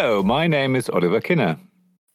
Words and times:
Hello, 0.00 0.22
my 0.22 0.46
name 0.46 0.76
is 0.76 0.88
Oliver 0.88 1.20
Kinner. 1.20 1.58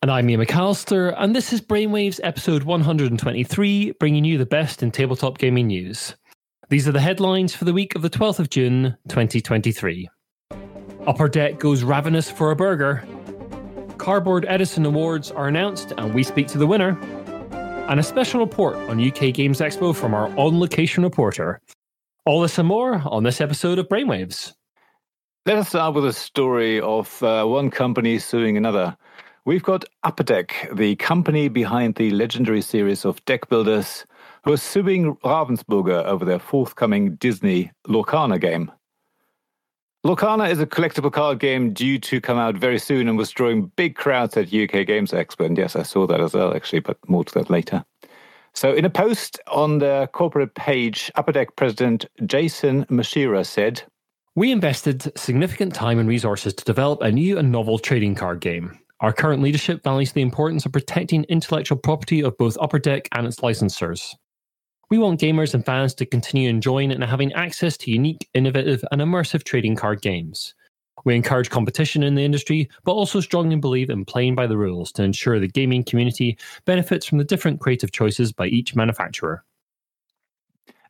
And 0.02 0.10
I'm 0.10 0.30
Iain 0.30 0.40
McAllister, 0.40 1.14
and 1.18 1.36
this 1.36 1.52
is 1.52 1.60
Brainwaves 1.60 2.18
episode 2.24 2.64
123, 2.64 3.92
bringing 4.00 4.24
you 4.24 4.38
the 4.38 4.46
best 4.46 4.82
in 4.82 4.90
tabletop 4.90 5.38
gaming 5.38 5.68
news. 5.68 6.16
These 6.70 6.88
are 6.88 6.94
the 6.94 7.02
headlines 7.02 7.54
for 7.54 7.66
the 7.66 7.74
week 7.74 7.94
of 7.94 8.02
the 8.02 8.10
12th 8.10 8.40
of 8.40 8.50
June, 8.50 8.98
2023. 9.10 10.10
Upper 11.06 11.28
Deck 11.28 11.60
goes 11.60 11.84
ravenous 11.84 12.32
for 12.32 12.52
a 12.52 12.56
burger. 12.56 13.06
Cardboard 13.98 14.46
Edison 14.48 14.86
Awards 14.86 15.30
are 15.30 15.50
announced, 15.50 15.92
and 15.98 16.14
we 16.14 16.24
speak 16.24 16.48
to 16.48 16.58
the 16.58 16.66
winner. 16.66 16.98
And 17.90 18.00
a 18.00 18.04
special 18.04 18.40
report 18.40 18.78
on 18.88 19.06
UK 19.06 19.34
Games 19.34 19.60
Expo 19.60 19.94
from 19.94 20.14
our 20.14 20.30
on 20.40 20.58
location 20.58 21.04
reporter. 21.04 21.60
All 22.26 22.40
this 22.40 22.58
and 22.58 22.68
more 22.70 23.04
on 23.06 23.24
this 23.24 23.42
episode 23.42 23.78
of 23.78 23.90
Brainwaves. 23.90 24.54
Let 25.46 25.58
us 25.58 25.68
start 25.68 25.94
with 25.94 26.06
a 26.06 26.14
story 26.14 26.80
of 26.80 27.22
uh, 27.22 27.44
one 27.44 27.70
company 27.70 28.18
suing 28.18 28.56
another. 28.56 28.96
We've 29.44 29.62
got 29.62 29.84
Upper 30.04 30.24
Deck, 30.24 30.70
the 30.74 30.96
company 30.96 31.50
behind 31.50 31.96
the 31.96 32.12
legendary 32.12 32.62
series 32.62 33.04
of 33.04 33.24
deck 33.26 33.50
builders, 33.50 34.06
who 34.46 34.54
are 34.54 34.58
suing 34.58 35.18
Ravensburger 35.18 36.06
over 36.06 36.24
their 36.24 36.40
forthcoming 36.40 37.16
Disney 37.16 37.74
Lorcana 37.86 38.40
game. 38.40 38.72
Lorcana 40.06 40.50
is 40.50 40.62
a 40.62 40.66
collectible 40.66 41.12
card 41.12 41.40
game 41.40 41.74
due 41.74 42.00
to 42.00 42.22
come 42.22 42.38
out 42.38 42.56
very 42.56 42.80
soon 42.80 43.10
and 43.10 43.18
was 43.18 43.30
drawing 43.30 43.66
big 43.76 43.98
crowds 43.98 44.38
at 44.38 44.54
UK 44.54 44.88
Games 44.88 45.12
Expo. 45.12 45.46
And 45.46 45.58
yes, 45.58 45.76
I 45.76 45.84
saw 45.84 46.08
that 46.08 46.22
as 46.22 46.34
well, 46.34 46.56
actually, 46.56 46.80
but 46.80 46.98
more 47.10 47.26
to 47.26 47.34
that 47.34 47.50
later. 47.50 47.84
So, 48.54 48.72
in 48.72 48.86
a 48.86 48.90
post 48.90 49.42
on 49.52 49.80
their 49.80 50.08
corporate 50.08 50.56
page, 50.56 51.12
Upper 51.16 51.34
Deck 51.34 51.58
president 51.58 52.06
Jason 52.26 52.86
Masherah 52.86 53.46
said, 53.46 53.84
We 54.36 54.52
invested 54.52 55.16
significant 55.16 55.76
time 55.76 56.00
and 56.00 56.10
resources 56.10 56.56
to 56.56 56.66
develop 56.66 57.04
a 57.04 57.12
new 57.12 57.38
and 57.38 57.52
novel 57.52 57.78
trading 57.78 58.16
card 58.16 58.40
game. 58.40 58.80
Our 59.00 59.14
current 59.14 59.44
leadership 59.44 59.84
values 59.84 60.12
the 60.12 60.24
importance 60.24 60.66
of 60.66 60.72
protecting 60.72 61.24
intellectual 61.26 61.78
property 61.78 62.24
of 62.24 62.36
both 62.40 62.58
Upper 62.60 62.80
Deck 62.80 63.08
and 63.12 63.28
its 63.28 63.42
licensors. 63.42 64.16
We 64.90 64.98
want 64.98 65.20
gamers 65.20 65.54
and 65.54 65.64
fans 65.64 65.94
to 65.96 66.08
continue 66.08 66.50
enjoying 66.50 66.92
and 66.92 67.04
having 67.04 67.32
access 67.34 67.78
to 67.78 67.92
unique, 67.92 68.28
innovative, 68.34 68.84
and 68.92 69.02
immersive 69.02 69.44
trading 69.44 69.76
card 69.76 70.02
games. 70.02 70.56
We 71.06 71.16
encourage 71.16 71.52
competition 71.52 72.02
in 72.02 72.16
the 72.16 72.26
industry, 72.26 72.72
but 72.86 72.94
also 72.94 73.20
strongly 73.20 73.58
believe 73.58 73.92
in 73.92 74.04
playing 74.04 74.34
by 74.34 74.48
the 74.48 74.58
rules 74.58 74.92
to 74.94 75.04
ensure 75.04 75.40
the 75.40 75.48
gaming 75.48 75.84
community 75.84 76.40
benefits 76.66 77.06
from 77.06 77.20
the 77.20 77.24
different 77.24 77.60
creative 77.60 77.92
choices 77.92 78.32
by 78.32 78.48
each 78.48 78.76
manufacturer. 78.76 79.44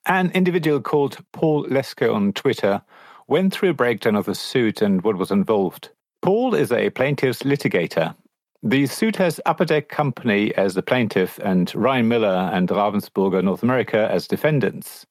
An 0.05 0.31
individual 0.31 0.79
called 0.79 1.17
Paul 1.33 1.65
Lesko 1.65 2.13
on 2.13 2.31
Twitter 2.31 2.81
went 3.27 3.53
through 3.53 3.69
a 3.69 3.73
breakdown 3.73 4.15
of 4.15 4.25
the 4.25 4.35
suit 4.35 4.81
and 4.81 5.01
what 5.03 5.17
was 5.17 5.31
involved. 5.31 5.89
Paul 6.21 6.55
is 6.55 6.71
a 6.71 6.89
plaintiff's 6.89 7.43
litigator. 7.43 8.15
The 8.61 8.87
suit 8.87 9.17
has 9.17 9.41
Upper 9.45 9.65
Deck 9.65 9.89
Company 9.89 10.55
as 10.55 10.73
the 10.73 10.81
plaintiff 10.81 11.37
and 11.39 11.73
Ryan 11.75 12.07
Miller 12.07 12.49
and 12.53 12.69
Ravensburger 12.69 13.43
North 13.43 13.61
America 13.61 14.07
as 14.09 14.27
defendants. 14.27 15.05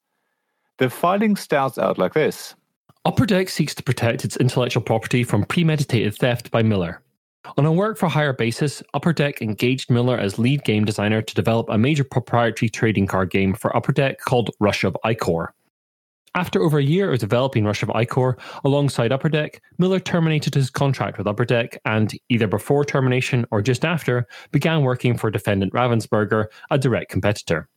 The 0.79 0.89
filing 0.89 1.37
starts 1.37 1.77
out 1.77 1.99
like 1.99 2.15
this 2.15 2.55
Upper 3.05 3.27
Deck 3.27 3.49
seeks 3.49 3.75
to 3.75 3.83
protect 3.83 4.25
its 4.25 4.37
intellectual 4.37 4.83
property 4.83 5.23
from 5.25 5.45
premeditated 5.45 6.17
theft 6.17 6.51
by 6.51 6.63
Miller. 6.63 7.03
On 7.57 7.67
a 7.67 7.73
work 7.73 7.99
for 7.99 8.09
hire 8.09 8.33
basis, 8.33 8.83
Upper 8.95 9.13
Deck 9.13 9.43
engaged 9.43 9.91
Miller 9.91 10.17
as 10.17 10.39
lead 10.39 10.65
game 10.65 10.85
designer 10.85 11.21
to 11.21 11.35
develop 11.35 11.69
a 11.69 11.77
major 11.77 12.05
proprietary 12.05 12.69
trading 12.69 13.07
card 13.07 13.31
game 13.31 13.53
for 13.55 13.77
Upper 13.77 13.93
Deck 13.93 14.21
called 14.21 14.51
Rush 14.61 14.85
of 14.85 14.97
Ikorr. 15.05 15.49
After 16.35 16.63
over 16.63 16.79
a 16.79 16.83
year 16.83 17.13
of 17.13 17.19
developing 17.19 17.67
Rush 17.67 17.83
of 17.83 17.91
Ikorr 17.91 18.39
alongside 18.65 19.13
Upper 19.13 19.29
Deck, 19.29 19.61
Miller 19.77 20.01
terminated 20.01 20.55
his 20.55 20.71
contract 20.71 21.19
with 21.19 21.27
Upper 21.27 21.45
Deck 21.45 21.79
and, 21.85 22.11
either 22.31 22.47
before 22.47 22.87
termination 22.87 23.45
or 23.51 23.61
just 23.61 23.85
after, 23.85 24.27
began 24.51 24.81
working 24.81 25.19
for 25.19 25.31
defendant 25.31 25.75
Ravensburger, 25.75 26.47
a 26.71 26.79
direct 26.79 27.11
competitor. 27.11 27.69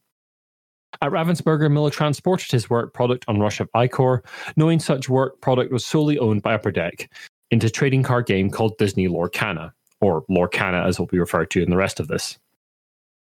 At 1.02 1.12
Ravensburger, 1.12 1.70
Miller 1.70 1.90
transported 1.90 2.50
his 2.50 2.70
work 2.70 2.94
product 2.94 3.26
on 3.28 3.42
Rush 3.42 3.60
of 3.60 3.70
Ikorr, 3.76 4.22
knowing 4.56 4.80
such 4.80 5.10
work 5.10 5.42
product 5.42 5.74
was 5.74 5.86
solely 5.86 6.18
owned 6.18 6.42
by 6.42 6.54
Upper 6.54 6.72
Deck, 6.72 7.12
into 7.52 7.68
a 7.68 7.70
trading 7.70 8.04
card 8.04 8.26
game 8.26 8.50
called 8.50 8.78
Disney 8.78 9.10
Lorcana, 9.10 9.72
or 10.00 10.26
Lorcana 10.28 10.88
as 10.88 10.98
will 10.98 11.08
be 11.08 11.20
referred 11.20 11.52
to 11.52 11.62
in 11.62 11.70
the 11.70 11.76
rest 11.76 12.00
of 12.00 12.08
this. 12.08 12.40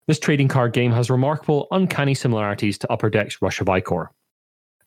This 0.06 0.20
trading 0.20 0.46
card 0.46 0.72
game 0.72 0.92
has 0.92 1.10
remarkable, 1.10 1.66
uncanny 1.72 2.14
similarities 2.14 2.78
to 2.78 2.92
Upper 2.92 3.10
Deck's 3.10 3.42
Rush 3.42 3.60
of 3.60 3.66
Ikorr. 3.66 4.06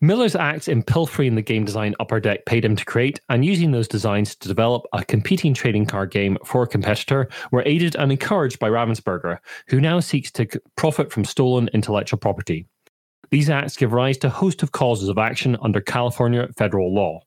Miller's 0.02 0.36
acts 0.36 0.70
in 0.70 0.82
pilfering 0.82 1.36
the 1.36 1.42
game 1.42 1.66
design 1.66 1.94
Upper 2.00 2.22
Deck 2.22 2.46
paid 2.46 2.64
him 2.64 2.78
to 2.78 2.86
create 2.86 3.20
and 3.28 3.44
using 3.44 3.72
those 3.72 3.88
designs 3.88 4.34
to 4.36 4.48
develop 4.48 4.86
a 4.94 5.04
competing 5.04 5.54
trading 5.54 5.86
card 5.86 6.10
game 6.10 6.38
for 6.46 6.64
a 6.64 6.68
competitor 6.68 7.28
were 7.52 7.64
aided 7.66 7.98
and 7.98 8.10
encouraged 8.10 8.60
by 8.60 8.70
Ravensburger, 8.70 9.40
who 9.68 9.82
now 9.82 10.00
seeks 10.00 10.32
to 10.32 10.48
profit 10.78 11.12
from 11.12 11.26
stolen 11.26 11.70
intellectual 11.74 12.18
property. 12.18 12.66
These 13.30 13.50
acts 13.50 13.76
give 13.76 13.92
rise 13.92 14.18
to 14.20 14.28
a 14.28 14.30
host 14.30 14.64
of 14.64 14.72
causes 14.72 15.10
of 15.10 15.18
action 15.18 15.58
under 15.62 15.82
California 15.82 16.48
federal 16.56 16.94
law. 16.94 17.20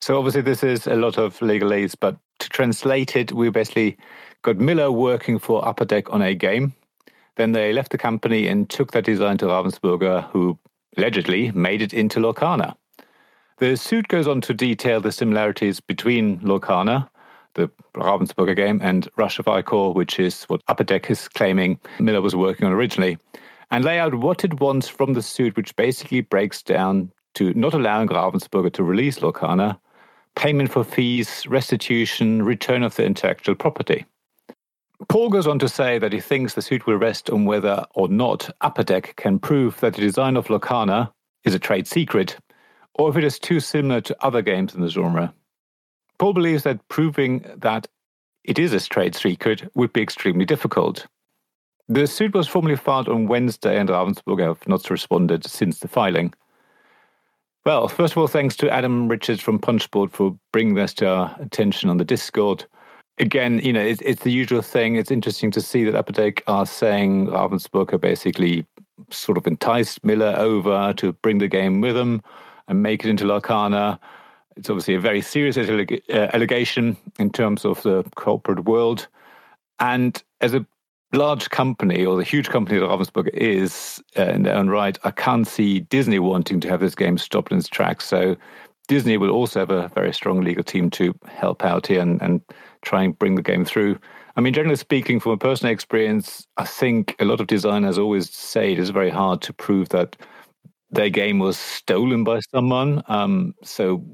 So 0.00 0.16
obviously 0.16 0.42
this 0.42 0.62
is 0.62 0.86
a 0.86 0.94
lot 0.94 1.18
of 1.18 1.36
legalese, 1.40 1.96
but 1.98 2.16
to 2.38 2.48
translate 2.50 3.16
it, 3.16 3.32
we 3.32 3.50
basically 3.50 3.96
got 4.42 4.58
Miller 4.58 4.92
working 4.92 5.40
for 5.40 5.66
Upper 5.66 5.84
Deck 5.84 6.12
on 6.12 6.22
a 6.22 6.36
game. 6.36 6.74
Then 7.34 7.50
they 7.50 7.72
left 7.72 7.90
the 7.90 7.98
company 7.98 8.46
and 8.46 8.70
took 8.70 8.92
that 8.92 9.06
design 9.06 9.38
to 9.38 9.46
Ravensburger, 9.46 10.30
who 10.30 10.56
allegedly 10.96 11.50
made 11.52 11.82
it 11.82 11.92
into 11.92 12.20
Lorcana. 12.20 12.74
The 13.58 13.76
suit 13.76 14.08
goes 14.08 14.26
on 14.26 14.40
to 14.42 14.54
detail 14.54 15.00
the 15.00 15.12
similarities 15.12 15.80
between 15.80 16.40
Lorcana, 16.40 17.08
the 17.54 17.70
Ravensburger 17.94 18.56
game, 18.56 18.80
and 18.82 19.08
Rush 19.16 19.38
of 19.38 19.46
Ikorr, 19.46 19.94
which 19.94 20.18
is 20.18 20.44
what 20.44 20.60
Upper 20.66 20.84
Deck 20.84 21.10
is 21.10 21.28
claiming 21.28 21.78
Miller 22.00 22.20
was 22.20 22.34
working 22.34 22.66
on 22.66 22.72
originally, 22.72 23.16
and 23.70 23.84
lay 23.84 23.98
out 23.98 24.14
what 24.14 24.44
it 24.44 24.60
wants 24.60 24.88
from 24.88 25.12
the 25.12 25.22
suit, 25.22 25.56
which 25.56 25.76
basically 25.76 26.20
breaks 26.20 26.62
down 26.62 27.12
to 27.34 27.54
not 27.54 27.74
allowing 27.74 28.08
Ravensburger 28.08 28.72
to 28.72 28.82
release 28.82 29.20
Lorcana, 29.20 29.78
payment 30.34 30.72
for 30.72 30.82
fees, 30.82 31.46
restitution, 31.46 32.42
return 32.42 32.82
of 32.82 32.96
the 32.96 33.04
intellectual 33.04 33.54
property. 33.54 34.04
Paul 35.08 35.28
goes 35.28 35.46
on 35.46 35.58
to 35.58 35.68
say 35.68 35.98
that 35.98 36.12
he 36.12 36.20
thinks 36.20 36.54
the 36.54 36.62
suit 36.62 36.86
will 36.86 36.96
rest 36.96 37.30
on 37.30 37.44
whether 37.44 37.84
or 37.94 38.08
not 38.08 38.54
Upper 38.60 38.84
Deck 38.84 39.14
can 39.16 39.38
prove 39.38 39.80
that 39.80 39.94
the 39.94 40.00
design 40.00 40.36
of 40.36 40.46
Lorcana 40.46 41.12
is 41.44 41.54
a 41.54 41.58
trade 41.58 41.86
secret, 41.86 42.36
or 42.94 43.10
if 43.10 43.16
it 43.16 43.24
is 43.24 43.38
too 43.38 43.60
similar 43.60 44.00
to 44.02 44.16
other 44.24 44.42
games 44.42 44.74
in 44.74 44.80
the 44.80 44.88
genre. 44.88 45.34
Paul 46.18 46.32
believes 46.32 46.62
that 46.62 46.86
proving 46.88 47.44
that 47.56 47.86
it 48.44 48.58
is 48.58 48.72
a 48.72 48.80
trade 48.80 49.14
secret 49.14 49.68
would 49.74 49.92
be 49.92 50.02
extremely 50.02 50.44
difficult. 50.44 51.06
The 51.88 52.06
suit 52.06 52.34
was 52.34 52.48
formally 52.48 52.76
filed 52.76 53.08
on 53.08 53.26
Wednesday, 53.26 53.78
and 53.78 53.88
Ravensburg 53.88 54.40
have 54.40 54.66
not 54.68 54.88
responded 54.88 55.44
since 55.44 55.80
the 55.80 55.88
filing. 55.88 56.32
Well, 57.66 57.88
first 57.88 58.12
of 58.12 58.18
all, 58.18 58.26
thanks 58.26 58.56
to 58.56 58.70
Adam 58.70 59.08
Richards 59.08 59.40
from 59.40 59.58
Punchboard 59.58 60.12
for 60.12 60.38
bringing 60.52 60.74
this 60.74 60.94
to 60.94 61.08
our 61.08 61.36
attention 61.40 61.90
on 61.90 61.96
the 61.96 62.04
Discord 62.04 62.66
again, 63.18 63.60
you 63.60 63.72
know, 63.72 63.82
it's, 63.82 64.00
it's 64.02 64.22
the 64.22 64.32
usual 64.32 64.62
thing. 64.62 64.96
It's 64.96 65.10
interesting 65.10 65.50
to 65.52 65.60
see 65.60 65.84
that 65.84 65.94
Upper 65.94 66.32
are 66.46 66.66
saying 66.66 67.28
Ravensburger 67.28 68.00
basically 68.00 68.66
sort 69.10 69.38
of 69.38 69.46
enticed 69.46 70.04
Miller 70.04 70.34
over 70.36 70.92
to 70.94 71.12
bring 71.14 71.38
the 71.38 71.48
game 71.48 71.80
with 71.80 71.94
them 71.94 72.22
and 72.68 72.82
make 72.82 73.04
it 73.04 73.10
into 73.10 73.24
Lorcana. 73.24 73.98
It's 74.56 74.70
obviously 74.70 74.94
a 74.94 75.00
very 75.00 75.20
serious 75.20 75.56
uh, 75.58 76.30
allegation 76.32 76.96
in 77.18 77.30
terms 77.30 77.64
of 77.64 77.82
the 77.82 78.04
corporate 78.14 78.64
world. 78.64 79.08
And 79.80 80.22
as 80.40 80.54
a 80.54 80.64
large 81.12 81.50
company 81.50 82.04
or 82.04 82.16
the 82.16 82.24
huge 82.24 82.48
company 82.48 82.78
that 82.78 82.86
Ravensburger 82.86 83.34
is 83.34 84.02
uh, 84.16 84.22
in 84.22 84.44
their 84.44 84.56
own 84.56 84.68
right, 84.68 84.96
I 85.04 85.10
can't 85.10 85.46
see 85.46 85.80
Disney 85.80 86.18
wanting 86.18 86.60
to 86.60 86.68
have 86.68 86.80
this 86.80 86.94
game 86.94 87.18
stopped 87.18 87.52
in 87.52 87.58
its 87.58 87.68
tracks. 87.68 88.04
So 88.04 88.36
Disney 88.86 89.16
will 89.16 89.30
also 89.30 89.60
have 89.60 89.70
a 89.70 89.88
very 89.88 90.12
strong 90.12 90.42
legal 90.42 90.64
team 90.64 90.90
to 90.90 91.14
help 91.26 91.64
out 91.64 91.86
here 91.86 92.00
and, 92.00 92.20
and 92.22 92.40
try 92.84 93.02
and 93.02 93.18
bring 93.18 93.34
the 93.34 93.42
game 93.42 93.64
through. 93.64 93.98
I 94.36 94.40
mean, 94.40 94.52
generally 94.52 94.76
speaking, 94.76 95.20
from 95.20 95.32
a 95.32 95.36
personal 95.36 95.72
experience, 95.72 96.46
I 96.56 96.64
think 96.64 97.14
a 97.20 97.24
lot 97.24 97.40
of 97.40 97.46
designers 97.46 97.98
always 97.98 98.30
say 98.30 98.72
it 98.72 98.78
is 98.78 98.90
very 98.90 99.10
hard 99.10 99.42
to 99.42 99.52
prove 99.52 99.90
that 99.90 100.16
their 100.90 101.10
game 101.10 101.38
was 101.38 101.56
stolen 101.56 102.24
by 102.24 102.40
someone. 102.40 103.02
Um, 103.08 103.54
so, 103.62 104.04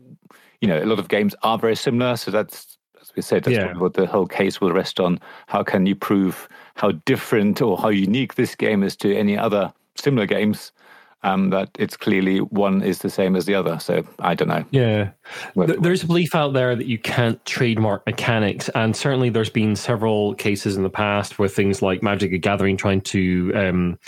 you 0.61 0.69
know, 0.69 0.82
a 0.82 0.87
lot 0.87 0.99
of 0.99 1.08
games 1.08 1.34
are 1.43 1.58
very 1.58 1.76
similar. 1.76 2.17
So 2.17 2.31
that's, 2.31 2.78
as 3.00 3.12
we 3.17 3.22
said, 3.22 3.44
that's 3.44 3.56
yeah. 3.56 3.76
what 3.76 3.94
the 3.94 4.06
whole 4.06 4.26
case 4.26 4.61
will 4.61 4.73
rest 4.73 5.00
on. 5.00 5.20
How 5.46 5.62
can 5.62 5.87
you 5.87 5.94
prove 5.94 6.49
how 6.75 6.93
different 6.93 7.62
or 7.62 7.78
how 7.78 7.88
unique 7.88 8.34
this 8.34 8.55
game 8.55 8.82
is 8.82 8.96
to 8.96 9.16
any 9.16 9.37
other 9.37 9.73
similar 9.96 10.26
games? 10.26 10.73
Um, 11.22 11.50
that 11.50 11.70
it's 11.78 11.96
clearly 11.96 12.38
one 12.38 12.82
is 12.82 12.99
the 12.99 13.11
same 13.11 13.37
as 13.37 13.44
the 13.44 13.55
other. 13.55 13.78
So 13.78 14.05
I 14.19 14.34
don't 14.34 14.49
know. 14.49 14.64
Yeah, 14.70 15.11
there's 15.55 16.02
a 16.02 16.06
belief 16.06 16.34
out 16.34 16.52
there 16.52 16.75
that 16.75 16.87
you 16.87 16.99
can't 16.99 17.44
trademark 17.44 18.06
mechanics, 18.06 18.69
and 18.75 18.96
certainly 18.96 19.28
there's 19.28 19.50
been 19.50 19.76
several 19.76 20.34
cases 20.34 20.76
in 20.76 20.82
the 20.82 20.90
past 20.90 21.38
where 21.38 21.49
things 21.49 21.82
like 21.82 22.02
Magic: 22.02 22.31
The 22.31 22.38
Gathering 22.38 22.76
trying 22.76 23.02
to 23.02 23.52
um, 23.55 23.99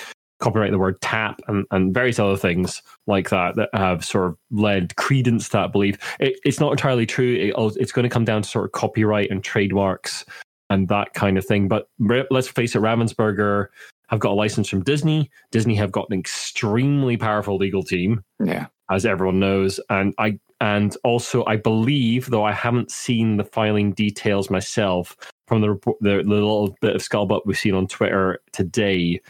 copyright 0.43 0.73
the 0.73 0.79
word 0.79 1.01
tap 1.01 1.41
and, 1.47 1.65
and 1.71 1.95
various 1.95 2.19
other 2.19 2.37
things 2.37 2.83
like 3.07 3.31
that 3.31 3.55
that 3.55 3.69
have 3.73 4.05
sort 4.05 4.27
of 4.27 4.37
led 4.51 4.95
credence 4.97 5.49
to 5.49 5.53
that 5.53 5.73
belief. 5.73 5.97
It, 6.19 6.39
it's 6.45 6.59
not 6.59 6.73
entirely 6.73 7.07
true. 7.07 7.35
It, 7.35 7.55
it's 7.81 7.93
going 7.93 8.03
to 8.03 8.09
come 8.09 8.25
down 8.25 8.43
to 8.43 8.49
sort 8.49 8.65
of 8.65 8.73
copyright 8.73 9.31
and 9.31 9.43
trademarks 9.43 10.25
and 10.69 10.89
that 10.89 11.15
kind 11.15 11.39
of 11.39 11.47
thing. 11.47 11.69
But 11.69 11.89
let's 12.31 12.49
face 12.49 12.75
it, 12.75 12.81
Ravensburger 12.81 13.69
have 14.09 14.21
got 14.21 14.33
a 14.33 14.35
license 14.35 14.69
from 14.69 14.83
Disney. 14.83 15.31
Disney 15.51 15.75
have 15.77 15.93
got 15.93 16.09
an 16.11 16.19
extremely 16.19 17.17
powerful 17.17 17.57
legal 17.57 17.83
team. 17.83 18.23
Yeah. 18.45 18.67
As 18.91 19.07
everyone 19.07 19.41
knows. 19.41 19.81
And 19.89 20.15
I 20.19 20.39
and 20.61 20.97
also 21.03 21.45
I 21.47 21.57
believe, 21.57 22.29
though 22.31 22.45
I 22.45 22.53
haven't 22.53 22.91
seen 22.91 23.37
the 23.37 23.45
filing 23.45 23.93
details 23.93 24.51
myself, 24.51 25.17
from 25.49 25.61
the 25.61 25.79
the, 26.01 26.23
the 26.23 26.23
little 26.23 26.77
bit 26.81 26.95
of 26.95 27.03
scuttlebutt 27.03 27.47
we've 27.47 27.59
seen 27.59 27.75
on 27.75 27.87
Twitter 27.87 28.41
today, 28.53 29.21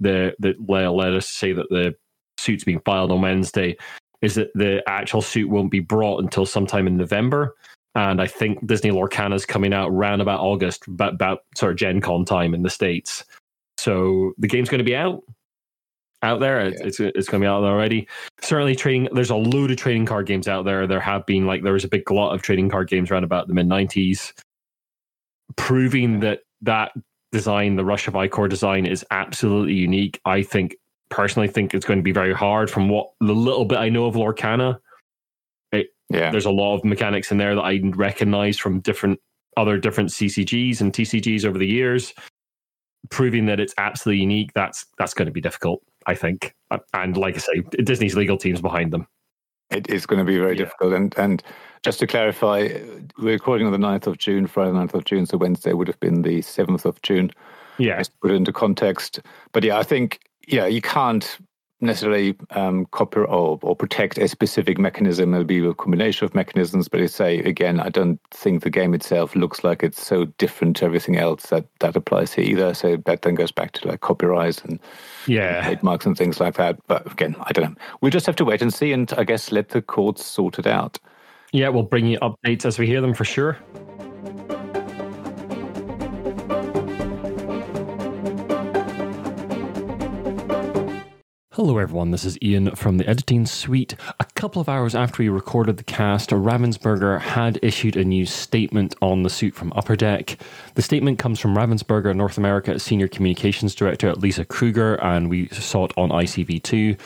the 0.00 0.34
that 0.40 0.56
let 0.68 1.14
us 1.14 1.28
say 1.28 1.52
that 1.52 1.68
the 1.70 1.94
suit's 2.38 2.64
being 2.64 2.80
filed 2.80 3.10
on 3.10 3.22
Wednesday, 3.22 3.76
is 4.20 4.34
that 4.34 4.50
the 4.54 4.82
actual 4.86 5.22
suit 5.22 5.48
won't 5.48 5.70
be 5.70 5.80
brought 5.80 6.22
until 6.22 6.46
sometime 6.46 6.86
in 6.86 6.96
November. 6.96 7.54
And 7.94 8.20
I 8.20 8.26
think 8.26 8.66
Disney 8.66 8.90
Lorcana 8.90 9.34
is 9.34 9.46
coming 9.46 9.72
out 9.72 9.88
around 9.88 10.20
about 10.20 10.40
August, 10.40 10.86
about, 10.86 11.14
about 11.14 11.44
sort 11.56 11.72
of 11.72 11.78
Gen 11.78 12.02
Con 12.02 12.26
time 12.26 12.52
in 12.52 12.62
the 12.62 12.68
States. 12.68 13.24
So 13.86 14.32
the 14.36 14.48
game's 14.48 14.68
going 14.68 14.80
to 14.80 14.84
be 14.84 14.96
out 14.96 15.22
out 16.20 16.40
there. 16.40 16.68
Yeah. 16.68 16.76
It's 16.80 16.98
it's 16.98 17.28
going 17.28 17.40
to 17.40 17.44
be 17.44 17.48
out 17.48 17.60
there 17.60 17.70
already. 17.70 18.08
Certainly, 18.42 18.74
trading. 18.74 19.08
There's 19.12 19.30
a 19.30 19.36
load 19.36 19.70
of 19.70 19.76
trading 19.76 20.06
card 20.06 20.26
games 20.26 20.48
out 20.48 20.64
there. 20.64 20.88
There 20.88 20.98
have 20.98 21.24
been 21.24 21.46
like 21.46 21.62
there 21.62 21.72
was 21.72 21.84
a 21.84 21.88
big 21.88 22.04
glut 22.04 22.34
of 22.34 22.42
trading 22.42 22.68
card 22.68 22.88
games 22.88 23.12
around 23.12 23.22
about 23.22 23.46
the 23.46 23.54
mid 23.54 23.68
'90s, 23.68 24.32
proving 25.54 26.18
that 26.18 26.40
that 26.62 26.90
design, 27.30 27.76
the 27.76 27.84
Rush 27.84 28.08
of 28.08 28.14
Ikorr 28.14 28.48
design, 28.48 28.86
is 28.86 29.06
absolutely 29.12 29.74
unique. 29.74 30.20
I 30.24 30.42
think 30.42 30.74
personally 31.08 31.46
think 31.46 31.72
it's 31.72 31.86
going 31.86 32.00
to 32.00 32.02
be 32.02 32.10
very 32.10 32.34
hard. 32.34 32.68
From 32.68 32.88
what 32.88 33.10
the 33.20 33.34
little 33.34 33.66
bit 33.66 33.78
I 33.78 33.88
know 33.88 34.06
of 34.06 34.16
Lorcana, 34.16 34.80
it, 35.70 35.90
yeah, 36.08 36.32
there's 36.32 36.46
a 36.46 36.50
lot 36.50 36.74
of 36.74 36.84
mechanics 36.84 37.30
in 37.30 37.38
there 37.38 37.54
that 37.54 37.62
I 37.62 37.80
recognize 37.94 38.58
from 38.58 38.80
different 38.80 39.20
other 39.56 39.78
different 39.78 40.10
CCGs 40.10 40.80
and 40.80 40.92
TCGs 40.92 41.44
over 41.44 41.56
the 41.56 41.68
years 41.68 42.12
proving 43.10 43.46
that 43.46 43.60
it's 43.60 43.74
absolutely 43.78 44.20
unique, 44.22 44.52
that's 44.54 44.86
that's 44.98 45.14
going 45.14 45.26
to 45.26 45.32
be 45.32 45.40
difficult, 45.40 45.82
I 46.06 46.14
think. 46.14 46.54
And 46.94 47.16
like 47.16 47.34
I 47.34 47.38
say, 47.38 47.62
Disney's 47.82 48.16
legal 48.16 48.36
team's 48.36 48.60
behind 48.60 48.92
them. 48.92 49.06
It 49.70 49.90
is 49.90 50.06
going 50.06 50.18
to 50.18 50.24
be 50.24 50.38
very 50.38 50.52
yeah. 50.52 50.64
difficult. 50.64 50.92
And 50.92 51.14
and 51.16 51.42
just 51.82 51.98
to 52.00 52.06
clarify, 52.06 52.68
we're 53.18 53.32
recording 53.32 53.66
on 53.66 53.72
the 53.72 53.86
9th 53.86 54.06
of 54.06 54.18
June, 54.18 54.46
Friday 54.46 54.72
the 54.72 54.78
9th 54.78 54.94
of 54.94 55.04
June, 55.04 55.26
so 55.26 55.36
Wednesday 55.36 55.72
would 55.72 55.88
have 55.88 56.00
been 56.00 56.22
the 56.22 56.38
7th 56.40 56.84
of 56.84 57.00
June. 57.02 57.30
Yeah. 57.78 57.98
Just 57.98 58.12
to 58.12 58.18
put 58.22 58.30
it 58.30 58.34
into 58.34 58.52
context. 58.52 59.20
But 59.52 59.62
yeah, 59.62 59.78
I 59.78 59.82
think, 59.82 60.20
yeah, 60.48 60.66
you 60.66 60.80
can't 60.80 61.38
necessarily 61.80 62.34
um, 62.50 62.86
copy 62.86 63.20
or, 63.20 63.58
or 63.60 63.76
protect 63.76 64.18
a 64.18 64.28
specific 64.28 64.78
mechanism. 64.78 65.34
It'll 65.34 65.44
be 65.44 65.64
a 65.64 65.74
combination 65.74 66.24
of 66.24 66.34
mechanisms. 66.34 66.88
But 66.88 67.00
I 67.00 67.06
say 67.06 67.38
again, 67.40 67.80
I 67.80 67.88
don't 67.88 68.20
think 68.30 68.62
the 68.62 68.70
game 68.70 68.94
itself 68.94 69.36
looks 69.36 69.62
like 69.62 69.82
it's 69.82 70.04
so 70.04 70.26
different 70.38 70.76
to 70.76 70.84
everything 70.84 71.16
else 71.16 71.46
that 71.46 71.66
that 71.80 71.96
applies 71.96 72.32
here 72.32 72.44
either. 72.44 72.74
So 72.74 72.96
that 73.04 73.22
then 73.22 73.34
goes 73.34 73.52
back 73.52 73.72
to 73.72 73.88
like 73.88 74.00
copyright 74.00 74.64
and 74.64 74.78
yeah, 75.26 75.62
trademarks 75.62 76.06
and 76.06 76.16
things 76.16 76.40
like 76.40 76.54
that. 76.56 76.78
But 76.86 77.10
again, 77.12 77.36
I 77.40 77.52
don't 77.52 77.70
know. 77.70 77.76
We'll 78.00 78.10
just 78.10 78.26
have 78.26 78.36
to 78.36 78.44
wait 78.44 78.62
and 78.62 78.72
see, 78.72 78.92
and 78.92 79.12
I 79.16 79.24
guess 79.24 79.52
let 79.52 79.70
the 79.70 79.82
courts 79.82 80.24
sort 80.24 80.58
it 80.58 80.66
out. 80.66 80.98
Yeah, 81.52 81.68
we'll 81.68 81.84
bring 81.84 82.06
you 82.06 82.18
updates 82.20 82.64
as 82.64 82.78
we 82.78 82.86
hear 82.86 83.00
them 83.00 83.14
for 83.14 83.24
sure. 83.24 83.58
Hello, 91.56 91.78
everyone. 91.78 92.10
This 92.10 92.26
is 92.26 92.36
Iain 92.44 92.72
from 92.72 92.98
the 92.98 93.08
editing 93.08 93.46
suite. 93.46 93.94
A 94.20 94.26
couple 94.34 94.60
of 94.60 94.68
hours 94.68 94.94
after 94.94 95.22
we 95.22 95.30
recorded 95.30 95.78
the 95.78 95.84
cast, 95.84 96.28
Ravensburger 96.28 97.18
had 97.18 97.58
issued 97.62 97.96
a 97.96 98.04
new 98.04 98.26
statement 98.26 98.94
on 99.00 99.22
the 99.22 99.30
suit 99.30 99.54
from 99.54 99.72
Upper 99.74 99.96
Deck. 99.96 100.36
The 100.74 100.82
statement 100.82 101.18
comes 101.18 101.40
from 101.40 101.56
Ravensburger 101.56 102.14
North 102.14 102.36
America 102.36 102.78
Senior 102.78 103.08
Communications 103.08 103.74
Director 103.74 104.12
Lisa 104.12 104.44
Kruger, 104.44 104.96
and 104.96 105.30
we 105.30 105.48
saw 105.48 105.86
it 105.86 105.94
on 105.96 106.10
ICV2. 106.10 106.98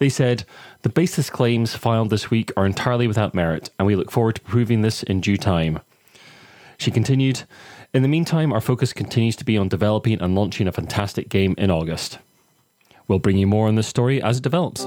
They 0.00 0.08
said, 0.08 0.46
The 0.80 0.88
baseless 0.88 1.30
claims 1.30 1.76
filed 1.76 2.10
this 2.10 2.28
week 2.28 2.50
are 2.56 2.66
entirely 2.66 3.06
without 3.06 3.36
merit, 3.36 3.70
and 3.78 3.86
we 3.86 3.94
look 3.94 4.10
forward 4.10 4.34
to 4.34 4.40
proving 4.40 4.82
this 4.82 5.04
in 5.04 5.20
due 5.20 5.36
time. 5.36 5.78
She 6.76 6.90
continued, 6.90 7.44
In 7.94 8.02
the 8.02 8.08
meantime, 8.08 8.52
our 8.52 8.60
focus 8.60 8.92
continues 8.92 9.36
to 9.36 9.44
be 9.44 9.56
on 9.56 9.68
developing 9.68 10.20
and 10.20 10.34
launching 10.34 10.66
a 10.66 10.72
fantastic 10.72 11.28
game 11.28 11.54
in 11.56 11.70
August. 11.70 12.18
We'll 13.08 13.18
bring 13.18 13.36
you 13.36 13.46
more 13.46 13.68
on 13.68 13.74
this 13.74 13.86
story 13.86 14.22
as 14.22 14.38
it 14.38 14.42
develops. 14.42 14.86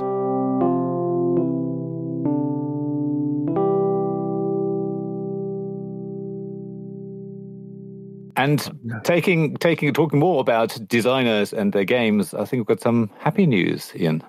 And 8.38 8.70
taking 9.04 9.56
taking 9.58 9.94
talking 9.94 10.20
more 10.20 10.42
about 10.42 10.78
designers 10.88 11.54
and 11.54 11.72
their 11.72 11.86
games, 11.86 12.34
I 12.34 12.46
think 12.46 12.60
we've 12.60 12.78
got 12.78 12.82
some 12.82 13.10
happy 13.20 13.46
news, 13.46 13.92
Iain. 14.00 14.22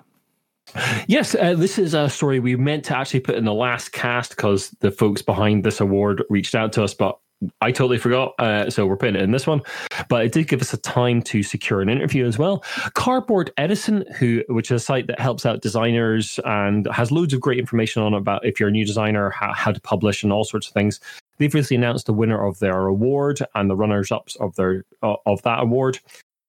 Yes, 1.07 1.35
uh, 1.35 1.53
this 1.55 1.77
is 1.77 1.93
a 1.93 2.09
story 2.09 2.39
we 2.39 2.55
meant 2.55 2.85
to 2.85 2.97
actually 2.97 3.21
put 3.21 3.35
in 3.35 3.45
the 3.45 3.53
last 3.53 3.93
cast 3.93 4.31
because 4.31 4.69
the 4.79 4.91
folks 4.91 5.21
behind 5.21 5.63
this 5.63 5.79
award 5.79 6.23
reached 6.29 6.55
out 6.55 6.73
to 6.73 6.83
us, 6.83 6.93
but 6.93 7.17
I 7.61 7.71
totally 7.71 7.97
forgot. 7.97 8.33
Uh, 8.39 8.69
so 8.69 8.85
we're 8.87 8.97
putting 8.97 9.15
it 9.15 9.21
in 9.21 9.31
this 9.31 9.45
one, 9.45 9.61
but 10.09 10.25
it 10.25 10.31
did 10.31 10.47
give 10.47 10.61
us 10.61 10.73
a 10.73 10.77
time 10.77 11.21
to 11.23 11.43
secure 11.43 11.81
an 11.81 11.89
interview 11.89 12.25
as 12.25 12.37
well. 12.37 12.63
Cardboard 12.93 13.51
Edison, 13.57 14.05
who 14.17 14.43
which 14.49 14.71
is 14.71 14.81
a 14.81 14.85
site 14.85 15.07
that 15.07 15.19
helps 15.19 15.45
out 15.45 15.61
designers 15.61 16.39
and 16.45 16.87
has 16.91 17.11
loads 17.11 17.33
of 17.33 17.41
great 17.41 17.59
information 17.59 18.01
on 18.01 18.13
about 18.13 18.45
if 18.45 18.59
you're 18.59 18.69
a 18.69 18.71
new 18.71 18.85
designer, 18.85 19.29
how, 19.29 19.53
how 19.53 19.71
to 19.71 19.81
publish 19.81 20.23
and 20.23 20.33
all 20.33 20.43
sorts 20.43 20.67
of 20.67 20.73
things. 20.73 20.99
They've 21.37 21.53
recently 21.53 21.77
announced 21.77 22.07
the 22.07 22.13
winner 22.13 22.43
of 22.43 22.57
their 22.59 22.87
award 22.87 23.39
and 23.53 23.69
the 23.69 23.75
runners-ups 23.75 24.35
of 24.37 24.55
their 24.55 24.83
uh, 25.03 25.15
of 25.27 25.41
that 25.43 25.61
award. 25.61 25.99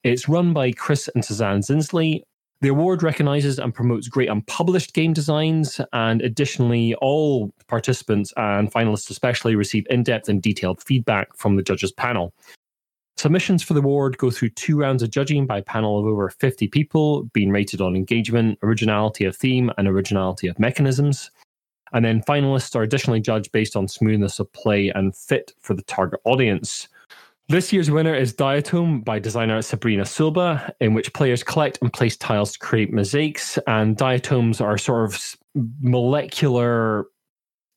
It's 0.05 0.29
run 0.29 0.53
by 0.55 0.73
Chris 0.73 1.09
and 1.15 1.25
Suzanne 1.25 1.61
Zinsli, 1.61 2.23
the 2.61 2.69
award 2.69 3.03
recognizes 3.03 3.59
and 3.59 3.73
promotes 3.73 4.09
great 4.09 4.29
unpublished 4.29 4.93
game 4.93 5.13
designs, 5.13 5.81
and 5.93 6.21
additionally, 6.23 6.95
all 6.97 7.53
participants 7.69 8.33
and 8.37 8.73
finalists 8.73 9.11
especially 9.11 9.55
receive 9.55 9.87
in 9.91 10.03
depth 10.03 10.29
and 10.29 10.43
detailed 10.43 10.83
feedback 10.83 11.35
from 11.37 11.57
the 11.57 11.63
judges 11.63 11.93
panel. 11.93 12.35
Submissions 13.17 13.63
for 13.63 13.75
the 13.75 13.81
award 13.81 14.19
go 14.19 14.31
through 14.31 14.51
two 14.51 14.79
rounds 14.79 15.03
of 15.03 15.11
judging 15.11 15.47
by 15.47 15.59
a 15.59 15.63
panel 15.63 15.99
of 15.99 16.07
over 16.07 16.31
50 16.31 16.69
people, 16.69 17.25
being 17.33 17.51
rated 17.51 17.81
on 17.81 17.97
engagement, 17.97 18.59
originality 18.63 19.25
of 19.25 19.37
theme, 19.37 19.71
and 19.77 19.89
originality 19.89 20.47
of 20.47 20.59
mechanisms. 20.59 21.31
And 21.93 22.05
then 22.05 22.23
finalists 22.23 22.77
are 22.77 22.83
additionally 22.83 23.21
judged 23.21 23.51
based 23.51 23.75
on 23.77 23.89
smoothness 23.89 24.39
of 24.39 24.53
play 24.53 24.91
and 24.91 25.17
fit 25.17 25.53
for 25.61 25.75
the 25.75 25.83
target 25.83 26.21
audience. 26.25 26.89
This 27.51 27.73
year's 27.73 27.91
winner 27.91 28.15
is 28.15 28.35
Diatoms 28.35 29.05
by 29.05 29.19
designer 29.19 29.63
Sabrina 29.63 30.05
Culyba, 30.05 30.71
in 30.83 30.93
which 30.93 31.15
players 31.15 31.43
collect 31.43 31.79
and 31.81 31.91
place 31.91 32.15
tiles 32.15 32.53
to 32.53 32.59
create 32.59 32.93
mosaics. 32.93 33.59
And 33.67 33.97
diatoms 33.97 34.61
are 34.61 34.77
sort 34.77 35.07
of 35.07 35.35
molecular 35.81 37.07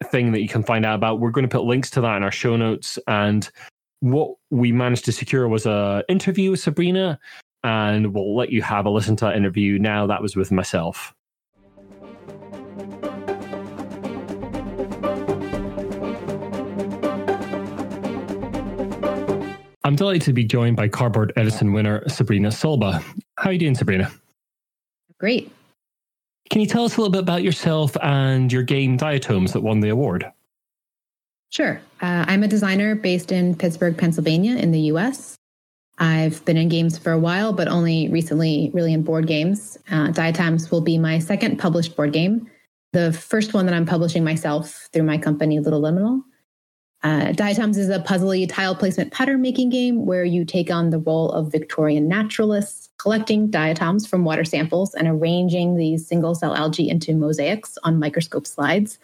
thing 0.08 0.34
that 0.34 0.42
you 0.42 0.50
can 0.50 0.62
find 0.62 0.86
out 0.86 0.96
about. 0.96 1.22
We're 1.22 1.32
going 1.32 1.48
to 1.48 1.58
put 1.58 1.63
links 1.63 1.90
to 1.92 2.01
that 2.01 2.18
in 2.18 2.24
our 2.24 2.34
show 2.34 2.58
notes. 2.58 3.00
And 3.08 3.50
what 4.01 4.36
we 4.50 4.74
managed 4.74 5.06
to 5.06 5.13
secure 5.13 5.48
was 5.48 5.66
a 5.66 6.04
interview 6.10 6.51
with 6.51 6.60
Sabrina, 6.60 7.18
and 7.63 8.13
we'll 8.13 8.36
let 8.36 8.50
you 8.50 8.62
have 8.63 8.86
a 8.86 8.90
listen 8.90 9.16
to 9.18 9.25
that 9.25 9.38
interview 9.38 9.80
now. 9.80 10.06
That 10.06 10.22
was 10.22 10.36
with 10.36 10.51
myself. 10.51 11.13
I'm 19.92 19.98
delighted 19.98 20.22
to 20.22 20.32
be 20.32 20.46
joined 20.46 20.78
by 20.78 20.88
Cardboard 20.88 21.34
Edison 21.36 21.74
winner 21.74 22.08
Sabrina 22.08 22.50
Culyba. 22.50 23.04
How 23.38 23.50
are 23.50 23.52
you 23.52 23.60
doing, 23.60 23.76
Sabrina? 23.76 24.10
Great. 25.20 25.52
Can 26.50 26.62
you 26.62 26.68
tell 26.68 26.86
us 26.86 26.96
a 26.96 27.02
little 27.02 27.12
bit 27.12 27.20
about 27.20 27.44
yourself 27.44 27.98
and 28.02 28.50
your 28.54 28.64
game 28.64 28.96
Diatoms 28.96 29.52
that 29.52 29.60
won 29.60 29.82
the 29.82 29.90
award? 29.90 30.32
Sure. 31.50 31.82
Uh, 32.02 32.24
I'm 32.26 32.42
a 32.42 32.48
designer 32.48 32.96
based 32.96 33.34
in 33.34 33.54
Pittsburgh, 33.54 33.98
Pennsylvania, 33.98 34.56
in 34.56 34.72
the 34.72 34.80
US. 34.94 35.36
I've 35.98 36.44
been 36.46 36.56
in 36.56 36.70
games 36.70 36.98
for 36.98 37.12
a 37.12 37.20
while, 37.20 37.52
but 37.52 37.68
only 37.68 38.08
recently, 38.08 38.72
really 38.74 38.94
in 38.94 39.04
board 39.04 39.28
games. 39.28 39.78
Uh, 39.92 40.10
Diatoms 40.12 40.72
will 40.72 40.80
be 40.80 40.98
my 40.98 41.20
second 41.20 41.60
published 41.60 41.98
board 41.98 42.14
game. 42.14 42.50
The 42.94 43.12
first 43.12 43.54
one 43.54 43.66
that 43.66 43.76
I'm 43.76 43.86
publishing 43.86 44.24
myself 44.24 44.88
through 44.94 45.04
my 45.04 45.18
company, 45.18 45.60
Ludoliminal. 45.60 46.22
Uh, 47.03 47.31
Diatoms 47.31 47.77
is 47.77 47.89
a 47.89 48.00
puzzly 48.00 48.48
tile 48.48 48.75
placement 48.75 49.12
pattern 49.12 49.41
making 49.41 49.70
game 49.70 50.05
where 50.05 50.24
you 50.24 50.46
take 50.46 50.70
on 50.70 50.91
the 50.91 51.00
role 51.00 51.31
of 51.31 51.51
Victorian 51.51 52.08
naturalists, 52.08 52.89
collecting 52.98 53.50
diatoms 53.50 54.05
from 54.05 54.24
water 54.24 54.43
samples 54.43 54.93
and 54.93 55.08
arranging 55.08 55.75
these 55.75 56.05
single 56.05 56.36
cell 56.36 56.55
algae 56.55 56.89
into 56.89 57.15
mosaics 57.15 57.77
on 57.84 57.98
microscope 57.98 58.46
slides, 58.46 59.00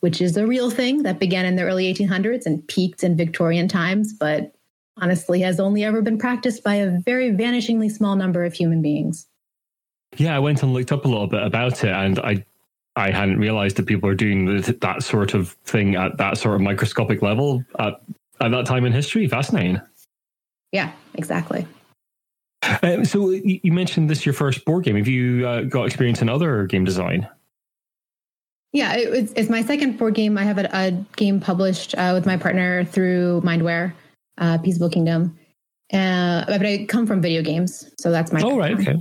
which 0.00 0.20
is 0.20 0.36
a 0.36 0.46
real 0.46 0.70
thing 0.70 1.04
that 1.04 1.20
began 1.20 1.46
in 1.46 1.54
the 1.54 1.62
early 1.62 1.92
1800s 1.92 2.46
and 2.46 2.66
peaked 2.66 3.04
in 3.04 3.16
Victorian 3.16 3.68
times, 3.68 4.12
but 4.12 4.52
honestly 4.96 5.40
has 5.40 5.60
only 5.60 5.84
ever 5.84 6.02
been 6.02 6.18
practiced 6.18 6.64
by 6.64 6.74
a 6.74 6.98
very 7.00 7.30
vanishingly 7.30 7.90
small 7.90 8.16
number 8.16 8.44
of 8.44 8.54
human 8.54 8.82
beings. 8.82 9.26
Yeah, 10.16 10.34
I 10.34 10.40
went 10.40 10.62
and 10.62 10.72
looked 10.72 10.92
up 10.92 11.04
a 11.04 11.08
little 11.08 11.26
bit 11.26 11.42
about 11.42 11.84
it, 11.84 11.90
and 11.90 12.18
I 12.18 12.44
I 12.96 13.10
hadn't 13.10 13.38
realized 13.38 13.76
that 13.76 13.86
people 13.86 14.08
are 14.08 14.14
doing 14.14 14.60
that 14.62 15.02
sort 15.02 15.34
of 15.34 15.50
thing 15.64 15.96
at 15.96 16.16
that 16.16 16.38
sort 16.38 16.54
of 16.54 16.62
microscopic 16.62 17.20
level 17.20 17.62
at, 17.78 18.00
at 18.40 18.50
that 18.50 18.64
time 18.64 18.86
in 18.86 18.92
history. 18.92 19.28
Fascinating. 19.28 19.80
Yeah, 20.72 20.92
exactly. 21.14 21.66
Um, 22.82 23.04
so 23.04 23.30
you 23.30 23.70
mentioned 23.70 24.10
this 24.10 24.26
your 24.26 24.32
first 24.32 24.64
board 24.64 24.84
game. 24.84 24.96
Have 24.96 25.06
you 25.06 25.46
uh, 25.46 25.62
got 25.62 25.84
experience 25.84 26.22
in 26.22 26.28
other 26.28 26.66
game 26.66 26.84
design? 26.84 27.28
Yeah, 28.72 28.96
it, 28.96 29.08
it's, 29.14 29.32
it's, 29.36 29.48
my 29.48 29.62
second 29.62 29.98
board 29.98 30.14
game. 30.14 30.36
I 30.36 30.44
have 30.44 30.58
a, 30.58 30.68
a 30.72 30.90
game 31.16 31.38
published 31.38 31.94
uh, 31.96 32.12
with 32.14 32.26
my 32.26 32.36
partner 32.36 32.84
through 32.84 33.42
Mindware, 33.42 33.92
uh, 34.38 34.58
Peaceable 34.58 34.90
Kingdom. 34.90 35.38
Uh, 35.92 36.44
but 36.46 36.66
I 36.66 36.86
come 36.88 37.06
from 37.06 37.22
video 37.22 37.42
games, 37.42 37.90
so 37.98 38.10
that's 38.10 38.32
my. 38.32 38.40
Oh 38.42 38.58
right, 38.58 38.72
okay. 38.72 39.00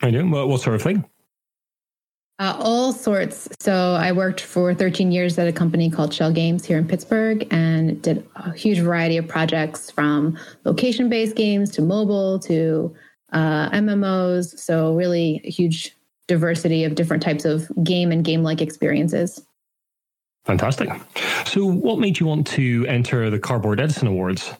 I 0.00 0.10
do. 0.10 0.26
What, 0.28 0.48
what 0.48 0.60
sort 0.62 0.76
of 0.76 0.82
thing? 0.82 1.04
Uh, 2.40 2.56
all 2.60 2.92
sorts. 2.92 3.48
So 3.58 3.94
I 3.94 4.12
worked 4.12 4.40
for 4.40 4.72
13 4.72 5.10
years 5.10 5.38
at 5.38 5.48
a 5.48 5.52
company 5.52 5.90
called 5.90 6.14
Schell 6.14 6.32
Games 6.32 6.64
here 6.64 6.78
in 6.78 6.86
Pittsburgh 6.86 7.46
and 7.50 8.00
did 8.00 8.24
a 8.36 8.52
huge 8.52 8.78
variety 8.78 9.16
of 9.16 9.26
projects 9.26 9.90
from 9.90 10.38
location 10.64 11.08
based 11.08 11.34
games 11.34 11.70
to 11.72 11.82
mobile 11.82 12.38
to 12.40 12.94
uh, 13.32 13.70
MMOs. 13.70 14.56
So, 14.56 14.94
really 14.94 15.40
a 15.44 15.50
huge 15.50 15.96
diversity 16.28 16.84
of 16.84 16.94
different 16.94 17.22
types 17.24 17.44
of 17.44 17.68
game 17.82 18.12
and 18.12 18.24
game 18.24 18.44
like 18.44 18.60
experiences. 18.60 19.44
Fantastic. 20.44 20.88
So, 21.44 21.66
what 21.66 21.98
made 21.98 22.20
you 22.20 22.26
want 22.26 22.46
to 22.48 22.86
enter 22.86 23.30
the 23.30 23.40
Cardboard 23.40 23.80
Edison 23.80 24.06
Awards? 24.06 24.54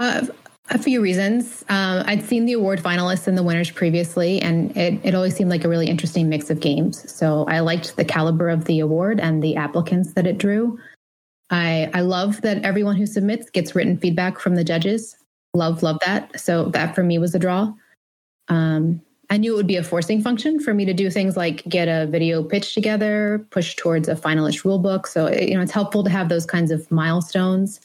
Uh, 0.00 0.26
a 0.70 0.78
few 0.78 1.02
reasons. 1.02 1.62
Um, 1.68 2.02
I'd 2.06 2.24
seen 2.24 2.46
the 2.46 2.54
award 2.54 2.80
finalists 2.80 3.26
and 3.26 3.36
the 3.36 3.42
winners 3.42 3.70
previously, 3.70 4.40
and 4.40 4.74
it, 4.76 4.98
it 5.02 5.14
always 5.14 5.36
seemed 5.36 5.50
like 5.50 5.64
a 5.64 5.68
really 5.68 5.88
interesting 5.88 6.28
mix 6.28 6.48
of 6.48 6.60
games. 6.60 7.10
So 7.12 7.44
I 7.48 7.60
liked 7.60 7.96
the 7.96 8.04
caliber 8.04 8.48
of 8.48 8.64
the 8.64 8.80
award 8.80 9.20
and 9.20 9.42
the 9.42 9.56
applicants 9.56 10.14
that 10.14 10.26
it 10.26 10.38
drew. 10.38 10.78
I, 11.50 11.90
I 11.92 12.00
love 12.00 12.40
that 12.40 12.62
everyone 12.64 12.96
who 12.96 13.06
submits 13.06 13.50
gets 13.50 13.74
written 13.74 13.98
feedback 13.98 14.38
from 14.38 14.54
the 14.54 14.64
judges. 14.64 15.16
Love, 15.52 15.82
love 15.82 15.98
that. 16.04 16.40
So 16.40 16.70
that 16.70 16.94
for 16.94 17.02
me 17.02 17.18
was 17.18 17.34
a 17.34 17.38
draw. 17.38 17.72
Um, 18.48 19.02
I 19.30 19.36
knew 19.36 19.52
it 19.52 19.56
would 19.56 19.66
be 19.66 19.76
a 19.76 19.82
forcing 19.82 20.22
function 20.22 20.60
for 20.60 20.74
me 20.74 20.84
to 20.84 20.94
do 20.94 21.10
things 21.10 21.36
like 21.36 21.62
get 21.64 21.88
a 21.88 22.06
video 22.06 22.42
pitch 22.42 22.74
together, 22.74 23.46
push 23.50 23.76
towards 23.76 24.08
a 24.08 24.14
finalist 24.14 24.64
rule 24.64 24.78
book. 24.78 25.06
So, 25.06 25.30
you 25.30 25.54
know, 25.54 25.62
it's 25.62 25.72
helpful 25.72 26.04
to 26.04 26.10
have 26.10 26.28
those 26.28 26.46
kinds 26.46 26.70
of 26.70 26.90
milestones 26.90 27.80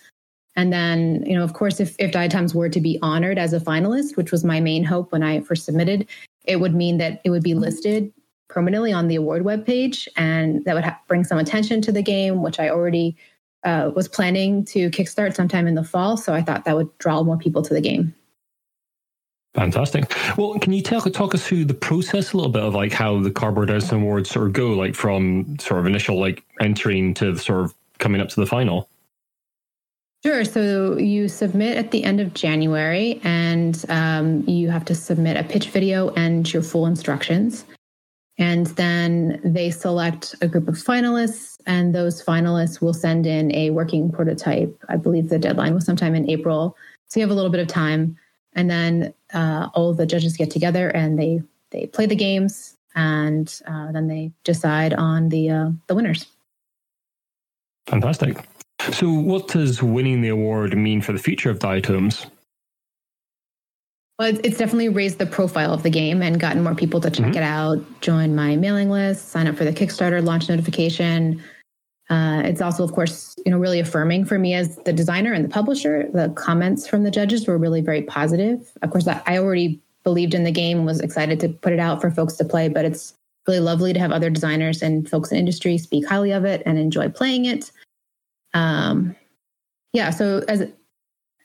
and 0.60 0.74
then, 0.74 1.24
you 1.26 1.38
know, 1.38 1.44
of 1.46 1.54
course, 1.54 1.80
if, 1.80 1.96
if 2.00 2.12
Diatoms 2.12 2.54
were 2.54 2.68
to 2.68 2.82
be 2.82 3.00
honored 3.02 3.38
as 3.38 3.54
a 3.54 3.62
finalist, 3.62 4.18
which 4.18 4.30
was 4.30 4.44
my 4.44 4.60
main 4.60 4.84
hope 4.84 5.14
when 5.14 5.24
I 5.24 5.40
first 5.40 5.64
submitted, 5.64 6.06
it 6.44 6.58
would 6.58 6.76
mean 6.76 6.98
that 6.98 7.22
it 7.24 7.30
would 7.30 7.44
be 7.44 7.54
listed 7.54 8.12
permanently 8.50 8.92
on 8.92 9.08
the 9.08 9.16
award 9.16 9.44
webpage. 9.46 10.10
And 10.18 10.66
that 10.66 10.76
would 10.76 10.84
ha- 10.84 11.00
bring 11.08 11.24
some 11.24 11.38
attention 11.38 11.82
to 11.84 11.94
the 11.94 12.02
game, 12.02 12.42
which 12.42 12.60
I 12.60 12.68
already 12.68 13.16
uh, 13.64 13.92
was 13.96 14.10
planning 14.10 14.66
to 14.66 14.90
kickstart 14.90 15.34
sometime 15.34 15.66
in 15.66 15.76
the 15.76 15.84
fall. 15.86 16.18
So 16.18 16.34
I 16.34 16.42
thought 16.42 16.66
that 16.66 16.76
would 16.76 16.90
draw 16.98 17.24
more 17.24 17.38
people 17.38 17.62
to 17.62 17.74
the 17.74 17.80
game. 17.80 18.14
Fantastic. 19.54 20.14
Well, 20.38 20.60
can 20.60 20.74
you 20.74 20.84
talk 20.84 21.10
talk 21.14 21.34
us 21.34 21.48
through 21.48 21.66
the 21.66 21.74
process 21.74 22.34
a 22.34 22.38
little 22.38 22.52
bit 22.52 22.64
of 22.64 22.76
like 22.76 22.92
how 22.92 23.22
the 23.22 23.32
Cardboard 23.32 23.70
Edison 23.70 24.02
Awards 24.02 24.30
sort 24.30 24.48
of 24.48 24.52
go, 24.52 24.74
like 24.74 24.94
from 24.94 25.58
sort 25.58 25.80
of 25.80 25.86
initial 25.86 26.20
like 26.20 26.44
entering 26.60 27.14
to 27.14 27.38
sort 27.38 27.64
of 27.64 27.74
coming 27.98 28.20
up 28.20 28.28
to 28.28 28.42
the 28.42 28.46
final? 28.46 28.90
Sure. 30.24 30.44
So 30.44 30.98
you 30.98 31.30
submit 31.30 31.78
at 31.78 31.92
the 31.92 32.04
end 32.04 32.20
of 32.20 32.34
January, 32.34 33.22
and 33.24 33.84
um, 33.88 34.44
you 34.48 34.70
have 34.70 34.84
to 34.86 34.96
submit 34.96 35.38
a 35.38 35.44
pitch 35.44 35.70
video 35.70 36.10
and 36.16 36.52
your 36.52 36.62
full 36.62 36.86
instructions. 36.86 37.64
And 38.38 38.68
then 38.68 39.40
they 39.44 39.70
select 39.70 40.36
a 40.42 40.48
group 40.48 40.68
of 40.68 40.76
finalists, 40.76 41.58
and 41.66 41.96
those 41.96 42.24
finalists 42.24 42.82
will 42.82 42.94
send 42.94 43.26
in 43.26 43.54
a 43.56 43.70
working 43.70 44.12
prototype. 44.12 44.78
I 44.90 44.98
believe 44.98 45.30
the 45.30 45.40
deadline 45.40 45.74
was 45.74 45.86
sometime 45.86 46.16
in 46.16 46.30
April. 46.30 46.76
So 47.08 47.20
you 47.20 47.26
have 47.26 47.32
a 47.32 47.36
little 47.36 47.52
bit 47.52 47.62
of 47.62 47.68
time. 47.68 48.18
And 48.54 48.70
then 48.70 49.14
uh, 49.34 49.70
all 49.74 49.94
the 49.94 50.06
judges 50.06 50.36
get 50.36 50.50
together 50.52 50.90
and 50.90 51.20
they 51.20 51.42
they 51.72 51.86
play 51.86 52.08
the 52.08 52.16
games, 52.16 52.76
and 52.96 53.48
uh, 53.68 53.92
then 53.92 54.08
they 54.08 54.32
decide 54.44 54.94
on 54.94 55.30
the 55.30 55.50
uh, 55.52 55.70
the 55.88 55.94
winners. 55.94 56.26
Fantastic. 57.86 58.49
So, 58.92 59.12
what 59.12 59.48
does 59.48 59.84
winning 59.84 60.22
the 60.22 60.30
award 60.30 60.76
mean 60.78 61.02
for 61.02 61.12
the 61.12 61.20
future 61.20 61.50
of 61.50 61.60
Diatoms? 61.60 62.26
Well, 64.18 64.38
it's 64.44 64.58
definitely 64.58 64.90
raised 64.90 65.18
the 65.18 65.26
profile 65.26 65.74
of 65.74 65.84
the 65.84 65.90
game 65.90 66.22
and 66.22 66.40
gotten 66.40 66.64
more 66.64 66.76
people 66.76 67.00
to 67.02 67.10
check 67.10 67.28
mm-hmm. 67.28 67.38
it 67.38 67.44
out, 67.44 68.02
join 68.02 68.36
my 68.36 68.58
mailing 68.58 68.90
list, 68.90 69.30
sign 69.30 69.48
up 69.48 69.56
for 69.56 69.64
the 69.64 69.72
Kickstarter 69.72 70.24
launch 70.24 70.50
notification. 70.50 71.42
Uh, 72.10 72.42
it's 72.44 72.60
also, 72.60 72.84
of 72.84 72.92
course, 72.92 73.36
you 73.46 73.52
know, 73.52 73.58
really 73.58 73.80
affirming 73.80 74.26
for 74.26 74.40
me 74.40 74.54
as 74.54 74.76
the 74.78 74.92
designer 74.92 75.32
and 75.32 75.46
the 75.46 75.50
publisher. 75.50 76.10
The 76.12 76.30
comments 76.36 76.88
from 76.88 77.04
the 77.04 77.12
judges 77.12 77.48
were 77.48 77.58
really 77.58 77.82
very 77.82 78.02
positive. 78.02 78.72
Of 78.82 78.90
course, 78.92 79.08
I 79.08 79.38
already 79.38 79.80
believed 80.04 80.34
in 80.34 80.44
the 80.44 80.52
game, 80.52 80.78
and 80.78 80.86
was 80.86 81.00
excited 81.02 81.40
to 81.42 81.50
put 81.50 81.72
it 81.72 81.80
out 81.80 82.02
for 82.02 82.10
folks 82.10 82.34
to 82.38 82.46
play, 82.46 82.68
but 82.68 82.84
it's 82.84 83.14
really 83.48 83.60
lovely 83.60 83.94
to 83.94 84.00
have 84.00 84.12
other 84.12 84.30
designers 84.30 84.82
and 84.82 85.10
folks 85.10 85.32
in 85.32 85.38
industry 85.38 85.78
speak 85.78 86.06
highly 86.08 86.32
of 86.32 86.46
it 86.46 86.64
and 86.66 86.78
enjoy 86.78 87.10
playing 87.10 87.46
it. 87.46 87.72
Um, 88.54 89.16
yeah. 89.94 90.10
So 90.10 90.44
as 90.48 90.68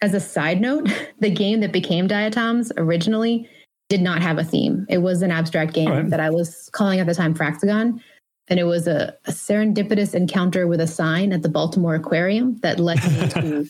as 0.02 0.14
a 0.14 0.20
side 0.20 0.60
note, 0.60 0.90
the 1.20 1.30
game 1.30 1.60
that 1.60 1.72
became 1.72 2.06
Diatoms 2.06 2.72
originally 2.76 3.48
did 3.88 4.02
not 4.02 4.22
have 4.22 4.38
a 4.38 4.44
theme. 4.44 4.86
It 4.88 4.98
was 4.98 5.22
an 5.22 5.30
abstract 5.30 5.72
game 5.72 5.90
right. 5.90 6.10
that 6.10 6.20
I 6.20 6.30
was 6.30 6.70
calling 6.72 7.00
at 7.00 7.06
the 7.06 7.14
time 7.14 7.34
Fraxagon. 7.34 8.00
And 8.48 8.60
it 8.60 8.64
was 8.64 8.86
a, 8.86 9.14
a, 9.24 9.30
serendipitous 9.30 10.14
encounter 10.14 10.66
with 10.66 10.80
a 10.80 10.86
sign 10.86 11.32
at 11.32 11.42
the 11.42 11.48
Baltimore 11.48 11.94
Aquarium 11.94 12.58
that 12.58 12.78
led 12.78 13.02
me 13.04 13.28
to, 13.28 13.68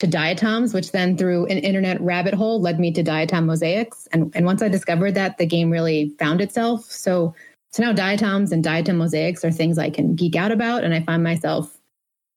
to 0.00 0.06
diatoms, 0.06 0.74
which 0.74 0.90
then 0.90 1.16
through 1.16 1.46
an 1.46 1.58
internet 1.58 2.00
rabbit 2.00 2.34
hole 2.34 2.60
led 2.60 2.80
me 2.80 2.92
to 2.92 3.04
diatom 3.04 3.44
mosaics. 3.44 4.08
And, 4.12 4.34
and 4.34 4.44
once 4.44 4.62
I 4.62 4.68
discovered 4.68 5.12
that, 5.12 5.38
the 5.38 5.46
game 5.46 5.70
really 5.70 6.10
found 6.18 6.40
itself. 6.40 6.84
So, 6.86 7.34
so 7.70 7.82
now 7.84 7.92
diatoms 7.92 8.50
and 8.50 8.64
diatom 8.64 8.96
mosaics 8.96 9.44
are 9.44 9.52
things 9.52 9.78
I 9.78 9.90
can 9.90 10.16
geek 10.16 10.34
out 10.34 10.50
about. 10.50 10.82
And 10.82 10.92
I 10.92 11.02
find 11.02 11.22
myself 11.22 11.75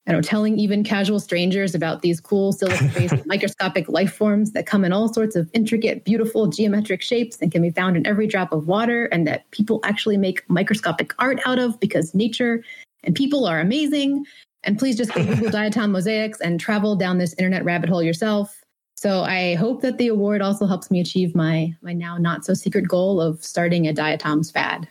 I 0.10 0.12
know, 0.14 0.22
telling 0.22 0.58
even 0.58 0.84
casual 0.84 1.20
strangers 1.20 1.76
about 1.76 2.02
these 2.02 2.20
cool 2.20 2.52
silica-based 2.52 3.14
microscopic 3.28 3.88
life 3.88 4.12
forms 4.12 4.54
that 4.54 4.66
come 4.66 4.84
in 4.84 4.92
all 4.92 5.14
sorts 5.14 5.36
of 5.36 5.48
intricate, 5.54 6.04
beautiful 6.04 6.48
geometric 6.48 7.04
shapes 7.04 7.38
and 7.40 7.52
can 7.52 7.62
be 7.62 7.70
found 7.70 7.96
in 7.96 8.08
every 8.08 8.26
drop 8.26 8.52
of 8.52 8.68
water, 8.68 9.06
and 9.06 9.28
that 9.28 9.50
people 9.52 9.80
actually 9.84 10.18
make 10.18 10.50
microscopic 10.50 11.14
art 11.20 11.40
out 11.46 11.60
of 11.60 11.80
because 11.80 12.16
nature 12.16 12.64
and 13.04 13.14
people 13.14 13.46
are 13.46 13.60
amazing. 13.60 14.26
And 14.64 14.80
please 14.80 14.98
just 14.98 15.14
go 15.14 15.24
Google 15.24 15.50
diatom 15.52 15.92
mosaics 15.92 16.42
and 16.42 16.60
travel 16.60 16.96
down 16.96 17.20
this 17.20 17.34
internet 17.34 17.64
rabbit 17.64 17.90
hole 17.90 18.02
yourself. 18.02 18.64
So 18.96 19.22
I 19.22 19.54
hope 19.54 19.82
that 19.84 20.00
the 20.00 20.08
award 20.08 20.42
also 20.42 20.66
helps 20.66 20.90
me 20.90 21.00
achieve 21.00 21.36
my 21.36 21.72
my 21.84 21.94
now 21.94 22.18
not 22.18 22.46
so 22.46 22.56
secret 22.56 22.88
goal 22.88 23.22
of 23.22 23.44
starting 23.44 23.88
a 23.88 23.94
diatoms 23.94 24.50
fad. 24.50 24.88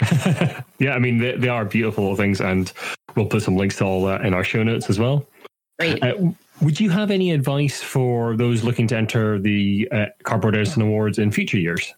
yeah, 0.78 0.94
I 0.94 0.98
mean 0.98 1.18
they, 1.18 1.36
they, 1.36 1.48
are 1.48 1.64
beautiful 1.64 2.16
things, 2.16 2.40
and 2.40 2.72
we'll 3.16 3.26
put 3.26 3.42
some 3.42 3.56
links 3.56 3.76
to 3.78 3.84
all 3.84 4.04
that 4.06 4.24
in 4.24 4.34
our 4.34 4.44
show 4.44 4.62
notes 4.62 4.88
as 4.88 4.98
well. 4.98 5.26
Great. 5.78 6.02
Uh, 6.02 6.14
would 6.62 6.78
you 6.78 6.90
have 6.90 7.10
any 7.10 7.30
advice 7.32 7.82
for 7.82 8.36
those 8.36 8.62
looking 8.64 8.86
to 8.88 8.96
enter 8.96 9.38
the 9.38 9.88
uh, 9.92 10.06
Cardboard 10.22 10.56
Edison 10.56 10.82
Awards 10.82 11.18
in 11.18 11.32
future 11.32 11.58
years? 11.58 11.94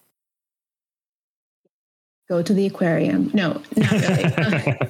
Go 2.28 2.42
to 2.42 2.54
the 2.54 2.66
aquarium. 2.66 3.30
No, 3.34 3.60
not 3.76 3.90
really. 3.90 4.64
uh, 4.66 4.86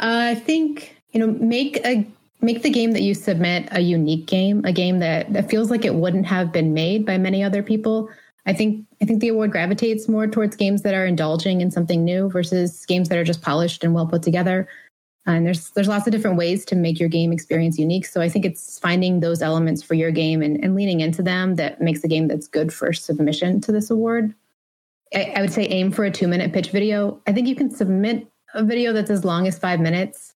I 0.00 0.34
think 0.34 0.96
you 1.12 1.20
know 1.20 1.26
make 1.26 1.84
a 1.84 2.06
make 2.44 2.62
the 2.62 2.70
game 2.70 2.92
that 2.92 3.02
you 3.02 3.14
submit 3.14 3.68
a 3.72 3.80
unique 3.80 4.26
game, 4.26 4.64
a 4.64 4.72
game 4.72 4.98
that, 5.00 5.32
that 5.32 5.50
feels 5.50 5.70
like 5.70 5.84
it 5.84 5.94
wouldn't 5.94 6.26
have 6.26 6.52
been 6.52 6.74
made 6.74 7.06
by 7.06 7.16
many 7.18 7.42
other 7.42 7.62
people. 7.62 8.10
I 8.46 8.52
think 8.52 8.86
I 9.00 9.04
think 9.04 9.20
the 9.20 9.28
award 9.28 9.52
gravitates 9.52 10.08
more 10.08 10.26
towards 10.26 10.56
games 10.56 10.82
that 10.82 10.94
are 10.94 11.06
indulging 11.06 11.60
in 11.60 11.70
something 11.70 12.04
new 12.04 12.28
versus 12.28 12.84
games 12.86 13.08
that 13.08 13.18
are 13.18 13.24
just 13.24 13.42
polished 13.42 13.84
and 13.84 13.94
well 13.94 14.06
put 14.06 14.22
together. 14.22 14.68
And 15.26 15.46
there's 15.46 15.70
there's 15.70 15.88
lots 15.88 16.06
of 16.06 16.12
different 16.12 16.36
ways 16.36 16.64
to 16.66 16.76
make 16.76 17.00
your 17.00 17.08
game 17.08 17.32
experience 17.32 17.78
unique. 17.78 18.04
So 18.04 18.20
I 18.20 18.28
think 18.28 18.44
it's 18.44 18.78
finding 18.78 19.20
those 19.20 19.40
elements 19.40 19.82
for 19.82 19.94
your 19.94 20.10
game 20.10 20.42
and, 20.42 20.62
and 20.62 20.74
leaning 20.74 21.00
into 21.00 21.22
them 21.22 21.54
that 21.56 21.80
makes 21.80 22.04
a 22.04 22.08
game 22.08 22.28
that's 22.28 22.46
good 22.46 22.72
for 22.72 22.92
submission 22.92 23.60
to 23.62 23.72
this 23.72 23.90
award. 23.90 24.34
I, 25.14 25.32
I 25.36 25.40
would 25.40 25.52
say 25.52 25.64
aim 25.64 25.90
for 25.90 26.04
a 26.04 26.10
two 26.10 26.28
minute 26.28 26.52
pitch 26.52 26.70
video. 26.70 27.20
I 27.26 27.32
think 27.32 27.48
you 27.48 27.56
can 27.56 27.70
submit 27.70 28.26
a 28.52 28.62
video 28.62 28.92
that's 28.92 29.10
as 29.10 29.24
long 29.24 29.46
as 29.46 29.58
five 29.58 29.80
minutes. 29.80 30.33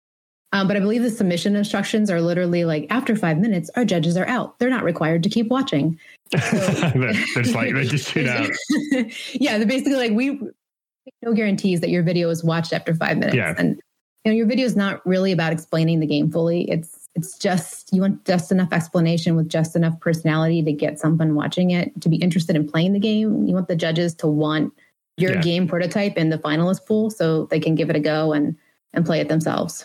Um, 0.52 0.66
but 0.66 0.76
I 0.76 0.80
believe 0.80 1.02
the 1.02 1.10
submission 1.10 1.56
instructions 1.56 2.10
are 2.10 2.22
literally 2.22 2.64
like 2.64 2.86
after 2.88 3.14
five 3.14 3.38
minutes, 3.38 3.70
our 3.76 3.84
judges 3.84 4.16
are 4.16 4.26
out. 4.26 4.58
They're 4.58 4.70
not 4.70 4.82
required 4.82 5.22
to 5.24 5.28
keep 5.28 5.48
watching. 5.48 5.98
It's 6.32 7.54
like 7.54 7.74
they 7.74 7.84
just 7.84 8.08
tune 8.08 8.28
out. 8.28 8.48
yeah, 9.34 9.58
they're 9.58 9.66
basically 9.66 9.96
like 9.96 10.12
we 10.12 10.40
no 11.22 11.32
guarantees 11.34 11.80
that 11.80 11.90
your 11.90 12.02
video 12.02 12.30
is 12.30 12.42
watched 12.42 12.72
after 12.72 12.94
five 12.94 13.18
minutes. 13.18 13.36
Yeah. 13.36 13.54
And 13.58 13.80
you 14.24 14.32
know, 14.32 14.36
your 14.36 14.46
video 14.46 14.66
is 14.66 14.76
not 14.76 15.04
really 15.06 15.32
about 15.32 15.52
explaining 15.52 16.00
the 16.00 16.06
game 16.06 16.30
fully. 16.30 16.70
It's 16.70 17.08
it's 17.14 17.36
just 17.36 17.92
you 17.92 18.00
want 18.00 18.24
just 18.24 18.50
enough 18.50 18.72
explanation 18.72 19.36
with 19.36 19.48
just 19.48 19.76
enough 19.76 19.98
personality 20.00 20.62
to 20.62 20.72
get 20.72 20.98
someone 20.98 21.34
watching 21.34 21.72
it 21.72 22.00
to 22.00 22.08
be 22.08 22.16
interested 22.16 22.56
in 22.56 22.66
playing 22.66 22.94
the 22.94 23.00
game. 23.00 23.46
You 23.46 23.54
want 23.54 23.68
the 23.68 23.76
judges 23.76 24.14
to 24.16 24.26
want 24.26 24.72
your 25.18 25.34
yeah. 25.34 25.40
game 25.40 25.68
prototype 25.68 26.16
in 26.16 26.30
the 26.30 26.38
finalist 26.38 26.86
pool 26.86 27.10
so 27.10 27.46
they 27.46 27.60
can 27.60 27.74
give 27.74 27.90
it 27.90 27.96
a 27.96 28.00
go 28.00 28.32
and 28.32 28.56
and 28.94 29.04
play 29.04 29.20
it 29.20 29.28
themselves. 29.28 29.84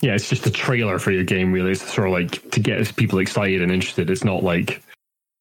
Yeah, 0.00 0.14
it's 0.14 0.28
just 0.28 0.46
a 0.46 0.50
trailer 0.50 0.98
for 0.98 1.10
your 1.10 1.24
game, 1.24 1.52
really. 1.52 1.72
It's 1.72 1.92
sort 1.92 2.06
of 2.06 2.12
like 2.12 2.50
to 2.52 2.60
get 2.60 2.94
people 2.96 3.18
excited 3.18 3.62
and 3.62 3.72
interested. 3.72 4.10
It's 4.10 4.24
not 4.24 4.44
like 4.44 4.82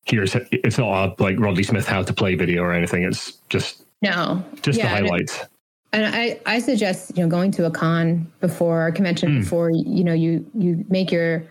here's 0.05 0.35
it's 0.51 0.77
not 0.77 1.19
a 1.19 1.23
like 1.23 1.39
Rodney 1.39 1.63
Smith 1.63 1.87
how 1.87 2.01
to 2.01 2.13
play 2.13 2.35
video 2.35 2.63
or 2.63 2.73
anything. 2.73 3.03
It's 3.03 3.33
just 3.49 3.83
no, 4.01 4.43
just 4.61 4.79
yeah, 4.79 4.85
the 4.85 4.89
highlights. 4.89 5.39
And, 5.93 6.05
and 6.05 6.15
I, 6.15 6.39
I 6.45 6.59
suggest 6.59 7.15
you 7.15 7.23
know 7.23 7.29
going 7.29 7.51
to 7.51 7.65
a 7.65 7.71
con 7.71 8.31
before 8.39 8.87
a 8.87 8.91
convention 8.91 9.29
mm. 9.29 9.39
before 9.41 9.69
you 9.69 10.03
know 10.03 10.13
you 10.13 10.49
you 10.55 10.83
make 10.89 11.11
your 11.11 11.43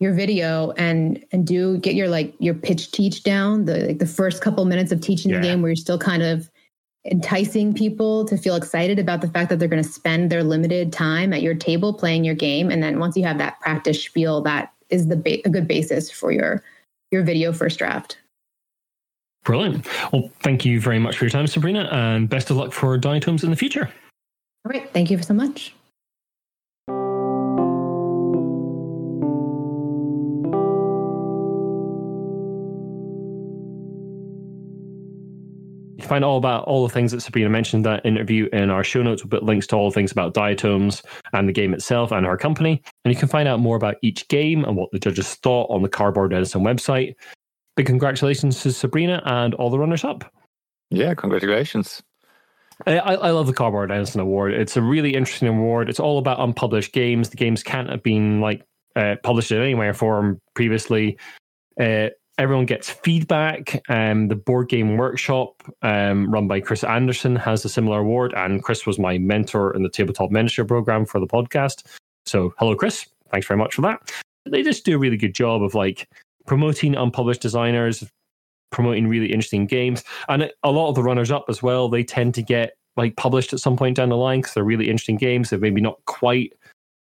your 0.00 0.12
video 0.12 0.70
and 0.72 1.24
and 1.32 1.46
do 1.46 1.78
get 1.78 1.94
your 1.94 2.08
like 2.08 2.34
your 2.38 2.54
pitch 2.54 2.92
teach 2.92 3.22
down 3.24 3.64
the 3.64 3.86
like 3.86 3.98
the 3.98 4.06
first 4.06 4.42
couple 4.42 4.64
minutes 4.64 4.92
of 4.92 5.00
teaching 5.00 5.30
yeah. 5.30 5.38
the 5.38 5.42
game 5.42 5.62
where 5.62 5.70
you're 5.70 5.76
still 5.76 5.98
kind 5.98 6.22
of 6.22 6.50
enticing 7.06 7.74
people 7.74 8.24
to 8.24 8.36
feel 8.36 8.54
excited 8.54 8.98
about 8.98 9.20
the 9.20 9.28
fact 9.28 9.50
that 9.50 9.58
they're 9.58 9.68
going 9.68 9.82
to 9.82 9.88
spend 9.88 10.30
their 10.30 10.42
limited 10.42 10.92
time 10.92 11.32
at 11.32 11.42
your 11.42 11.54
table 11.54 11.92
playing 11.92 12.24
your 12.24 12.34
game. 12.34 12.70
And 12.70 12.82
then 12.82 12.98
once 12.98 13.16
you 13.16 13.24
have 13.24 13.38
that 13.38 13.60
practice 13.60 14.02
spiel 14.02 14.40
that 14.42 14.72
is 14.88 15.08
the 15.08 15.16
ba- 15.16 15.46
a 15.46 15.50
good 15.50 15.68
basis 15.68 16.10
for 16.10 16.32
your 16.32 16.62
your 17.10 17.22
video 17.22 17.52
first 17.52 17.78
draft. 17.78 18.18
Brilliant. 19.44 19.86
Well 20.12 20.30
thank 20.40 20.64
you 20.64 20.80
very 20.80 20.98
much 20.98 21.18
for 21.18 21.24
your 21.24 21.30
time 21.30 21.46
sabrina 21.46 21.88
and 21.92 22.28
best 22.28 22.50
of 22.50 22.56
luck 22.56 22.72
for 22.72 22.96
diatoms 22.96 23.44
in 23.44 23.50
the 23.50 23.56
future. 23.56 23.90
All 24.64 24.70
right. 24.70 24.90
Thank 24.92 25.10
you 25.10 25.20
so 25.20 25.34
much 25.34 25.74
can 36.04 36.08
find 36.10 36.24
all 36.24 36.36
about 36.36 36.64
all 36.64 36.86
the 36.86 36.92
things 36.92 37.12
that 37.12 37.22
Sabrina 37.22 37.48
mentioned 37.48 37.84
that 37.86 38.04
interview 38.04 38.48
in 38.52 38.70
our 38.70 38.84
show 38.84 39.02
notes. 39.02 39.24
We'll 39.24 39.30
put 39.30 39.42
links 39.42 39.66
to 39.68 39.76
all 39.76 39.90
the 39.90 39.94
things 39.94 40.12
about 40.12 40.34
Diatoms 40.34 41.02
and 41.32 41.48
the 41.48 41.52
game 41.52 41.72
itself 41.72 42.12
and 42.12 42.26
our 42.26 42.36
company. 42.36 42.82
And 43.04 43.12
you 43.12 43.18
can 43.18 43.28
find 43.28 43.48
out 43.48 43.58
more 43.58 43.76
about 43.76 43.96
each 44.02 44.28
game 44.28 44.64
and 44.64 44.76
what 44.76 44.90
the 44.92 44.98
judges 44.98 45.34
thought 45.36 45.70
on 45.70 45.82
the 45.82 45.88
Cardboard 45.88 46.34
Edison 46.34 46.62
website. 46.62 47.14
Big 47.76 47.86
congratulations 47.86 48.62
to 48.62 48.72
Sabrina 48.72 49.22
and 49.24 49.54
all 49.54 49.70
the 49.70 49.78
runners 49.78 50.04
up. 50.04 50.30
Yeah, 50.90 51.14
congratulations. 51.14 52.02
I, 52.86 52.98
I, 52.98 53.30
love 53.30 53.46
the 53.46 53.52
Cardboard 53.52 53.90
Edison 53.90 54.20
Award. 54.20 54.52
It's 54.52 54.76
a 54.76 54.82
really 54.82 55.14
interesting 55.14 55.48
award. 55.48 55.88
It's 55.88 56.00
all 56.00 56.18
about 56.18 56.40
unpublished 56.40 56.92
games. 56.92 57.30
The 57.30 57.36
games 57.36 57.62
can't 57.62 57.88
have 57.88 58.02
been 58.02 58.40
like 58.40 58.62
uh, 58.94 59.14
published 59.22 59.52
in 59.52 59.62
any 59.62 59.74
way 59.74 59.86
or 59.86 59.94
form 59.94 60.40
previously. 60.54 61.16
Uh, 61.80 62.08
everyone 62.38 62.66
gets 62.66 62.90
feedback. 62.90 63.82
Um, 63.88 64.28
the 64.28 64.36
board 64.36 64.68
game 64.68 64.96
workshop, 64.96 65.62
um, 65.82 66.30
run 66.30 66.48
by 66.48 66.60
Chris 66.60 66.84
Anderson, 66.84 67.36
has 67.36 67.64
a 67.64 67.68
similar 67.68 68.00
award, 68.00 68.34
and 68.36 68.62
Chris 68.62 68.86
was 68.86 68.98
my 68.98 69.18
mentor 69.18 69.74
in 69.74 69.82
the 69.82 69.88
tabletop 69.88 70.30
mentorship 70.30 70.68
program 70.68 71.06
for 71.06 71.20
the 71.20 71.26
podcast. 71.26 71.84
So, 72.26 72.54
hello, 72.58 72.74
Chris. 72.74 73.06
Thanks 73.30 73.46
very 73.46 73.58
much 73.58 73.74
for 73.74 73.82
that. 73.82 74.10
They 74.46 74.62
just 74.62 74.84
do 74.84 74.96
a 74.96 74.98
really 74.98 75.16
good 75.16 75.34
job 75.34 75.62
of 75.62 75.74
like 75.74 76.08
promoting 76.46 76.96
unpublished 76.96 77.40
designers, 77.40 78.04
promoting 78.70 79.08
really 79.08 79.26
interesting 79.26 79.66
games, 79.66 80.04
and 80.28 80.50
a 80.62 80.70
lot 80.70 80.88
of 80.88 80.94
the 80.94 81.02
runners 81.02 81.30
up 81.30 81.46
as 81.48 81.62
well. 81.62 81.88
They 81.88 82.04
tend 82.04 82.34
to 82.34 82.42
get 82.42 82.76
like 82.96 83.16
published 83.16 83.52
at 83.52 83.60
some 83.60 83.76
point 83.76 83.96
down 83.96 84.08
the 84.08 84.16
line 84.16 84.40
because 84.40 84.54
they're 84.54 84.64
really 84.64 84.88
interesting 84.88 85.16
games. 85.16 85.50
They're 85.50 85.58
maybe 85.58 85.80
not 85.80 86.04
quite 86.06 86.52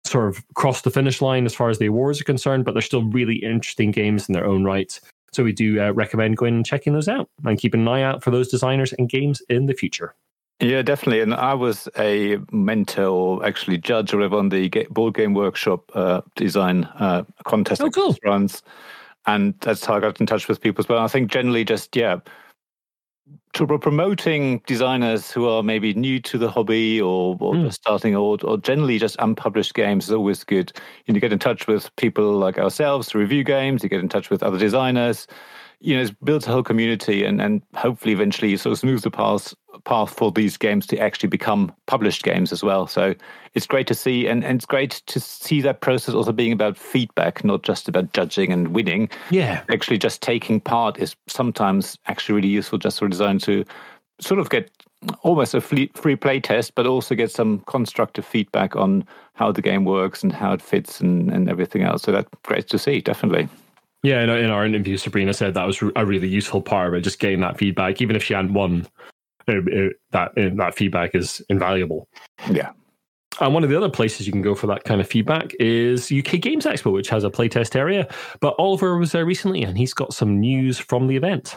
sort 0.05 0.29
of 0.29 0.45
crossed 0.55 0.85
the 0.85 0.91
finish 0.91 1.21
line 1.21 1.47
as 1.47 1.55
far 1.55 1.69
as 1.69 1.79
the 1.79 1.87
awards 1.87 2.21
are 2.21 2.25
concerned, 2.25 2.65
but 2.65 2.73
they're 2.73 2.83
still 2.83 3.05
really 3.05 3.37
interesting 3.37 3.91
games 3.91 4.29
in 4.29 4.33
their 4.33 4.47
own 4.47 4.65
rights. 4.65 5.01
So 5.33 5.45
we 5.45 5.53
do 5.53 5.81
uh, 5.81 5.93
recommend 5.93 6.37
going 6.37 6.55
and 6.55 6.67
checking 6.67 6.93
those 6.93 7.09
out 7.09 7.29
and 7.45 7.59
keeping 7.59 7.83
an 7.83 7.89
eye 7.89 8.03
out 8.03 8.23
for 8.23 8.31
those 8.31 8.49
designers 8.49 8.93
and 8.93 9.09
games 9.09 9.43
in 9.49 9.67
the 9.67 9.75
future. 9.75 10.15
Yeah, 10.61 10.83
definitely. 10.83 11.23
And 11.23 11.33
I 11.33 11.55
was 11.55 11.89
a 11.99 12.39
mentor, 12.53 13.45
actually 13.47 13.79
judge 13.79 14.13
or 14.13 14.19
whatever 14.19 14.37
on 14.37 14.51
the 14.51 14.69
board 14.91 15.15
game 15.15 15.33
workshop 15.33 15.91
uh, 15.95 16.21
design 16.37 16.85
uh, 16.99 17.25
contest 17.45 17.81
oh, 17.81 17.91
cool. 17.91 18.17
runs. 18.25 18.63
And 19.27 19.55
that's 19.61 19.85
how 19.85 19.95
I 19.97 20.01
got 20.01 20.21
in 20.21 20.27
touch 20.27 20.49
with 20.49 20.61
people 20.61 20.83
as 20.83 20.89
well. 20.89 21.03
I 21.03 21.09
think 21.09 21.31
generally 21.31 21.65
just, 21.65 21.97
yeah, 21.97 22.19
to 23.53 23.67
promoting 23.79 24.63
designers 24.67 25.31
who 25.31 25.49
are 25.49 25.63
maybe 25.63 25.93
new 25.95 26.21
to 26.21 26.39
the 26.39 26.51
hobby 26.51 27.01
or, 27.01 27.37
or 27.41 27.55
mm. 27.55 27.73
starting 27.73 28.15
or, 28.15 28.39
or 28.45 28.59
generally 28.59 28.99
just 28.99 29.17
unpublished 29.19 29.75
games 29.75 30.05
is 30.05 30.13
always 30.13 30.45
good. 30.45 30.73
You, 31.07 31.13
know, 31.13 31.17
you 31.17 31.21
get 31.21 31.33
in 31.33 31.39
touch 31.39 31.67
with 31.67 31.95
people 31.97 32.33
like 32.35 32.59
ourselves 32.59 33.09
to 33.09 33.19
review 33.19 33.43
games, 33.43 33.83
you 33.83 33.89
get 33.89 34.01
in 34.01 34.09
touch 34.09 34.31
with 34.31 34.43
other 34.43 34.59
designers, 34.59 35.27
you 35.81 35.97
know, 35.97 36.03
it 36.03 36.25
builds 36.25 36.47
a 36.47 36.53
whole 36.53 36.63
community 36.63 37.25
and, 37.25 37.41
and 37.41 37.63
hopefully 37.75 38.13
eventually 38.13 38.51
you 38.51 38.57
sort 38.57 38.73
of 38.73 38.79
smooth 38.79 39.03
the 39.03 39.11
path 39.11 39.55
path 39.85 40.13
for 40.13 40.31
these 40.31 40.57
games 40.57 40.87
to 40.89 40.99
actually 40.99 41.29
become 41.29 41.73
published 41.87 42.23
games 42.23 42.53
as 42.53 42.63
well. 42.63 42.87
So 42.87 43.15
it's 43.55 43.67
great 43.67 43.87
to 43.89 43.95
see 43.95 44.27
and, 44.27 44.45
and 44.45 44.57
it's 44.57 44.67
great 44.67 45.03
to 45.07 45.21
see 45.21 45.61
that 45.63 45.81
process 45.81 46.15
also 46.15 46.33
being 46.33 46.53
about 46.53 46.77
feedback, 46.77 47.45
not 47.45 47.63
just 47.63 47.89
about 47.89 48.13
judging 48.13 48.53
and 48.53 48.69
winning. 48.69 49.09
Yeah. 49.31 49.63
Actually 49.71 49.99
just 49.99 50.23
taking 50.23 50.61
part 50.61 50.99
is 50.99 51.17
sometimes 51.27 51.97
actually 52.07 52.37
really 52.37 52.49
useful 52.49 52.79
just 52.79 52.99
for 52.99 53.09
design 53.09 53.39
to 53.41 53.65
sort 54.21 54.41
of 54.41 54.51
get 54.51 54.71
almost 55.23 55.55
a 55.55 55.61
free, 55.61 55.91
free 55.95 56.17
play 56.17 56.41
test, 56.41 56.75
but 56.75 56.87
also 56.87 57.15
get 57.15 57.31
some 57.31 57.61
constructive 57.61 58.25
feedback 58.25 58.77
on 58.77 59.05
how 59.35 59.51
the 59.51 59.63
game 59.63 59.85
works 59.85 60.23
and 60.23 60.33
how 60.33 60.53
it 60.53 60.61
fits 60.61 61.01
and, 61.01 61.31
and 61.31 61.49
everything 61.49 61.83
else. 61.83 62.03
So 62.03 62.13
that's 62.13 62.29
great 62.43 62.69
to 62.69 62.79
see, 62.79 63.01
definitely. 63.01 63.49
Yeah, 64.03 64.23
in, 64.23 64.31
in 64.31 64.51
our 64.51 64.65
interview, 64.65 64.97
Sabrina 64.97 65.33
said 65.35 65.55
that 65.55 65.67
was 65.67 65.83
a 65.97 66.07
really 66.07 66.29
useful 66.29 66.63
part 66.63 66.89
of 66.89 66.95
it, 66.95 67.01
just 67.01 67.19
getting 67.19 67.41
that 67.41 67.59
feedback, 67.59 68.01
even 68.01 68.17
if 68.17 68.23
she 68.23 68.35
hadn't 68.35 68.55
won. 68.55 68.87
It, 69.51 69.69
it, 69.69 69.97
that 70.13 70.33
it, 70.37 70.57
that 70.57 70.75
feedback 70.75 71.15
is 71.15 71.43
invaluable. 71.49 72.09
Yeah. 72.51 72.71
And 73.41 73.55
one 73.55 73.65
of 73.65 73.71
the 73.71 73.77
other 73.77 73.89
places 73.89 74.27
you 74.27 74.33
can 74.33 74.43
go 74.43 74.55
for 74.55 74.67
that 74.67 74.85
kind 74.85 75.01
of 75.01 75.09
feedback 75.09 75.53
is 75.61 76.13
UK 76.13 76.41
Games 76.41 76.67
Expo, 76.67 76.93
which 76.93 77.09
has 77.09 77.25
a 77.25 77.31
playtest 77.31 77.77
area. 77.77 78.09
But 78.41 78.55
Oliver 78.59 78.99
was 78.99 79.13
there 79.13 79.25
recently, 79.25 79.63
and 79.63 79.79
he's 79.79 79.95
got 79.95 80.13
some 80.13 80.41
news 80.41 80.79
from 80.79 81.07
the 81.07 81.17
event. 81.17 81.57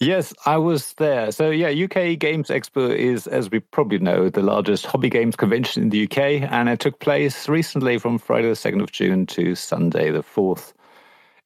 Yes, 0.00 0.32
I 0.46 0.56
was 0.56 0.94
there. 0.94 1.30
So, 1.30 1.50
yeah, 1.50 1.68
UK 1.68 2.18
Games 2.18 2.48
Expo 2.48 2.94
is, 2.94 3.26
as 3.26 3.50
we 3.50 3.60
probably 3.60 3.98
know, 3.98 4.30
the 4.30 4.42
largest 4.42 4.86
hobby 4.86 5.10
games 5.10 5.36
convention 5.36 5.82
in 5.82 5.90
the 5.90 6.04
UK, 6.04 6.50
and 6.50 6.68
it 6.70 6.80
took 6.80 6.98
place 7.00 7.48
recently 7.48 7.98
from 7.98 8.18
Friday 8.18 8.48
the 8.48 8.54
2nd 8.54 8.82
of 8.82 8.92
June 8.92 9.26
to 9.26 9.54
Sunday 9.54 10.10
the 10.10 10.22
4th 10.22 10.72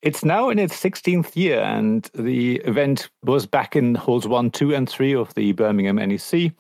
it's 0.04 0.22
now 0.22 0.50
in 0.50 0.58
its 0.58 0.78
16th 0.78 1.34
year, 1.34 1.60
and 1.60 2.10
the 2.14 2.56
event 2.56 3.08
was 3.22 3.46
back 3.46 3.74
in 3.74 3.94
halls 3.94 4.28
1, 4.28 4.50
2, 4.50 4.74
and 4.74 4.86
3 4.86 5.14
of 5.14 5.32
the 5.32 5.52
Birmingham 5.52 5.96
NEC, 5.96 6.52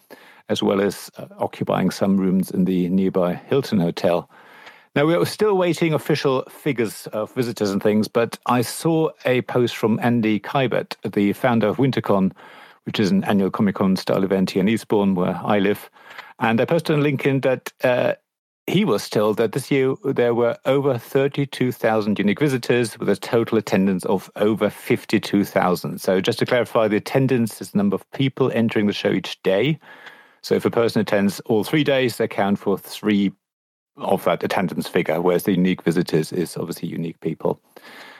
as 0.48 0.62
well 0.62 0.80
as 0.80 1.10
uh, 1.18 1.26
occupying 1.38 1.90
some 1.90 2.16
rooms 2.16 2.50
in 2.50 2.64
the 2.64 2.88
nearby 2.88 3.34
Hilton 3.34 3.80
Hotel. 3.80 4.30
Now, 4.96 5.04
we 5.04 5.14
are 5.14 5.26
still 5.26 5.58
waiting 5.58 5.92
official 5.92 6.44
figures 6.48 7.06
of 7.08 7.34
visitors 7.34 7.70
and 7.70 7.82
things, 7.82 8.08
but 8.08 8.38
I 8.46 8.62
saw 8.62 9.10
a 9.26 9.42
post 9.42 9.76
from 9.76 10.00
Andy 10.02 10.40
Kybert, 10.40 10.96
the 11.12 11.34
founder 11.34 11.66
of 11.66 11.76
Wintercon, 11.76 12.32
which 12.84 12.98
is 12.98 13.10
an 13.10 13.24
annual 13.24 13.50
Comic 13.50 13.74
Con 13.74 13.96
style 13.96 14.24
event 14.24 14.52
here 14.52 14.62
in 14.62 14.68
Eastbourne, 14.70 15.14
where 15.14 15.38
I 15.44 15.58
live. 15.58 15.90
And 16.38 16.62
I 16.62 16.64
posted 16.64 16.96
on 16.96 17.02
LinkedIn 17.02 17.42
that 17.42 17.72
uh, 17.82 18.14
he 18.66 18.84
was 18.84 19.10
told 19.10 19.36
that 19.36 19.52
this 19.52 19.70
year 19.70 19.94
there 20.04 20.34
were 20.34 20.56
over 20.64 20.96
32,000 20.96 22.18
unique 22.18 22.40
visitors 22.40 22.98
with 22.98 23.08
a 23.10 23.16
total 23.16 23.58
attendance 23.58 24.04
of 24.06 24.30
over 24.36 24.70
52,000. 24.70 26.00
So, 26.00 26.20
just 26.20 26.38
to 26.38 26.46
clarify, 26.46 26.88
the 26.88 26.96
attendance 26.96 27.60
is 27.60 27.70
the 27.70 27.78
number 27.78 27.94
of 27.94 28.10
people 28.12 28.50
entering 28.52 28.86
the 28.86 28.92
show 28.94 29.10
each 29.10 29.42
day. 29.42 29.78
So, 30.42 30.54
if 30.54 30.64
a 30.64 30.70
person 30.70 31.02
attends 31.02 31.40
all 31.40 31.62
three 31.62 31.84
days, 31.84 32.16
they 32.16 32.26
count 32.26 32.58
for 32.58 32.78
three 32.78 33.32
of 33.98 34.24
that 34.24 34.42
attendance 34.42 34.88
figure, 34.88 35.20
whereas 35.20 35.42
the 35.42 35.52
unique 35.52 35.82
visitors 35.82 36.32
is 36.32 36.56
obviously 36.56 36.88
unique 36.88 37.20
people. 37.20 37.60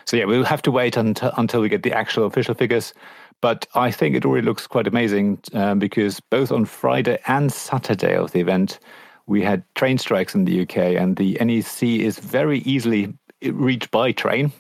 So, 0.05 0.19
yeah, 0.19 0.27
we'll 0.27 0.45
have 0.45 0.63
to 0.63 0.71
wait 0.71 0.99
until, 0.99 1.33
until 1.39 1.63
we 1.63 1.71
get 1.71 1.85
the 1.85 1.93
actual 1.93 2.27
official 2.27 2.55
figures. 2.55 2.93
But 3.41 3.67
I 3.75 3.91
think 3.91 4.15
it 4.15 4.27
already 4.27 4.47
looks 4.47 4.67
quite 4.67 4.87
amazing 4.87 5.39
um, 5.55 5.79
because 5.79 6.21
both 6.21 6.53
on 6.53 6.67
Friday 6.67 7.19
and 7.27 7.51
Saturday 7.51 8.15
of 8.15 8.33
the 8.33 8.41
event, 8.41 8.79
we 9.27 9.43
had 9.43 9.65
train 9.75 9.99
strikes 9.99 10.35
in 10.35 10.45
the 10.45 10.63
UK, 10.63 10.77
and 10.77 11.17
the 11.17 11.39
NEC 11.41 11.83
is 11.83 12.19
very 12.19 12.59
easily 12.61 13.15
reached 13.43 13.91
by 13.91 14.13
train, 14.13 14.53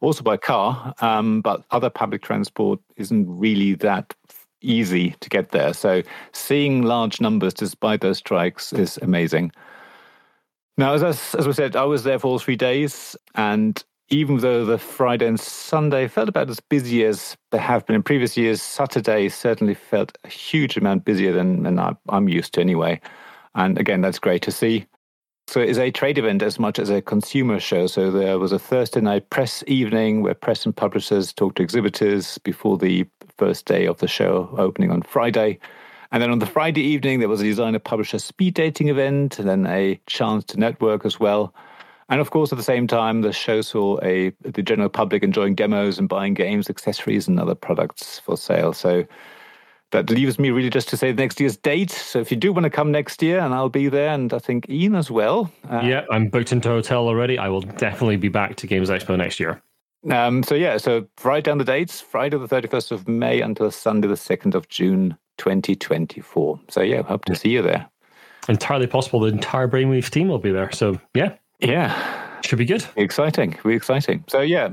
also 0.00 0.22
by 0.22 0.36
car, 0.36 0.94
um, 1.00 1.40
but 1.40 1.64
other 1.70 1.90
public 1.90 2.22
transport 2.22 2.80
isn't 2.96 3.26
really 3.28 3.74
that 3.74 4.14
easy 4.60 5.14
to 5.20 5.28
get 5.28 5.50
there. 5.50 5.74
So 5.74 6.02
seeing 6.32 6.82
large 6.82 7.20
numbers 7.20 7.54
despite 7.54 8.00
those 8.00 8.18
strikes 8.18 8.72
is 8.72 8.98
amazing. 9.02 9.52
Now, 10.76 10.94
as 10.94 11.02
I, 11.02 11.38
as 11.38 11.46
we 11.46 11.52
said, 11.52 11.76
I 11.76 11.84
was 11.84 12.02
there 12.04 12.18
for 12.18 12.28
all 12.28 12.38
three 12.38 12.56
days, 12.56 13.16
and 13.34 13.82
even 14.08 14.38
though 14.38 14.64
the 14.64 14.78
Friday 14.78 15.26
and 15.26 15.38
Sunday 15.38 16.08
felt 16.08 16.28
about 16.28 16.50
as 16.50 16.60
busy 16.60 17.04
as 17.04 17.36
they 17.52 17.58
have 17.58 17.86
been 17.86 17.96
in 17.96 18.02
previous 18.02 18.36
years, 18.36 18.60
Saturday 18.60 19.28
certainly 19.28 19.74
felt 19.74 20.18
a 20.24 20.28
huge 20.28 20.76
amount 20.76 21.04
busier 21.04 21.32
than, 21.32 21.62
than 21.62 21.78
I'm 22.08 22.28
used 22.28 22.54
to 22.54 22.60
anyway. 22.60 23.00
And 23.54 23.78
again, 23.78 24.00
that's 24.00 24.18
great 24.18 24.42
to 24.42 24.50
see. 24.50 24.86
So 25.46 25.60
it's 25.60 25.78
a 25.78 25.90
trade 25.90 26.18
event 26.18 26.42
as 26.42 26.58
much 26.58 26.78
as 26.78 26.90
a 26.90 27.02
consumer 27.02 27.60
show. 27.60 27.86
So 27.86 28.10
there 28.10 28.38
was 28.38 28.52
a 28.52 28.58
Thursday 28.58 29.00
night 29.00 29.28
press 29.30 29.62
evening 29.66 30.22
where 30.22 30.34
press 30.34 30.64
and 30.64 30.74
publishers 30.74 31.32
talked 31.32 31.56
to 31.56 31.62
exhibitors 31.62 32.38
before 32.38 32.78
the 32.78 33.06
first 33.36 33.66
day 33.66 33.86
of 33.86 33.98
the 33.98 34.08
show 34.08 34.54
opening 34.58 34.90
on 34.90 35.02
Friday. 35.02 35.58
And 36.12 36.22
then 36.22 36.30
on 36.30 36.38
the 36.38 36.46
Friday 36.46 36.80
evening, 36.80 37.18
there 37.18 37.28
was 37.28 37.40
a 37.40 37.44
designer 37.44 37.78
publisher 37.78 38.18
speed 38.18 38.54
dating 38.54 38.88
event 38.88 39.38
and 39.38 39.48
then 39.48 39.66
a 39.66 40.00
chance 40.06 40.44
to 40.46 40.58
network 40.58 41.04
as 41.04 41.20
well. 41.20 41.54
And 42.08 42.20
of 42.20 42.30
course, 42.30 42.52
at 42.52 42.58
the 42.58 42.64
same 42.64 42.86
time, 42.86 43.22
the 43.22 43.32
show 43.32 43.60
saw 43.62 43.98
a 44.02 44.30
the 44.42 44.62
general 44.62 44.88
public 44.88 45.22
enjoying 45.22 45.54
demos 45.54 45.98
and 45.98 46.08
buying 46.08 46.34
games, 46.34 46.70
accessories, 46.70 47.26
and 47.28 47.40
other 47.40 47.54
products 47.54 48.18
for 48.18 48.36
sale. 48.36 48.72
So 48.72 49.04
that 49.94 50.10
leaves 50.10 50.40
me 50.40 50.50
really 50.50 50.70
just 50.70 50.88
to 50.88 50.96
say 50.96 51.12
next 51.12 51.38
year's 51.38 51.56
date. 51.56 51.92
So 51.92 52.18
if 52.18 52.32
you 52.32 52.36
do 52.36 52.52
want 52.52 52.64
to 52.64 52.70
come 52.70 52.90
next 52.90 53.22
year, 53.22 53.38
and 53.38 53.54
I'll 53.54 53.68
be 53.68 53.88
there, 53.88 54.12
and 54.12 54.34
I 54.34 54.40
think 54.40 54.66
Iain 54.68 54.96
as 54.96 55.08
well. 55.08 55.52
Uh, 55.70 55.82
yeah, 55.84 56.04
I'm 56.10 56.28
booked 56.28 56.50
into 56.50 56.68
a 56.68 56.74
hotel 56.74 57.06
already. 57.06 57.38
I 57.38 57.48
will 57.48 57.60
definitely 57.60 58.16
be 58.16 58.28
back 58.28 58.56
to 58.56 58.66
Games 58.66 58.90
Expo 58.90 59.16
next 59.16 59.38
year. 59.38 59.62
Um, 60.10 60.42
so 60.42 60.56
yeah, 60.56 60.78
so 60.78 61.06
write 61.22 61.44
down 61.44 61.58
the 61.58 61.64
dates: 61.64 62.00
Friday 62.00 62.36
the 62.36 62.48
31st 62.48 62.90
of 62.90 63.08
May 63.08 63.40
until 63.40 63.70
Sunday 63.70 64.08
the 64.08 64.14
2nd 64.14 64.54
of 64.56 64.68
June, 64.68 65.16
2024. 65.38 66.60
So 66.68 66.80
yeah, 66.82 67.02
hope 67.02 67.24
to 67.26 67.36
see 67.36 67.50
you 67.50 67.62
there. 67.62 67.88
Entirely 68.48 68.88
possible 68.88 69.20
the 69.20 69.28
entire 69.28 69.68
Brainwave 69.68 70.10
team 70.10 70.26
will 70.26 70.38
be 70.40 70.50
there. 70.50 70.72
So 70.72 71.00
yeah, 71.14 71.34
yeah, 71.60 72.40
should 72.42 72.58
be 72.58 72.66
good. 72.66 72.84
Exciting, 72.96 73.56
be 73.64 73.74
exciting. 73.74 74.24
So 74.26 74.40
yeah, 74.40 74.70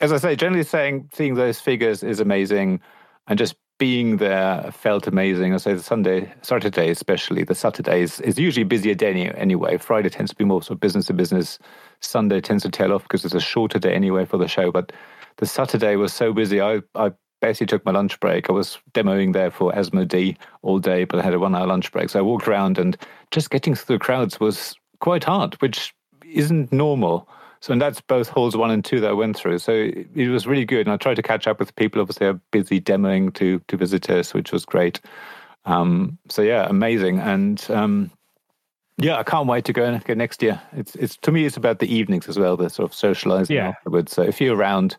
as 0.00 0.12
I 0.12 0.16
say, 0.16 0.34
generally 0.34 0.64
saying, 0.64 1.10
seeing 1.12 1.34
those 1.34 1.60
figures 1.60 2.02
is 2.02 2.20
amazing, 2.20 2.80
and 3.28 3.38
just 3.38 3.54
being 3.82 4.18
there 4.18 4.70
felt 4.70 5.08
amazing. 5.08 5.52
I 5.52 5.56
say 5.56 5.74
the 5.74 5.82
Sunday, 5.82 6.32
Saturday 6.42 6.88
especially, 6.88 7.42
the 7.42 7.56
Saturdays 7.56 8.20
is 8.20 8.38
usually 8.38 8.62
a 8.62 8.64
busier 8.64 8.94
day 8.94 9.28
anyway. 9.30 9.76
Friday 9.76 10.08
tends 10.08 10.30
to 10.30 10.36
be 10.36 10.44
more 10.44 10.62
sort 10.62 10.76
of 10.76 10.80
business 10.80 11.06
to 11.06 11.12
business. 11.12 11.58
Sunday 11.98 12.40
tends 12.40 12.62
to 12.62 12.70
tail 12.70 12.92
off 12.92 13.02
because 13.02 13.24
it's 13.24 13.34
a 13.34 13.40
shorter 13.40 13.80
day 13.80 13.92
anyway 13.92 14.24
for 14.24 14.38
the 14.38 14.46
show. 14.46 14.70
But 14.70 14.92
the 15.38 15.46
Saturday 15.46 15.96
was 15.96 16.12
so 16.12 16.32
busy. 16.32 16.60
I, 16.60 16.82
I 16.94 17.10
basically 17.40 17.66
took 17.66 17.84
my 17.84 17.90
lunch 17.90 18.20
break. 18.20 18.48
I 18.48 18.52
was 18.52 18.78
demoing 18.92 19.32
there 19.32 19.50
for 19.50 19.72
Asmodee 19.72 20.36
all 20.62 20.78
day, 20.78 21.02
but 21.02 21.18
I 21.18 21.24
had 21.24 21.34
a 21.34 21.40
one 21.40 21.56
hour 21.56 21.66
lunch 21.66 21.90
break. 21.90 22.08
So 22.10 22.20
I 22.20 22.22
walked 22.22 22.46
around 22.46 22.78
and 22.78 22.96
just 23.32 23.50
getting 23.50 23.74
through 23.74 23.96
the 23.96 24.04
crowds 24.04 24.38
was 24.38 24.76
quite 25.00 25.24
hard, 25.24 25.54
which 25.54 25.92
isn't 26.24 26.72
normal. 26.72 27.28
So, 27.62 27.72
and 27.72 27.80
that's 27.80 28.00
both 28.00 28.28
halls 28.28 28.56
one 28.56 28.72
and 28.72 28.84
two 28.84 28.98
that 28.98 29.10
I 29.10 29.12
went 29.12 29.36
through. 29.36 29.60
So 29.60 29.72
it, 29.72 30.28
was 30.28 30.48
really 30.48 30.64
good. 30.64 30.84
And 30.84 30.92
I 30.92 30.96
tried 30.96 31.14
to 31.14 31.22
catch 31.22 31.46
up 31.46 31.60
with 31.60 31.76
people. 31.76 32.00
Obviously, 32.00 32.26
I'm 32.26 32.42
busy 32.50 32.80
demoing 32.80 33.32
to 33.34 33.60
to 33.68 33.76
visitors, 33.76 34.34
which 34.34 34.50
was 34.50 34.64
great. 34.64 35.00
Um, 35.64 36.18
so 36.28 36.42
yeah, 36.42 36.66
amazing. 36.68 37.20
And 37.20 37.64
um, 37.70 38.10
yeah, 38.98 39.16
I 39.16 39.22
can't 39.22 39.46
wait 39.46 39.64
to 39.66 39.72
go 39.72 40.00
next 40.08 40.42
year. 40.42 40.60
It's 40.72 40.96
it's 40.96 41.16
to 41.18 41.30
me, 41.30 41.44
it's 41.44 41.56
about 41.56 41.78
the 41.78 41.86
evenings 41.86 42.28
as 42.28 42.36
well. 42.36 42.56
The 42.56 42.68
sort 42.68 42.90
of 42.90 42.94
socializing 42.96 43.54
yeah. 43.54 43.68
afterwards. 43.68 44.12
So 44.12 44.22
if 44.22 44.40
you're 44.40 44.56
around, 44.56 44.96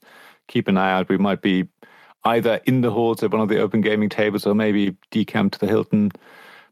keep 0.48 0.70
an 0.70 0.78
eye 0.78 0.94
out. 0.94 1.10
We 1.10 1.18
might 1.18 1.42
be 1.42 1.68
either 2.24 2.62
in 2.64 2.80
the 2.80 2.92
halls 2.92 3.24
at 3.24 3.32
one 3.32 3.42
of 3.42 3.50
the 3.50 3.60
open 3.60 3.82
gaming 3.82 4.08
tables, 4.08 4.48
or 4.48 4.56
maybe 4.56 4.96
decamp 5.12 5.52
to 5.52 5.60
the 5.60 5.68
Hilton. 5.68 6.14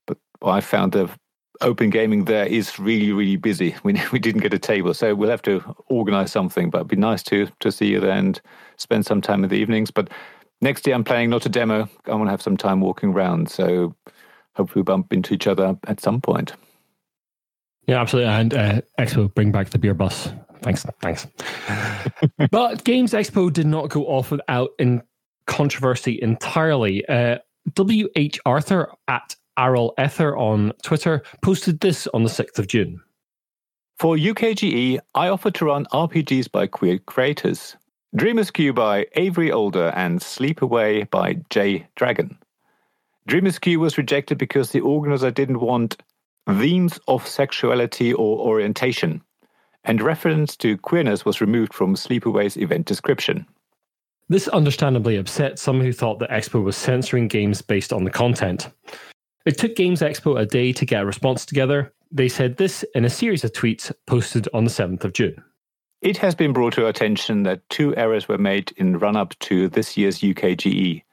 But 0.05 0.17
I 0.41 0.61
found 0.61 0.93
the 0.93 1.09
open 1.61 1.89
gaming 1.89 2.25
there 2.25 2.45
is 2.45 2.79
really, 2.79 3.11
really 3.11 3.35
busy. 3.35 3.75
We 3.83 4.01
we 4.11 4.19
didn't 4.19 4.41
get 4.41 4.53
a 4.53 4.59
table, 4.59 4.93
so 4.93 5.15
we'll 5.15 5.29
have 5.29 5.41
to 5.43 5.75
organize 5.87 6.31
something. 6.31 6.69
But 6.69 6.79
it'd 6.79 6.87
be 6.87 6.95
nice 6.95 7.23
to 7.23 7.47
to 7.59 7.71
see 7.71 7.87
you 7.87 7.99
there 7.99 8.11
and 8.11 8.39
spend 8.77 9.05
some 9.05 9.21
time 9.21 9.43
in 9.43 9.49
the 9.49 9.55
evenings. 9.55 9.91
But 9.91 10.09
next 10.61 10.85
year 10.85 10.95
I'm 10.95 11.03
planning 11.03 11.29
not 11.29 11.45
a 11.45 11.49
demo. 11.49 11.89
I 12.05 12.15
want 12.15 12.27
to 12.27 12.31
have 12.31 12.41
some 12.41 12.57
time 12.57 12.81
walking 12.81 13.09
around. 13.13 13.49
So 13.49 13.95
hopefully 14.55 14.81
we 14.81 14.83
bump 14.83 15.13
into 15.13 15.33
each 15.33 15.47
other 15.47 15.77
at 15.87 15.99
some 15.99 16.21
point. 16.21 16.53
Yeah, 17.87 17.99
absolutely. 17.99 18.31
And 18.31 18.53
uh, 18.53 18.81
Expo, 18.99 19.33
bring 19.33 19.51
back 19.51 19.69
the 19.69 19.79
beer 19.79 19.93
bus. 19.93 20.29
Thanks, 20.61 20.85
thanks. 21.01 21.27
but 22.51 22.83
Games 22.83 23.13
Expo 23.13 23.51
did 23.51 23.65
not 23.65 23.89
go 23.89 24.05
off 24.05 24.29
without 24.29 24.69
in 24.77 25.01
controversy 25.47 26.19
entirely. 26.21 27.05
Uh, 27.07 27.39
W. 27.73 28.09
H. 28.15 28.39
Arthur 28.45 28.91
at 29.07 29.35
Aryl 29.57 29.93
Ether 29.99 30.37
on 30.37 30.73
Twitter 30.81 31.21
posted 31.41 31.79
this 31.79 32.07
on 32.13 32.23
the 32.23 32.29
6th 32.29 32.59
of 32.59 32.67
June. 32.67 33.01
For 33.99 34.15
UKGE, 34.15 34.99
I 35.13 35.27
offer 35.27 35.51
to 35.51 35.65
run 35.65 35.85
RPGs 35.93 36.51
by 36.51 36.67
queer 36.67 36.97
creators. 36.99 37.75
Dream 38.15 38.39
Askew 38.39 38.73
by 38.73 39.05
Avery 39.13 39.51
Alder 39.51 39.93
and 39.95 40.19
Sleepaway 40.19 41.09
by 41.11 41.37
Jay 41.49 41.87
Dragon. 41.95 42.37
Dream 43.27 43.45
Askew 43.45 43.79
was 43.79 43.97
rejected 43.97 44.37
because 44.37 44.71
the 44.71 44.81
organizer 44.81 45.31
didn't 45.31 45.61
want 45.61 45.97
themes 46.47 46.99
of 47.07 47.27
sexuality 47.27 48.11
or 48.11 48.39
orientation, 48.39 49.21
and 49.83 50.01
reference 50.01 50.57
to 50.57 50.77
queerness 50.77 51.23
was 51.23 51.39
removed 51.39 51.73
from 51.73 51.95
Sleepaway's 51.95 52.57
event 52.57 52.87
description. 52.87 53.45
This 54.27 54.47
understandably 54.47 55.17
upset 55.17 55.59
some 55.59 55.79
who 55.79 55.93
thought 55.93 56.19
that 56.19 56.29
Expo 56.29 56.63
was 56.63 56.75
censoring 56.75 57.27
games 57.27 57.61
based 57.61 57.93
on 57.93 58.03
the 58.03 58.09
content. 58.09 58.69
It 59.43 59.57
took 59.57 59.75
Games 59.75 60.01
Expo 60.01 60.39
a 60.39 60.45
day 60.45 60.71
to 60.73 60.85
get 60.85 61.01
a 61.01 61.05
response 61.05 61.45
together. 61.45 61.91
They 62.11 62.29
said 62.29 62.57
this 62.57 62.85
in 62.93 63.05
a 63.05 63.09
series 63.09 63.43
of 63.43 63.53
tweets 63.53 63.91
posted 64.05 64.47
on 64.53 64.65
the 64.65 64.69
7th 64.69 65.03
of 65.03 65.13
June. 65.13 65.43
It 66.01 66.17
has 66.17 66.35
been 66.35 66.53
brought 66.53 66.73
to 66.73 66.83
our 66.83 66.89
attention 66.89 67.43
that 67.43 67.67
two 67.69 67.95
errors 67.95 68.27
were 68.27 68.37
made 68.37 68.71
in 68.77 68.99
run 68.99 69.15
up 69.15 69.37
to 69.39 69.67
this 69.67 69.97
year's 69.97 70.19
UKGE. 70.19 71.03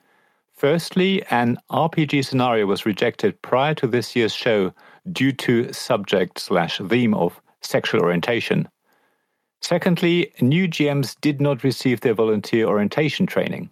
Firstly, 0.53 1.23
an 1.31 1.57
RPG 1.71 2.25
scenario 2.27 2.67
was 2.67 2.85
rejected 2.85 3.41
prior 3.41 3.75
to 3.77 3.87
this 3.87 4.14
year's 4.14 4.35
show 4.35 4.75
due 5.12 5.33
to 5.33 5.73
subject 5.73 6.38
slash 6.38 6.81
theme 6.87 7.14
of 7.14 7.41
sexual 7.62 8.03
orientation. 8.03 8.69
Secondly, 9.62 10.33
new 10.41 10.69
GMs 10.69 11.17
did 11.21 11.41
not 11.41 11.64
receive 11.64 12.01
their 12.01 12.14
volunteer 12.14 12.67
orientation 12.67 13.25
training. 13.25 13.71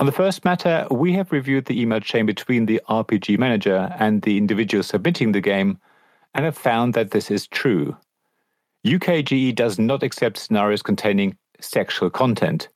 On 0.00 0.06
the 0.06 0.12
first 0.12 0.46
matter, 0.46 0.86
we 0.90 1.12
have 1.12 1.30
reviewed 1.30 1.66
the 1.66 1.78
email 1.78 2.00
chain 2.00 2.24
between 2.24 2.64
the 2.64 2.80
RPG 2.88 3.38
manager 3.38 3.94
and 3.98 4.22
the 4.22 4.38
individual 4.38 4.82
submitting 4.82 5.32
the 5.32 5.42
game 5.42 5.78
and 6.32 6.46
have 6.46 6.56
found 6.56 6.94
that 6.94 7.10
this 7.10 7.30
is 7.30 7.46
true. 7.46 7.94
UKGE 8.86 9.54
does 9.54 9.78
not 9.78 10.02
accept 10.02 10.38
scenarios 10.38 10.80
containing 10.80 11.36
sexual 11.60 12.08
content 12.08 12.68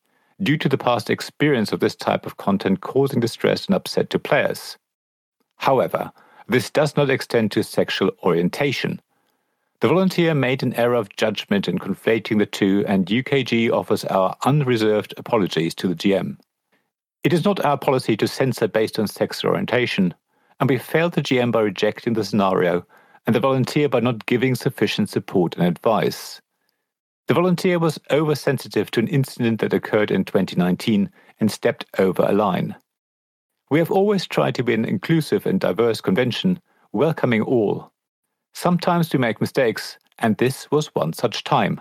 due 0.43 0.59
to 0.59 0.69
the 0.69 0.77
past 0.77 1.09
experience 1.09 1.73
of 1.73 1.81
this 1.81 1.95
type 1.97 2.27
of 2.27 2.37
content 2.37 2.83
causing 2.83 3.21
distress 3.21 3.65
and 3.65 3.75
upset 3.75 4.11
to 4.11 4.19
players. 4.19 4.77
However, 5.57 6.13
this 6.47 6.69
does 6.69 6.95
not 6.95 7.09
extend 7.09 7.53
to 7.53 7.63
sexual 7.65 8.11
orientation. 8.23 9.01
The 9.81 9.89
volunteer 9.89 10.35
made 10.35 10.63
an 10.63 10.75
error 10.75 10.97
of 10.97 11.17
judgment 11.17 11.69
in 11.69 11.79
conflating 11.79 12.39
the 12.39 12.45
two, 12.45 12.85
and 12.87 13.07
UKG 13.07 13.71
offers 13.71 14.05
our 14.05 14.37
unreserved 14.45 15.15
apologies 15.17 15.75
to 15.77 15.89
the 15.89 15.95
GM. 15.95 16.37
It 17.25 17.33
is 17.33 17.47
not 17.47 17.65
our 17.65 17.79
policy 17.79 18.19
to 18.19 18.29
censor 18.29 18.69
based 18.69 18.99
on 18.99 19.07
sex 19.07 19.43
orientation, 19.43 20.13
and 20.61 20.69
we 20.69 20.77
failed 20.77 21.15
the 21.15 21.23
GM 21.23 21.53
by 21.53 21.63
rejecting 21.63 22.13
the 22.13 22.23
scenario 22.23 22.87
and 23.27 23.35
the 23.35 23.41
volunteer 23.41 23.89
by 23.89 24.01
not 24.01 24.27
giving 24.27 24.55
sufficient 24.55 25.09
support 25.09 25.57
and 25.57 25.67
advice. 25.67 26.43
The 27.27 27.33
volunteer 27.33 27.79
was 27.79 27.99
oversensitive 28.11 28.91
to 28.91 29.01
an 29.01 29.09
incident 29.09 29.63
that 29.63 29.73
occurred 29.73 30.11
in 30.11 30.27
2019 30.27 31.11
and 31.41 31.51
stepped 31.51 31.87
over 31.99 32.25
a 32.25 32.33
line. 32.33 32.77
We 33.71 33.79
have 33.79 33.91
always 33.91 34.27
tried 34.27 34.55
to 34.57 34.63
be 34.63 34.75
an 34.75 34.85
inclusive 34.85 35.47
and 35.47 35.59
diverse 35.59 36.03
convention, 36.03 36.61
welcoming 36.93 37.41
all. 37.41 37.91
Sometimes 38.53 39.11
we 39.11 39.19
make 39.19 39.41
mistakes, 39.41 39.99
and 40.19 40.37
this 40.37 40.71
was 40.71 40.89
one 40.89 41.15
such 41.15 41.43
time. 41.43 41.81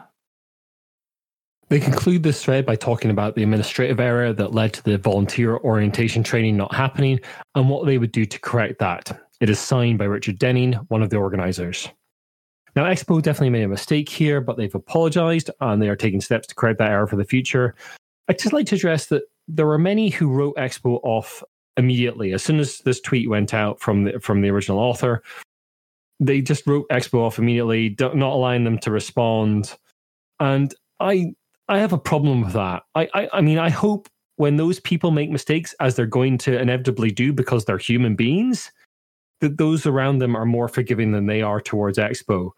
They 1.70 1.80
conclude 1.80 2.24
this 2.24 2.44
thread 2.44 2.66
by 2.66 2.76
talking 2.76 3.10
about 3.10 3.36
the 3.36 3.44
administrative 3.44 4.00
error 4.00 4.34
that 4.34 4.54
led 4.54 4.74
to 4.74 4.84
the 4.84 4.98
volunteer 4.98 5.58
orientation 5.58 6.22
training 6.24 6.58
not 6.58 6.74
happening 6.74 7.20
and 7.56 7.70
what 7.70 7.86
they 7.86 7.98
would 7.98 8.12
do 8.12 8.26
to 8.26 8.40
correct 8.40 8.80
that. 8.80 9.28
It 9.40 9.50
is 9.50 9.60
signed 9.60 9.98
by 9.98 10.06
Richard 10.06 10.38
Denning, 10.38 10.74
one 10.90 11.02
of 11.02 11.10
the 11.10 11.18
organizers. 11.18 11.90
Now, 12.76 12.86
Expo 12.86 13.22
definitely 13.22 13.52
made 13.52 13.64
a 13.64 13.68
mistake 13.68 14.10
here, 14.10 14.42
but 14.42 14.58
they've 14.58 14.74
apologized 14.74 15.50
and 15.62 15.82
they 15.82 15.90
are 15.90 15.96
taking 15.96 16.22
steps 16.22 16.48
to 16.48 16.56
correct 16.56 16.80
that 16.80 16.92
error 16.92 17.08
for 17.08 17.16
the 17.16 17.26
future. 17.26 17.76
I'd 18.28 18.40
just 18.40 18.54
like 18.54 18.68
to 18.68 18.76
address 18.76 19.08
that 19.08 19.24
there 19.48 19.68
were 19.68 19.78
many 19.78 20.10
who 20.10 20.30
wrote 20.30 20.56
Expo 20.56 21.00
off 21.04 21.44
immediately. 21.78 22.34
As 22.34 22.44
soon 22.44 22.60
as 22.60 22.80
this 22.80 23.02
tweet 23.02 23.30
went 23.30 23.54
out 23.54 23.80
from 23.80 24.06
the, 24.06 24.20
from 24.20 24.42
the 24.42 24.50
original 24.50 24.80
author, 24.80 25.22
they 26.20 26.42
just 26.42 26.66
wrote 26.66 26.88
Expo 26.90 27.20
off 27.20 27.40
immediately, 27.40 27.96
not 28.00 28.14
allowing 28.14 28.64
them 28.64 28.80
to 28.80 28.92
respond. 28.92 29.76
And 30.40 30.74
I 31.00 31.34
I 31.74 31.80
have 31.80 31.94
a 31.94 31.98
problem 31.98 32.42
with 32.42 32.54
that. 32.54 32.84
I, 32.94 33.10
I, 33.14 33.30
I 33.34 33.42
mean, 33.42 33.58
I 33.58 33.70
hope 33.70 34.08
when 34.36 34.58
those 34.58 34.80
people 34.80 35.12
make 35.12 35.32
mistakes, 35.32 35.74
as 35.80 35.96
they're 35.96 36.06
going 36.06 36.38
to 36.40 36.60
inevitably 36.60 37.12
do 37.12 37.34
because 37.34 37.66
they're 37.66 37.78
human 37.78 38.16
beings, 38.16 38.72
that 39.42 39.58
those 39.58 39.86
around 39.86 40.20
them 40.20 40.36
are 40.36 40.46
more 40.46 40.68
forgiving 40.68 41.12
than 41.12 41.26
they 41.26 41.42
are 41.42 41.60
towards 41.60 41.98
Expo. 41.98 42.52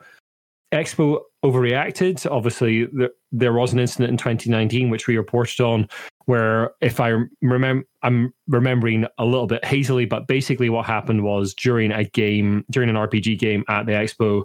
Expo 0.74 1.22
overreacted. 1.44 2.30
Obviously, 2.30 2.88
there, 2.88 3.12
there 3.32 3.54
was 3.54 3.72
an 3.72 3.80
incident 3.80 4.10
in 4.10 4.18
2019 4.18 4.90
which 4.90 5.08
we 5.08 5.16
reported 5.16 5.62
on, 5.62 5.88
where 6.26 6.72
if 6.82 7.00
I 7.00 7.16
remember, 7.42 7.86
I'm 8.04 8.34
remembering 8.48 9.06
a 9.18 9.26
little 9.26 9.48
bit 9.48 9.64
hazily, 9.64 10.06
but 10.06 10.28
basically 10.28 10.70
what 10.70 10.86
happened 10.86 11.24
was 11.24 11.54
during 11.54 11.92
a 11.92 12.04
game, 12.04 12.66
during 12.70 12.90
an 12.90 12.96
RPG 12.96 13.40
game 13.40 13.64
at 13.70 13.86
the 13.86 13.94
Expo, 13.94 14.44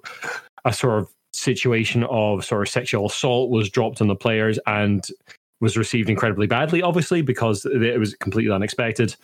a 0.64 0.72
sort 0.72 1.00
of 1.00 1.08
situation 1.32 2.04
of 2.04 2.44
sort 2.44 2.62
of 2.62 2.68
sexual 2.68 3.06
assault 3.06 3.50
was 3.50 3.70
dropped 3.70 4.00
on 4.00 4.08
the 4.08 4.16
players 4.16 4.58
and 4.66 5.06
was 5.60 5.76
received 5.76 6.08
incredibly 6.08 6.46
badly, 6.46 6.82
obviously, 6.82 7.22
because 7.22 7.66
it 7.66 7.98
was 7.98 8.14
completely 8.14 8.52
unexpected. 8.52 9.14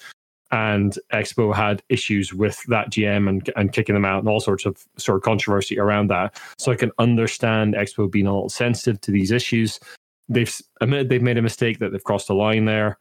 And 0.53 0.97
Expo 1.13 1.55
had 1.55 1.83
issues 1.89 2.33
with 2.33 2.63
that 2.69 2.91
GM 2.91 3.29
and, 3.29 3.51
and 3.57 3.73
kicking 3.73 3.95
them 3.95 4.05
out 4.05 4.21
and 4.21 4.29
all 4.29 4.39
sorts 4.39 4.65
of 4.65 4.85
sort 4.97 5.17
of 5.17 5.23
controversy 5.23 5.79
around 5.79 6.09
that. 6.09 6.41
So 6.59 6.71
I 6.71 6.77
can 6.77 6.93
understand 6.99 7.75
Expo 7.75 8.11
being 8.11 8.27
a 8.27 8.33
little 8.33 8.49
sensitive 8.49 9.01
to 9.03 9.11
these 9.11 9.33
issues. 9.33 9.81
They've 10.29 10.55
admitted 10.81 11.09
they've 11.09 11.23
made 11.23 11.39
a 11.39 11.43
mistake 11.43 11.79
that 11.81 11.91
they've 11.91 12.05
crossed 12.05 12.31
a 12.31 12.35
line 12.35 12.65
there 12.65 12.99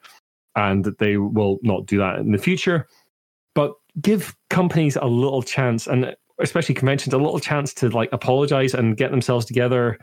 and 0.56 0.84
that 0.86 0.98
they 0.98 1.18
will 1.18 1.60
not 1.62 1.86
do 1.86 2.00
that 2.00 2.18
in 2.18 2.32
the 2.32 2.38
future. 2.40 2.88
But 3.54 3.76
give 4.02 4.36
companies 4.50 4.96
a 4.96 5.06
little 5.06 5.44
chance 5.44 5.86
and 5.86 6.16
especially 6.40 6.76
conventions 6.76 7.14
a 7.14 7.18
little 7.18 7.40
chance 7.40 7.74
to 7.76 7.90
like 7.90 8.10
apologize 8.12 8.74
and 8.74 8.98
get 8.98 9.12
themselves 9.12 9.46
together 9.46 9.98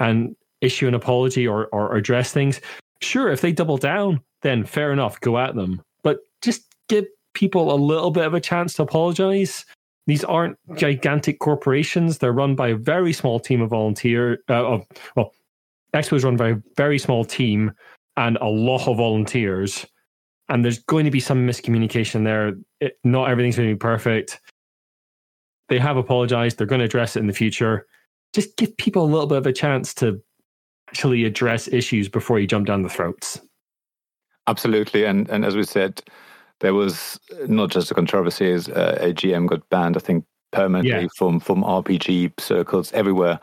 and 0.00 0.34
issue 0.60 0.88
an 0.88 0.94
apology 0.94 1.46
or, 1.46 1.66
or 1.68 1.96
address 1.96 2.32
things. 2.32 2.60
Sure, 3.00 3.30
if 3.30 3.40
they 3.40 3.52
double 3.52 3.78
down, 3.78 4.20
then 4.42 4.64
fair 4.64 4.92
enough, 4.92 5.20
go 5.20 5.38
at 5.38 5.54
them. 5.54 5.80
But 6.02 6.18
just 6.42 6.62
give 6.88 7.06
people 7.34 7.72
a 7.72 7.76
little 7.76 8.10
bit 8.10 8.26
of 8.26 8.34
a 8.34 8.40
chance 8.40 8.74
to 8.74 8.82
apologize. 8.82 9.64
These 10.06 10.24
aren't 10.24 10.56
gigantic 10.76 11.38
corporations. 11.38 12.18
They're 12.18 12.32
run 12.32 12.54
by 12.54 12.68
a 12.68 12.76
very 12.76 13.12
small 13.12 13.38
team 13.38 13.60
of 13.60 13.70
volunteer. 13.70 14.42
Uh, 14.48 14.64
of, 14.66 14.86
well, 15.16 15.32
Expo 15.94 16.14
is 16.14 16.24
run 16.24 16.36
by 16.36 16.50
a 16.50 16.56
very 16.76 16.98
small 16.98 17.24
team 17.24 17.72
and 18.16 18.36
a 18.40 18.48
lot 18.48 18.88
of 18.88 18.96
volunteers. 18.96 19.86
And 20.48 20.64
there's 20.64 20.78
going 20.80 21.04
to 21.04 21.10
be 21.10 21.20
some 21.20 21.46
miscommunication 21.46 22.24
there. 22.24 22.54
It, 22.80 22.98
not 23.04 23.30
everything's 23.30 23.56
going 23.56 23.68
to 23.68 23.74
be 23.74 23.78
perfect. 23.78 24.40
They 25.68 25.78
have 25.78 25.96
apologized. 25.96 26.58
They're 26.58 26.66
going 26.66 26.80
to 26.80 26.84
address 26.84 27.16
it 27.16 27.20
in 27.20 27.26
the 27.26 27.32
future. 27.32 27.86
Just 28.34 28.56
give 28.56 28.76
people 28.76 29.04
a 29.04 29.06
little 29.06 29.26
bit 29.26 29.38
of 29.38 29.46
a 29.46 29.52
chance 29.52 29.94
to 29.94 30.20
actually 30.88 31.24
address 31.24 31.68
issues 31.68 32.08
before 32.08 32.38
you 32.38 32.46
jump 32.46 32.66
down 32.66 32.82
the 32.82 32.88
throats. 32.88 33.40
Absolutely, 34.46 35.04
and 35.04 35.28
and 35.28 35.44
as 35.44 35.56
we 35.56 35.62
said, 35.62 36.02
there 36.60 36.74
was 36.74 37.20
not 37.46 37.70
just 37.70 37.90
a 37.90 37.94
controversy 37.94 38.50
as 38.50 38.68
uh, 38.68 38.98
a 39.00 39.12
GM 39.12 39.46
got 39.46 39.68
banned, 39.68 39.96
I 39.96 40.00
think 40.00 40.24
permanently 40.52 41.02
yeah. 41.02 41.08
from 41.16 41.40
from 41.40 41.62
RPG 41.62 42.40
circles 42.40 42.92
everywhere, 42.92 43.38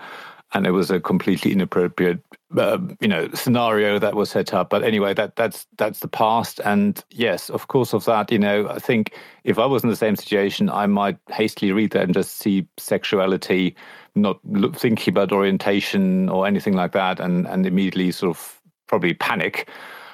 and 0.56 0.66
it 0.66 0.72
was 0.72 0.90
a 0.90 1.02
completely 1.02 1.52
inappropriate 1.52 2.20
uh, 2.58 2.78
you 3.02 3.08
know 3.10 3.28
scenario 3.34 4.00
that 4.00 4.16
was 4.16 4.30
set 4.30 4.54
up. 4.54 4.70
But 4.70 4.84
anyway, 4.84 5.14
that 5.14 5.36
that's 5.36 5.68
that's 5.78 6.00
the 6.00 6.08
past, 6.08 6.62
and 6.64 7.04
yes, 7.12 7.50
of 7.50 7.68
course, 7.68 7.94
of 7.94 8.06
that, 8.06 8.32
you 8.32 8.40
know, 8.40 8.68
I 8.70 8.80
think 8.80 9.14
if 9.44 9.60
I 9.60 9.66
was 9.66 9.84
in 9.84 9.90
the 9.90 9.96
same 9.98 10.16
situation, 10.16 10.70
I 10.70 10.88
might 10.88 11.18
hastily 11.30 11.74
read 11.74 11.92
that 11.92 12.04
and 12.04 12.14
just 12.14 12.38
see 12.38 12.66
sexuality 12.78 13.76
not 14.16 14.40
thinking 14.78 15.12
about 15.12 15.34
orientation 15.34 16.30
or 16.30 16.48
anything 16.48 16.74
like 16.74 16.94
that, 16.94 17.20
and 17.20 17.46
and 17.48 17.66
immediately 17.66 18.12
sort 18.12 18.38
of 18.38 18.62
probably 18.88 19.14
panic. 19.14 19.70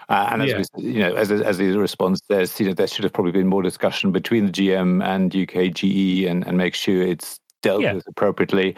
Uh, 0.09 0.29
and 0.31 0.41
as 0.41 0.49
yeah. 0.49 0.63
we, 0.75 0.83
you 0.83 0.99
know, 0.99 1.13
as 1.15 1.31
as 1.31 1.59
the 1.59 1.77
response, 1.77 2.19
there's 2.29 2.59
you 2.59 2.65
know 2.65 2.73
there 2.73 2.87
should 2.87 3.03
have 3.03 3.13
probably 3.13 3.31
been 3.31 3.47
more 3.47 3.61
discussion 3.61 4.11
between 4.11 4.47
the 4.47 4.51
GM 4.51 5.05
and 5.05 5.31
UKGE 5.31 6.27
and 6.27 6.47
and 6.47 6.57
make 6.57 6.73
sure 6.73 7.03
it's 7.03 7.39
dealt 7.61 7.83
yeah. 7.83 7.93
with 7.93 8.07
appropriately. 8.07 8.75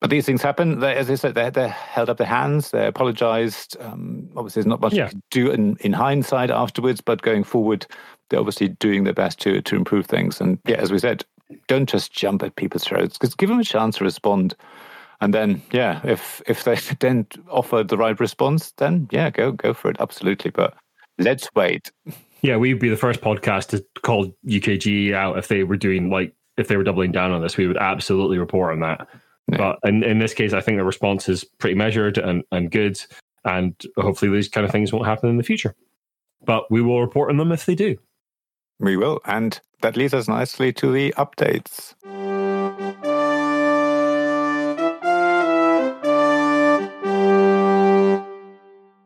But 0.00 0.10
these 0.10 0.26
things 0.26 0.42
happen. 0.42 0.78
They, 0.78 0.94
as 0.94 1.10
I 1.10 1.16
said, 1.16 1.34
they, 1.34 1.50
they 1.50 1.68
held 1.68 2.08
up 2.08 2.18
their 2.18 2.26
hands. 2.26 2.70
They 2.70 2.86
apologized. 2.86 3.76
Um, 3.80 4.28
obviously, 4.36 4.60
there's 4.60 4.68
not 4.68 4.80
much 4.80 4.92
yeah. 4.92 5.08
can 5.08 5.22
do 5.30 5.50
in, 5.50 5.76
in 5.80 5.92
hindsight 5.92 6.50
afterwards, 6.50 7.00
but 7.00 7.22
going 7.22 7.42
forward, 7.42 7.84
they're 8.28 8.38
obviously 8.38 8.68
doing 8.68 9.04
their 9.04 9.14
best 9.14 9.40
to 9.40 9.60
to 9.60 9.76
improve 9.76 10.06
things. 10.06 10.40
And 10.40 10.58
yeah, 10.66 10.76
as 10.76 10.92
we 10.92 11.00
said, 11.00 11.24
don't 11.66 11.88
just 11.88 12.12
jump 12.12 12.42
at 12.42 12.56
people's 12.56 12.84
throats 12.84 13.18
because 13.18 13.34
give 13.34 13.48
them 13.48 13.58
a 13.58 13.64
chance 13.64 13.96
to 13.96 14.04
respond. 14.04 14.54
And 15.20 15.34
then, 15.34 15.62
yeah, 15.72 16.00
if 16.04 16.42
if 16.46 16.62
they 16.62 16.76
didn't 16.98 17.36
offer 17.50 17.82
the 17.82 17.98
right 17.98 18.18
response, 18.20 18.72
then 18.72 19.08
yeah, 19.10 19.30
go 19.30 19.52
go 19.52 19.74
for 19.74 19.90
it, 19.90 19.96
absolutely. 19.98 20.52
But 20.52 20.74
let's 21.18 21.48
wait. 21.56 21.90
Yeah, 22.42 22.56
we'd 22.56 22.78
be 22.78 22.88
the 22.88 22.96
first 22.96 23.20
podcast 23.20 23.68
to 23.70 23.84
call 24.02 24.32
UKG 24.46 25.12
out 25.12 25.38
if 25.38 25.48
they 25.48 25.64
were 25.64 25.76
doing 25.76 26.08
like 26.08 26.34
if 26.56 26.68
they 26.68 26.76
were 26.76 26.84
doubling 26.84 27.10
down 27.10 27.32
on 27.32 27.42
this. 27.42 27.56
We 27.56 27.66
would 27.66 27.78
absolutely 27.78 28.38
report 28.38 28.72
on 28.72 28.80
that. 28.80 29.08
Yeah. 29.50 29.56
But 29.56 29.78
in, 29.88 30.02
in 30.02 30.18
this 30.18 30.34
case, 30.34 30.52
I 30.52 30.60
think 30.60 30.78
the 30.78 30.84
response 30.84 31.28
is 31.28 31.44
pretty 31.44 31.74
measured 31.74 32.18
and, 32.18 32.44
and 32.52 32.70
good. 32.70 33.00
And 33.44 33.74
hopefully, 33.96 34.30
these 34.30 34.48
kind 34.48 34.64
of 34.64 34.70
things 34.72 34.92
won't 34.92 35.06
happen 35.06 35.30
in 35.30 35.36
the 35.36 35.42
future. 35.42 35.74
But 36.44 36.70
we 36.70 36.82
will 36.82 37.00
report 37.00 37.30
on 37.30 37.36
them 37.36 37.52
if 37.52 37.66
they 37.66 37.74
do. 37.74 37.96
We 38.78 38.96
will. 38.96 39.20
And 39.24 39.60
that 39.82 39.96
leads 39.96 40.14
us 40.14 40.28
nicely 40.28 40.72
to 40.74 40.92
the 40.92 41.14
updates. 41.16 41.94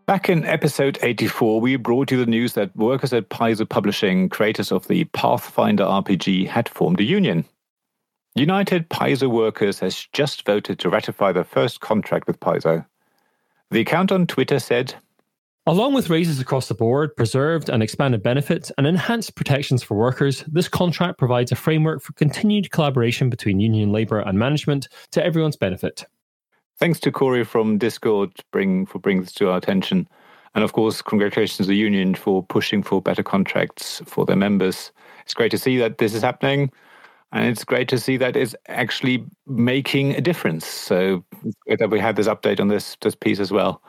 Back 0.06 0.28
in 0.28 0.44
episode 0.44 0.98
84, 1.00 1.60
we 1.60 1.76
brought 1.76 2.10
you 2.10 2.18
the 2.18 2.26
news 2.26 2.52
that 2.52 2.76
workers 2.76 3.14
at 3.14 3.30
Paizo 3.30 3.66
Publishing, 3.66 4.28
creators 4.28 4.70
of 4.70 4.86
the 4.88 5.04
Pathfinder 5.04 5.84
RPG, 5.84 6.48
had 6.48 6.68
formed 6.68 7.00
a 7.00 7.04
union. 7.04 7.46
United 8.34 8.88
Paizo 8.88 9.30
Workers 9.30 9.78
has 9.80 10.06
just 10.12 10.46
voted 10.46 10.78
to 10.78 10.88
ratify 10.88 11.32
their 11.32 11.44
first 11.44 11.80
contract 11.80 12.26
with 12.26 12.40
Paizo. 12.40 12.86
The 13.70 13.80
account 13.80 14.10
on 14.10 14.26
Twitter 14.26 14.58
said, 14.58 14.94
Along 15.66 15.94
with 15.94 16.10
raises 16.10 16.40
across 16.40 16.66
the 16.66 16.74
board, 16.74 17.14
preserved 17.14 17.68
and 17.68 17.82
expanded 17.82 18.22
benefits, 18.22 18.72
and 18.78 18.86
enhanced 18.86 19.36
protections 19.36 19.82
for 19.82 19.96
workers, 19.96 20.44
this 20.48 20.66
contract 20.66 21.18
provides 21.18 21.52
a 21.52 21.56
framework 21.56 22.02
for 22.02 22.14
continued 22.14 22.70
collaboration 22.70 23.30
between 23.30 23.60
union 23.60 23.92
labour 23.92 24.20
and 24.20 24.38
management 24.38 24.88
to 25.10 25.24
everyone's 25.24 25.56
benefit. 25.56 26.04
Thanks 26.78 26.98
to 27.00 27.12
Corey 27.12 27.44
from 27.44 27.78
Discord 27.78 28.32
bring, 28.50 28.86
for 28.86 28.98
bringing 28.98 29.22
this 29.22 29.34
to 29.34 29.50
our 29.50 29.58
attention. 29.58 30.08
And 30.54 30.64
of 30.64 30.72
course, 30.72 31.00
congratulations 31.00 31.58
to 31.58 31.64
the 31.64 31.76
union 31.76 32.14
for 32.14 32.42
pushing 32.42 32.82
for 32.82 33.00
better 33.00 33.22
contracts 33.22 34.02
for 34.06 34.26
their 34.26 34.36
members. 34.36 34.90
It's 35.22 35.34
great 35.34 35.50
to 35.52 35.58
see 35.58 35.76
that 35.78 35.98
this 35.98 36.14
is 36.14 36.22
happening. 36.22 36.72
And 37.32 37.48
it's 37.48 37.64
great 37.64 37.88
to 37.88 37.98
see 37.98 38.18
that 38.18 38.36
it's 38.36 38.54
actually 38.68 39.24
making 39.46 40.14
a 40.14 40.20
difference. 40.20 40.66
So 40.66 41.24
that 41.66 41.90
we 41.90 41.98
had 41.98 42.16
this 42.16 42.28
update 42.28 42.60
on 42.60 42.68
this, 42.68 42.96
this 43.00 43.14
piece 43.14 43.40
as 43.40 43.50
well. 43.50 43.82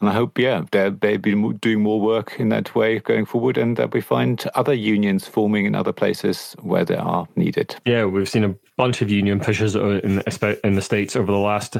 And 0.00 0.08
I 0.08 0.12
hope, 0.12 0.38
yeah, 0.38 0.64
they'll, 0.70 0.92
they'll 0.92 1.18
be 1.18 1.34
doing 1.60 1.80
more 1.80 2.00
work 2.00 2.38
in 2.38 2.50
that 2.50 2.72
way 2.74 3.00
going 3.00 3.24
forward 3.24 3.58
and 3.58 3.76
that 3.76 3.92
we 3.92 4.00
find 4.00 4.44
other 4.54 4.74
unions 4.74 5.26
forming 5.26 5.66
in 5.66 5.74
other 5.74 5.92
places 5.92 6.54
where 6.60 6.84
they 6.84 6.96
are 6.96 7.26
needed. 7.34 7.74
Yeah, 7.84 8.04
we've 8.04 8.28
seen 8.28 8.44
a 8.44 8.54
bunch 8.76 9.02
of 9.02 9.10
union 9.10 9.40
pushes 9.40 9.74
uh, 9.74 10.00
in, 10.04 10.22
in 10.62 10.74
the 10.74 10.82
States 10.82 11.16
over 11.16 11.32
the 11.32 11.38
last 11.38 11.78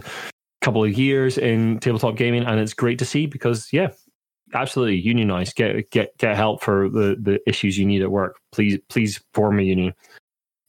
couple 0.63 0.83
of 0.83 0.99
years 0.99 1.39
in 1.39 1.79
tabletop 1.79 2.17
gaming. 2.17 2.45
And 2.45 2.59
it's 2.59 2.75
great 2.75 2.99
to 2.99 3.05
see 3.05 3.27
because, 3.27 3.73
yeah, 3.73 3.89
absolutely 4.53 4.97
unionize, 4.97 5.53
get, 5.53 5.89
get, 5.93 6.17
get 6.19 6.35
help 6.35 6.61
for 6.61 6.89
the, 6.89 7.17
the 7.21 7.39
issues 7.49 7.79
you 7.79 7.87
need 7.87 8.03
at 8.03 8.11
work. 8.11 8.41
Please, 8.51 8.79
please 8.89 9.21
form 9.33 9.61
a 9.61 9.63
union. 9.63 9.95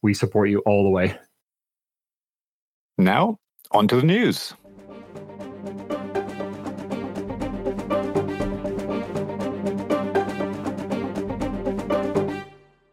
We 0.01 0.13
support 0.13 0.49
you 0.49 0.59
all 0.59 0.83
the 0.83 0.89
way. 0.89 1.17
Now, 2.97 3.37
on 3.71 3.87
to 3.89 3.95
the 3.95 4.05
news. 4.05 4.53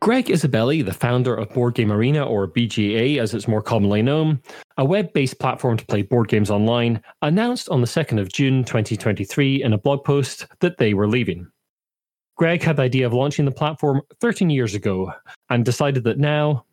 Greg 0.06 0.26
Isabelli, 0.26 0.84
the 0.84 0.94
founder 0.94 1.34
of 1.34 1.52
Board 1.52 1.74
Game 1.74 1.90
Arena, 1.90 2.24
or 2.24 2.46
BGA 2.46 3.18
as 3.18 3.34
it's 3.34 3.48
more 3.48 3.60
commonly 3.60 4.02
known, 4.02 4.40
a 4.76 4.84
web 4.84 5.12
based 5.12 5.40
platform 5.40 5.76
to 5.76 5.84
play 5.86 6.02
board 6.02 6.28
games 6.28 6.48
online, 6.48 7.02
announced 7.22 7.68
on 7.70 7.80
the 7.80 7.88
2nd 7.88 8.20
of 8.20 8.32
June 8.32 8.62
2023 8.62 9.64
in 9.64 9.72
a 9.72 9.78
blog 9.78 10.04
post 10.04 10.46
that 10.60 10.78
they 10.78 10.94
were 10.94 11.08
leaving. 11.08 11.50
Greg 12.36 12.62
had 12.62 12.76
the 12.76 12.82
idea 12.82 13.04
of 13.04 13.14
launching 13.14 13.46
the 13.46 13.50
platform 13.50 14.00
13 14.20 14.48
years 14.48 14.76
ago 14.76 15.10
and 15.50 15.64
decided 15.64 16.04
that 16.04 16.18
now, 16.20 16.64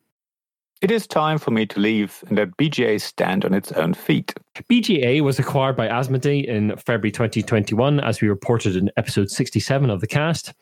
it 0.84 0.90
is 0.90 1.06
time 1.06 1.38
for 1.38 1.50
me 1.50 1.64
to 1.64 1.80
leave 1.80 2.22
and 2.28 2.36
let 2.36 2.56
BGA 2.58 3.00
stand 3.00 3.44
on 3.44 3.54
its 3.54 3.72
own 3.72 3.94
feet. 3.94 4.34
BGA 4.70 5.22
was 5.22 5.38
acquired 5.38 5.76
by 5.76 5.88
Asmodee 5.88 6.44
in 6.44 6.76
February 6.76 7.10
2021, 7.10 8.00
as 8.00 8.20
we 8.20 8.28
reported 8.28 8.76
in 8.76 8.90
episode 8.96 9.30
67 9.30 9.88
of 9.88 10.00
the 10.00 10.06
cast, 10.06 10.52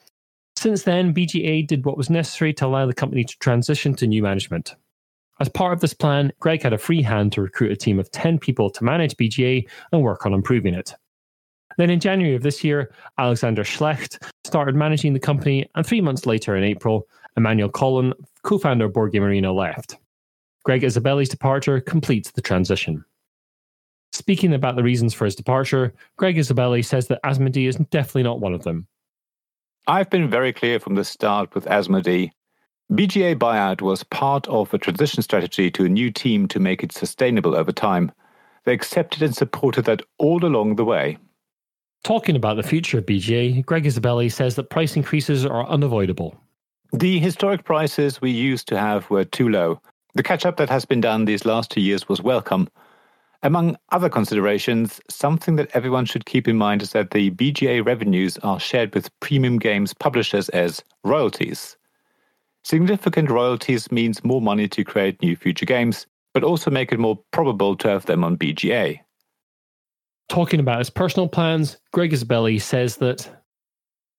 since 0.62 0.84
then, 0.84 1.12
BGA 1.12 1.66
did 1.66 1.84
what 1.84 1.96
was 1.96 2.08
necessary 2.08 2.52
to 2.54 2.66
allow 2.66 2.86
the 2.86 2.94
company 2.94 3.24
to 3.24 3.38
transition 3.38 3.94
to 3.94 4.06
new 4.06 4.22
management. 4.22 4.76
As 5.40 5.48
part 5.48 5.72
of 5.72 5.80
this 5.80 5.92
plan, 5.92 6.32
Greg 6.38 6.62
had 6.62 6.72
a 6.72 6.78
free 6.78 7.02
hand 7.02 7.32
to 7.32 7.42
recruit 7.42 7.72
a 7.72 7.76
team 7.76 7.98
of 7.98 8.10
10 8.12 8.38
people 8.38 8.70
to 8.70 8.84
manage 8.84 9.16
BGA 9.16 9.68
and 9.90 10.02
work 10.02 10.24
on 10.24 10.34
improving 10.34 10.74
it. 10.74 10.94
Then 11.78 11.90
in 11.90 11.98
January 11.98 12.36
of 12.36 12.44
this 12.44 12.62
year, 12.62 12.94
Alexander 13.18 13.64
Schlecht 13.64 14.22
started 14.44 14.76
managing 14.76 15.14
the 15.14 15.18
company, 15.18 15.68
and 15.74 15.84
three 15.84 16.00
months 16.00 16.26
later 16.26 16.54
in 16.54 16.62
April, 16.62 17.08
Emmanuel 17.36 17.70
Collin, 17.70 18.12
co 18.42 18.58
founder 18.58 18.84
of 18.84 18.92
Board 18.92 19.16
Arena, 19.16 19.52
left. 19.52 19.96
Greg 20.64 20.82
Isabelli's 20.82 21.28
departure 21.28 21.80
completes 21.80 22.30
the 22.30 22.42
transition. 22.42 23.04
Speaking 24.12 24.52
about 24.52 24.76
the 24.76 24.82
reasons 24.82 25.14
for 25.14 25.24
his 25.24 25.34
departure, 25.34 25.94
Greg 26.16 26.36
Isabelli 26.36 26.84
says 26.84 27.08
that 27.08 27.22
Asmodee 27.24 27.68
is 27.68 27.76
definitely 27.76 28.22
not 28.24 28.40
one 28.40 28.52
of 28.52 28.62
them. 28.62 28.86
I've 29.86 30.10
been 30.10 30.30
very 30.30 30.52
clear 30.52 30.78
from 30.78 30.94
the 30.94 31.04
start 31.04 31.54
with 31.54 31.64
Asmodee. 31.64 32.30
BGA 32.92 33.36
buyout 33.36 33.80
was 33.80 34.04
part 34.04 34.46
of 34.48 34.72
a 34.72 34.78
transition 34.78 35.22
strategy 35.22 35.70
to 35.70 35.86
a 35.86 35.88
new 35.88 36.10
team 36.10 36.46
to 36.48 36.60
make 36.60 36.84
it 36.84 36.92
sustainable 36.92 37.56
over 37.56 37.72
time. 37.72 38.12
They 38.64 38.74
accepted 38.74 39.22
and 39.22 39.34
supported 39.34 39.86
that 39.86 40.02
all 40.18 40.44
along 40.44 40.76
the 40.76 40.84
way. 40.84 41.18
Talking 42.04 42.36
about 42.36 42.56
the 42.56 42.62
future 42.62 42.98
of 42.98 43.06
BGA, 43.06 43.64
Greg 43.64 43.84
Isabelli 43.84 44.30
says 44.30 44.56
that 44.56 44.70
price 44.70 44.94
increases 44.94 45.46
are 45.46 45.66
unavoidable. 45.66 46.36
The 46.92 47.18
historic 47.18 47.64
prices 47.64 48.20
we 48.20 48.30
used 48.30 48.68
to 48.68 48.78
have 48.78 49.08
were 49.08 49.24
too 49.24 49.48
low. 49.48 49.80
The 50.14 50.22
catch 50.22 50.44
up 50.44 50.56
that 50.58 50.68
has 50.68 50.84
been 50.84 51.00
done 51.00 51.24
these 51.24 51.46
last 51.46 51.70
two 51.70 51.80
years 51.80 52.08
was 52.08 52.20
welcome. 52.20 52.68
Among 53.42 53.76
other 53.90 54.08
considerations, 54.08 55.00
something 55.08 55.56
that 55.56 55.70
everyone 55.74 56.04
should 56.04 56.26
keep 56.26 56.46
in 56.46 56.56
mind 56.56 56.82
is 56.82 56.92
that 56.92 57.10
the 57.10 57.30
BGA 57.30 57.84
revenues 57.84 58.38
are 58.38 58.60
shared 58.60 58.94
with 58.94 59.10
premium 59.20 59.58
games 59.58 59.94
publishers 59.94 60.48
as 60.50 60.82
royalties. 61.02 61.76
Significant 62.62 63.30
royalties 63.30 63.90
means 63.90 64.22
more 64.22 64.40
money 64.40 64.68
to 64.68 64.84
create 64.84 65.20
new 65.22 65.34
future 65.34 65.66
games, 65.66 66.06
but 66.34 66.44
also 66.44 66.70
make 66.70 66.92
it 66.92 67.00
more 67.00 67.18
probable 67.32 67.74
to 67.76 67.88
have 67.88 68.06
them 68.06 68.22
on 68.22 68.36
BGA. 68.36 69.00
Talking 70.28 70.60
about 70.60 70.78
his 70.78 70.90
personal 70.90 71.28
plans, 71.28 71.78
Greg 71.92 72.12
Isabelli 72.12 72.60
says 72.60 72.98
that 72.98 73.28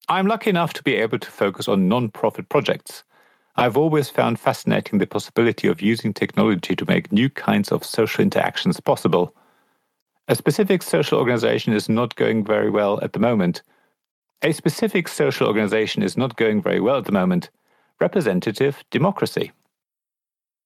I'm 0.09 0.27
lucky 0.27 0.49
enough 0.49 0.73
to 0.73 0.83
be 0.83 0.95
able 0.95 1.19
to 1.19 1.31
focus 1.31 1.67
on 1.67 1.87
non 1.87 2.09
profit 2.09 2.49
projects. 2.49 3.03
I've 3.55 3.77
always 3.77 4.09
found 4.09 4.39
fascinating 4.39 4.99
the 4.99 5.05
possibility 5.05 5.67
of 5.67 5.81
using 5.81 6.13
technology 6.13 6.75
to 6.75 6.85
make 6.85 7.11
new 7.11 7.29
kinds 7.29 7.71
of 7.71 7.85
social 7.85 8.23
interactions 8.23 8.79
possible. 8.79 9.35
A 10.27 10.35
specific 10.35 10.81
social 10.81 11.19
organization 11.19 11.73
is 11.73 11.87
not 11.87 12.15
going 12.15 12.43
very 12.43 12.69
well 12.69 12.99
at 13.03 13.13
the 13.13 13.19
moment. 13.19 13.61
A 14.41 14.53
specific 14.53 15.07
social 15.07 15.47
organization 15.47 16.01
is 16.01 16.17
not 16.17 16.35
going 16.35 16.61
very 16.61 16.79
well 16.79 16.97
at 16.97 17.05
the 17.05 17.11
moment. 17.11 17.49
Representative 17.99 18.83
democracy. 18.89 19.51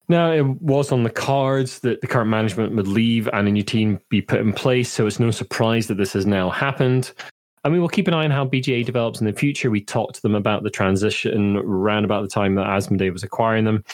Now, 0.08 0.32
it 0.32 0.46
was 0.62 0.90
on 0.90 1.02
the 1.02 1.10
cards 1.10 1.80
that 1.80 2.00
the 2.00 2.06
current 2.06 2.30
management 2.30 2.74
would 2.74 2.88
leave 2.88 3.28
and 3.34 3.46
a 3.46 3.50
new 3.50 3.62
team 3.62 4.00
be 4.08 4.22
put 4.22 4.40
in 4.40 4.54
place, 4.54 4.90
so 4.90 5.06
it's 5.06 5.20
no 5.20 5.30
surprise 5.30 5.88
that 5.88 5.98
this 5.98 6.14
has 6.14 6.24
now 6.24 6.48
happened. 6.48 7.12
I 7.64 7.68
mean, 7.68 7.80
we'll 7.80 7.88
keep 7.88 8.08
an 8.08 8.14
eye 8.14 8.24
on 8.24 8.30
how 8.30 8.46
BGA 8.46 8.84
develops 8.84 9.20
in 9.20 9.26
the 9.26 9.32
future. 9.32 9.70
We 9.70 9.80
talked 9.80 10.16
to 10.16 10.22
them 10.22 10.34
about 10.34 10.62
the 10.62 10.70
transition 10.70 11.56
around 11.56 12.04
about 12.04 12.22
the 12.22 12.28
time 12.28 12.54
that 12.54 12.66
Asmodee 12.66 13.12
was 13.12 13.22
acquiring 13.22 13.64
them. 13.64 13.84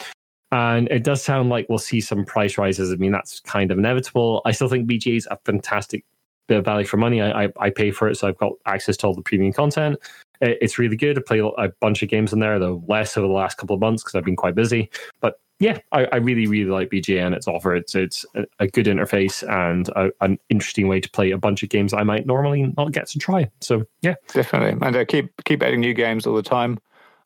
And 0.51 0.87
it 0.89 1.03
does 1.03 1.23
sound 1.23 1.49
like 1.49 1.67
we'll 1.67 1.79
see 1.79 1.99
some 1.99 2.23
price 2.23 2.57
rises. 2.57 2.91
I 2.91 2.95
mean, 2.95 3.11
that's 3.11 3.39
kind 3.41 3.71
of 3.71 3.77
inevitable. 3.77 4.41
I 4.45 4.51
still 4.51 4.69
think 4.69 4.89
BGA 4.89 5.17
is 5.17 5.27
a 5.31 5.37
fantastic 5.43 6.05
bit 6.47 6.59
of 6.59 6.65
value 6.65 6.85
for 6.85 6.97
money. 6.97 7.21
I, 7.21 7.45
I, 7.45 7.49
I, 7.59 7.69
pay 7.71 7.91
for 7.91 8.07
it, 8.07 8.15
so 8.15 8.27
I've 8.27 8.37
got 8.37 8.53
access 8.67 8.95
to 8.97 9.07
all 9.07 9.15
the 9.15 9.23
premium 9.23 9.51
content. 9.51 9.97
It, 10.41 10.59
it's 10.61 10.77
really 10.77 10.95
good. 10.95 11.17
I 11.17 11.21
play 11.25 11.39
a 11.39 11.69
bunch 11.81 12.03
of 12.03 12.09
games 12.09 12.31
in 12.31 12.39
there, 12.39 12.59
though 12.59 12.83
less 12.87 13.17
over 13.17 13.27
the 13.27 13.33
last 13.33 13.57
couple 13.57 13.73
of 13.73 13.79
months 13.79 14.03
because 14.03 14.15
I've 14.15 14.23
been 14.25 14.35
quite 14.35 14.55
busy. 14.55 14.89
But 15.19 15.39
yeah, 15.59 15.77
I, 15.91 16.05
I, 16.05 16.15
really, 16.17 16.47
really 16.47 16.69
like 16.69 16.89
BGA 16.89 17.25
and 17.25 17.33
its 17.33 17.47
offer. 17.47 17.75
It's 17.75 17.95
it's 17.95 18.25
a, 18.59 18.67
good 18.67 18.87
interface 18.87 19.41
and 19.49 19.87
a, 19.89 20.11
an 20.19 20.37
interesting 20.49 20.89
way 20.89 20.99
to 20.99 21.09
play 21.09 21.31
a 21.31 21.37
bunch 21.37 21.63
of 21.63 21.69
games 21.69 21.93
I 21.93 22.03
might 22.03 22.25
normally 22.25 22.73
not 22.75 22.91
get 22.91 23.07
to 23.07 23.19
try. 23.19 23.49
So 23.61 23.85
yeah, 24.01 24.15
definitely, 24.33 24.85
and 24.85 24.95
uh, 24.95 25.05
keep 25.05 25.31
keep 25.45 25.63
adding 25.63 25.79
new 25.79 25.93
games 25.93 26.27
all 26.27 26.35
the 26.35 26.43
time. 26.43 26.77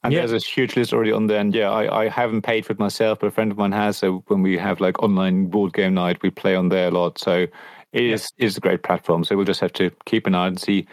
And 0.03 0.13
yeah. 0.13 0.25
there's 0.25 0.43
a 0.43 0.45
huge 0.45 0.77
list 0.77 0.93
already 0.93 1.11
on 1.11 1.27
there. 1.27 1.41
And 1.41 1.53
yeah, 1.53 1.69
I, 1.69 2.03
I 2.03 2.07
haven't 2.07 2.43
paid 2.43 2.65
for 2.65 2.71
it 2.71 2.79
myself, 2.79 3.19
but 3.19 3.27
a 3.27 3.31
friend 3.31 3.51
of 3.51 3.57
mine 3.57 3.73
has. 3.73 3.97
So 3.97 4.23
when 4.27 4.41
we 4.41 4.57
have 4.57 4.79
like 4.79 5.03
online 5.03 5.47
board 5.47 5.73
game 5.73 5.93
night, 5.93 6.21
we 6.21 6.29
play 6.29 6.55
on 6.55 6.69
there 6.69 6.87
a 6.87 6.91
lot. 6.91 7.19
So 7.19 7.47
it 7.91 8.03
is 8.03 8.31
yeah. 8.37 8.45
is 8.45 8.55
a 8.55 8.61
great 8.61 8.83
platform. 8.83 9.23
So 9.23 9.35
we'll 9.35 9.45
just 9.45 9.59
have 9.59 9.73
to 9.73 9.91
keep 10.05 10.27
an 10.27 10.35
eye 10.35 10.47
and 10.47 10.59
see 10.59 10.87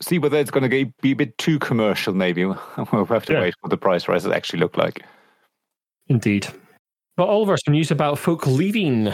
see 0.00 0.18
whether 0.18 0.38
it's 0.38 0.50
going 0.50 0.68
to 0.68 0.86
be 1.00 1.10
a 1.10 1.14
bit 1.14 1.36
too 1.38 1.58
commercial. 1.58 2.14
Maybe 2.14 2.44
we'll 2.44 2.56
have 3.06 3.26
to 3.26 3.32
yeah. 3.32 3.40
wait 3.40 3.54
for 3.60 3.68
the 3.68 3.76
price 3.76 4.08
rises 4.08 4.30
actually 4.30 4.60
look 4.60 4.76
like. 4.76 5.02
Indeed. 6.06 6.46
But 7.18 7.30
Oliver, 7.30 7.56
some 7.56 7.74
news 7.74 7.90
about 7.90 8.16
folk 8.16 8.46
leaving. 8.46 9.12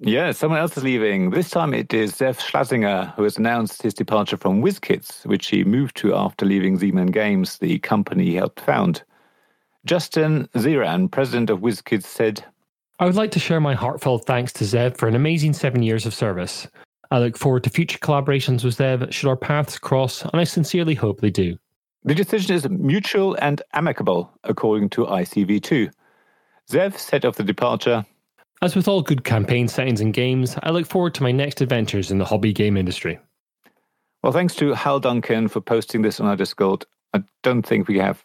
Yeah, 0.00 0.32
someone 0.32 0.58
else 0.58 0.76
is 0.76 0.82
leaving. 0.82 1.30
This 1.30 1.50
time 1.50 1.72
it 1.72 1.94
is 1.94 2.14
Zev 2.14 2.40
Shlasinger, 2.40 3.14
who 3.14 3.22
has 3.22 3.38
announced 3.38 3.80
his 3.80 3.94
departure 3.94 4.36
from 4.36 4.60
WizKids, 4.60 5.24
which 5.24 5.46
he 5.46 5.62
moved 5.62 5.96
to 5.98 6.16
after 6.16 6.44
leaving 6.44 6.76
Z-Man 6.76 7.06
Games, 7.06 7.58
the 7.58 7.78
company 7.78 8.24
he 8.24 8.34
helped 8.34 8.58
found. 8.58 9.04
Justin 9.84 10.48
Ziran, 10.56 11.08
president 11.12 11.48
of 11.48 11.60
WizKids, 11.60 12.02
said, 12.02 12.44
I 12.98 13.04
would 13.04 13.14
like 13.14 13.30
to 13.30 13.38
share 13.38 13.60
my 13.60 13.74
heartfelt 13.74 14.26
thanks 14.26 14.52
to 14.54 14.64
Zev 14.64 14.96
for 14.96 15.06
an 15.06 15.14
amazing 15.14 15.52
seven 15.52 15.84
years 15.84 16.06
of 16.06 16.14
service. 16.14 16.66
I 17.12 17.20
look 17.20 17.38
forward 17.38 17.62
to 17.62 17.70
future 17.70 18.00
collaborations 18.00 18.64
with 18.64 18.78
Zev 18.78 19.12
should 19.12 19.28
our 19.28 19.36
paths 19.36 19.78
cross, 19.78 20.22
and 20.22 20.40
I 20.40 20.44
sincerely 20.44 20.94
hope 20.96 21.20
they 21.20 21.30
do. 21.30 21.56
The 22.02 22.16
decision 22.16 22.56
is 22.56 22.68
mutual 22.68 23.36
and 23.40 23.62
amicable, 23.74 24.32
according 24.42 24.90
to 24.90 25.04
ICV2. 25.06 25.92
Zev 26.70 26.98
said 26.98 27.24
of 27.24 27.36
the 27.36 27.42
departure 27.42 28.04
As 28.60 28.76
with 28.76 28.88
all 28.88 29.00
good 29.00 29.24
campaign 29.24 29.68
settings 29.68 30.00
and 30.00 30.12
games, 30.12 30.56
I 30.62 30.70
look 30.70 30.86
forward 30.86 31.14
to 31.14 31.22
my 31.22 31.32
next 31.32 31.60
adventures 31.60 32.10
in 32.10 32.18
the 32.18 32.24
hobby 32.26 32.52
game 32.52 32.76
industry. 32.76 33.18
Well, 34.22 34.32
thanks 34.32 34.54
to 34.56 34.74
Hal 34.74 35.00
Duncan 35.00 35.48
for 35.48 35.60
posting 35.60 36.02
this 36.02 36.20
on 36.20 36.26
our 36.26 36.36
Discord. 36.36 36.84
I 37.14 37.22
don't 37.42 37.62
think 37.62 37.88
we 37.88 37.98
have 37.98 38.22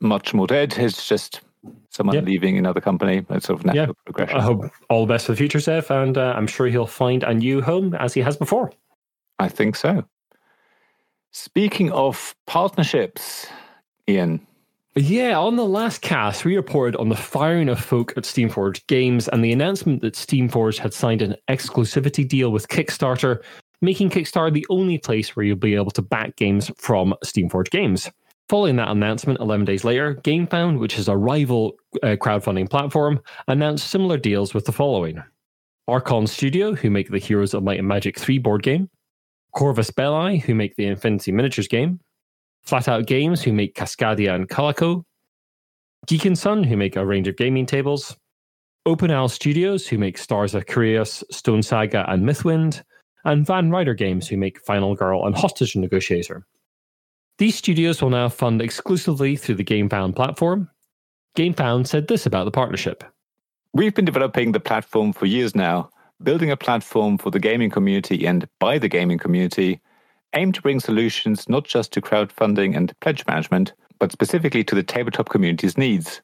much 0.00 0.34
more 0.34 0.46
to 0.48 0.56
add. 0.56 0.76
It's 0.76 1.08
just 1.08 1.40
someone 1.90 2.22
leaving 2.24 2.58
another 2.58 2.80
company. 2.80 3.24
It's 3.30 3.46
sort 3.46 3.60
of 3.60 3.64
natural 3.64 3.86
yeah. 3.86 3.92
progression. 4.04 4.36
I 4.36 4.42
hope 4.42 4.70
all 4.90 5.06
the 5.06 5.14
best 5.14 5.26
for 5.26 5.32
the 5.32 5.38
future, 5.38 5.58
Zev, 5.58 5.88
and 5.90 6.18
uh, 6.18 6.34
I'm 6.36 6.46
sure 6.46 6.66
he'll 6.66 6.86
find 6.86 7.22
a 7.22 7.32
new 7.32 7.62
home 7.62 7.94
as 7.94 8.12
he 8.12 8.20
has 8.20 8.36
before. 8.36 8.72
I 9.38 9.48
think 9.48 9.76
so. 9.76 10.04
Speaking 11.30 11.90
of 11.92 12.34
partnerships, 12.46 13.46
Iain, 14.08 14.46
yeah, 14.96 15.38
on 15.38 15.56
the 15.56 15.66
last 15.66 16.00
cast, 16.00 16.46
we 16.46 16.56
reported 16.56 16.98
on 16.98 17.10
the 17.10 17.16
firing 17.16 17.68
of 17.68 17.78
folk 17.78 18.14
at 18.16 18.24
Steamforged 18.24 18.86
Games 18.86 19.28
and 19.28 19.44
the 19.44 19.52
announcement 19.52 20.00
that 20.00 20.14
Steamforged 20.14 20.78
had 20.78 20.94
signed 20.94 21.20
an 21.20 21.36
exclusivity 21.48 22.26
deal 22.26 22.50
with 22.50 22.68
Kickstarter, 22.68 23.42
making 23.82 24.08
Kickstarter 24.08 24.54
the 24.54 24.66
only 24.70 24.96
place 24.96 25.36
where 25.36 25.44
you'll 25.44 25.56
be 25.56 25.74
able 25.74 25.90
to 25.90 26.00
back 26.00 26.36
games 26.36 26.70
from 26.78 27.14
Steamforged 27.22 27.70
Games. 27.70 28.10
Following 28.48 28.76
that 28.76 28.88
announcement, 28.88 29.40
11 29.40 29.66
days 29.66 29.84
later, 29.84 30.14
GameFound, 30.14 30.78
which 30.78 30.98
is 30.98 31.08
a 31.08 31.16
rival 31.16 31.76
uh, 32.02 32.16
crowdfunding 32.16 32.70
platform, 32.70 33.20
announced 33.48 33.90
similar 33.90 34.16
deals 34.16 34.54
with 34.54 34.64
the 34.64 34.72
following. 34.72 35.22
Archon 35.88 36.26
Studio, 36.26 36.74
who 36.74 36.88
make 36.88 37.10
the 37.10 37.18
Heroes 37.18 37.52
of 37.52 37.62
Might 37.62 37.80
and 37.80 37.88
Magic 37.88 38.18
3 38.18 38.38
board 38.38 38.62
game, 38.62 38.88
Corvus 39.52 39.90
Belli, 39.90 40.38
who 40.38 40.54
make 40.54 40.76
the 40.76 40.86
Infinity 40.86 41.32
Miniatures 41.32 41.68
game, 41.68 42.00
Flatout 42.66 43.06
Games, 43.06 43.42
who 43.42 43.52
make 43.52 43.74
Cascadia 43.74 44.34
and 44.34 44.48
Calico, 44.48 45.04
Geeknson, 46.06 46.64
who 46.64 46.76
make 46.76 46.96
a 46.96 47.06
range 47.06 47.28
of 47.28 47.36
gaming 47.36 47.66
tables, 47.66 48.16
Open 48.86 49.28
Studios, 49.28 49.86
who 49.86 49.98
make 49.98 50.16
Stars 50.16 50.54
of 50.54 50.64
Akarios, 50.64 51.24
Stone 51.32 51.62
Saga, 51.62 52.08
and 52.08 52.24
Mythwind, 52.24 52.82
and 53.24 53.44
Van 53.44 53.70
Ryder 53.70 53.94
Games, 53.94 54.28
who 54.28 54.36
make 54.36 54.64
Final 54.64 54.94
Girl 54.94 55.26
and 55.26 55.34
Hostage 55.34 55.74
Negotiator. 55.74 56.46
These 57.38 57.56
studios 57.56 58.00
will 58.00 58.10
now 58.10 58.28
fund 58.28 58.62
exclusively 58.62 59.36
through 59.36 59.56
the 59.56 59.64
GameFound 59.64 60.14
platform. 60.14 60.70
GameFound 61.36 61.86
said 61.86 62.06
this 62.06 62.26
about 62.26 62.44
the 62.44 62.50
partnership. 62.52 63.04
We've 63.74 63.94
been 63.94 64.04
developing 64.04 64.52
the 64.52 64.60
platform 64.60 65.12
for 65.12 65.26
years 65.26 65.54
now, 65.54 65.90
building 66.22 66.50
a 66.50 66.56
platform 66.56 67.18
for 67.18 67.30
the 67.30 67.40
gaming 67.40 67.70
community 67.70 68.26
and 68.26 68.48
by 68.58 68.78
the 68.78 68.88
gaming 68.88 69.18
community 69.18 69.80
aim 70.34 70.52
to 70.52 70.62
bring 70.62 70.80
solutions 70.80 71.48
not 71.48 71.64
just 71.64 71.92
to 71.92 72.00
crowdfunding 72.00 72.76
and 72.76 72.98
pledge 73.00 73.24
management, 73.26 73.72
but 73.98 74.12
specifically 74.12 74.64
to 74.64 74.74
the 74.74 74.82
tabletop 74.82 75.28
community's 75.28 75.78
needs. 75.78 76.20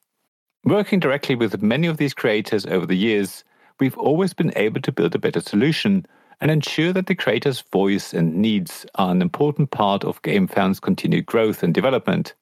Working 0.64 1.00
directly 1.00 1.34
with 1.34 1.62
many 1.62 1.86
of 1.86 1.96
these 1.96 2.14
creators 2.14 2.66
over 2.66 2.86
the 2.86 2.96
years, 2.96 3.44
we've 3.80 3.98
always 3.98 4.32
been 4.32 4.52
able 4.56 4.80
to 4.82 4.92
build 4.92 5.14
a 5.14 5.18
better 5.18 5.40
solution 5.40 6.06
and 6.40 6.50
ensure 6.50 6.92
that 6.92 7.06
the 7.06 7.14
creator's 7.14 7.62
voice 7.72 8.12
and 8.12 8.36
needs 8.36 8.84
are 8.96 9.12
an 9.12 9.22
important 9.22 9.70
part 9.70 10.04
of 10.04 10.22
GameFound's 10.22 10.80
continued 10.80 11.26
growth 11.26 11.62
and 11.62 11.72
development. 11.72 12.34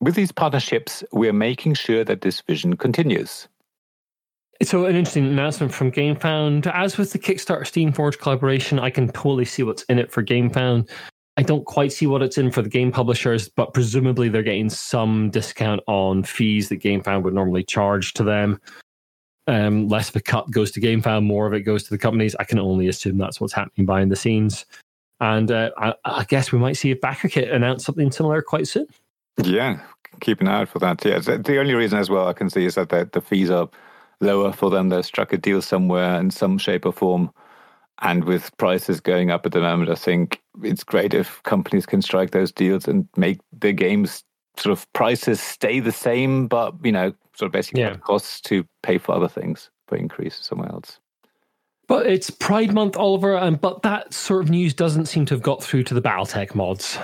With 0.00 0.14
these 0.14 0.32
partnerships, 0.32 1.02
we 1.12 1.28
are 1.28 1.32
making 1.32 1.74
sure 1.74 2.04
that 2.04 2.20
this 2.20 2.40
vision 2.40 2.76
continues. 2.76 3.48
So, 4.62 4.86
an 4.86 4.96
interesting 4.96 5.26
announcement 5.26 5.72
from 5.72 5.92
GameFound. 5.92 6.66
As 6.72 6.96
with 6.96 7.12
the 7.12 7.18
Kickstarter 7.18 7.62
Steamforged 7.62 8.18
collaboration, 8.18 8.78
I 8.78 8.90
can 8.90 9.08
totally 9.08 9.44
see 9.44 9.62
what's 9.62 9.82
in 9.84 9.98
it 9.98 10.10
for 10.10 10.22
GameFound. 10.22 10.88
I 11.36 11.42
don't 11.42 11.66
quite 11.66 11.92
see 11.92 12.06
what 12.06 12.22
it's 12.22 12.38
in 12.38 12.50
for 12.50 12.62
the 12.62 12.70
game 12.70 12.90
publishers, 12.90 13.48
but 13.48 13.74
presumably 13.74 14.30
they're 14.30 14.42
getting 14.42 14.70
some 14.70 15.28
discount 15.28 15.82
on 15.86 16.22
fees 16.22 16.70
that 16.70 16.80
GameFound 16.80 17.22
would 17.24 17.34
normally 17.34 17.62
charge 17.62 18.14
to 18.14 18.24
them. 18.24 18.58
Um, 19.46 19.88
less 19.88 20.08
of 20.08 20.16
a 20.16 20.20
cut 20.20 20.50
goes 20.50 20.70
to 20.72 20.80
GameFound, 20.80 21.24
more 21.24 21.46
of 21.46 21.52
it 21.52 21.60
goes 21.60 21.84
to 21.84 21.90
the 21.90 21.98
companies. 21.98 22.34
I 22.40 22.44
can 22.44 22.58
only 22.58 22.88
assume 22.88 23.18
that's 23.18 23.40
what's 23.40 23.52
happening 23.52 23.84
behind 23.86 24.10
the 24.10 24.16
scenes. 24.16 24.64
And 25.20 25.50
uh, 25.50 25.70
I, 25.76 25.94
I, 26.04 26.24
guess 26.24 26.52
we 26.52 26.58
might 26.58 26.76
see 26.76 26.90
a 26.90 26.96
BackerKit 26.96 27.54
announce 27.54 27.84
something 27.84 28.10
similar 28.10 28.42
quite 28.42 28.66
soon. 28.66 28.86
Yeah, 29.42 29.80
keep 30.20 30.40
an 30.40 30.48
eye 30.48 30.62
out 30.62 30.68
for 30.68 30.78
that. 30.80 31.04
Yeah, 31.04 31.18
the 31.18 31.58
only 31.58 31.74
reason 31.74 31.98
as 31.98 32.10
well 32.10 32.26
I 32.26 32.32
can 32.32 32.50
see 32.50 32.64
is 32.64 32.74
that 32.74 32.88
the, 32.88 33.08
the 33.10 33.20
fees 33.20 33.50
are 33.50 33.68
lower 34.20 34.52
for 34.52 34.70
them. 34.70 34.88
They've 34.88 35.04
struck 35.04 35.32
a 35.32 35.38
deal 35.38 35.62
somewhere 35.62 36.18
in 36.18 36.30
some 36.30 36.58
shape 36.58 36.86
or 36.86 36.92
form. 36.92 37.30
And 38.02 38.24
with 38.24 38.54
prices 38.58 39.00
going 39.00 39.30
up 39.30 39.46
at 39.46 39.52
the 39.52 39.60
moment, 39.60 39.90
I 39.90 39.94
think 39.94 40.42
it's 40.62 40.84
great 40.84 41.14
if 41.14 41.42
companies 41.44 41.86
can 41.86 42.02
strike 42.02 42.30
those 42.30 42.52
deals 42.52 42.86
and 42.86 43.08
make 43.16 43.40
their 43.52 43.72
games 43.72 44.22
sort 44.58 44.72
of 44.72 44.90
prices 44.92 45.40
stay 45.40 45.80
the 45.80 45.92
same, 45.92 46.46
but 46.46 46.74
you 46.82 46.92
know, 46.92 47.12
sort 47.34 47.48
of 47.48 47.52
basically 47.52 47.82
yeah. 47.82 47.96
costs 47.96 48.40
to 48.42 48.66
pay 48.82 48.98
for 48.98 49.14
other 49.14 49.28
things, 49.28 49.70
for 49.88 49.96
increase 49.96 50.36
somewhere 50.36 50.70
else. 50.70 50.98
But 51.88 52.06
it's 52.06 52.30
Pride 52.30 52.74
Month, 52.74 52.96
Oliver, 52.96 53.36
and 53.36 53.60
but 53.60 53.82
that 53.82 54.12
sort 54.12 54.42
of 54.42 54.50
news 54.50 54.74
doesn't 54.74 55.06
seem 55.06 55.24
to 55.26 55.34
have 55.34 55.42
got 55.42 55.62
through 55.62 55.84
to 55.84 55.94
the 55.94 56.02
Battletech 56.02 56.54
mods. 56.54 56.98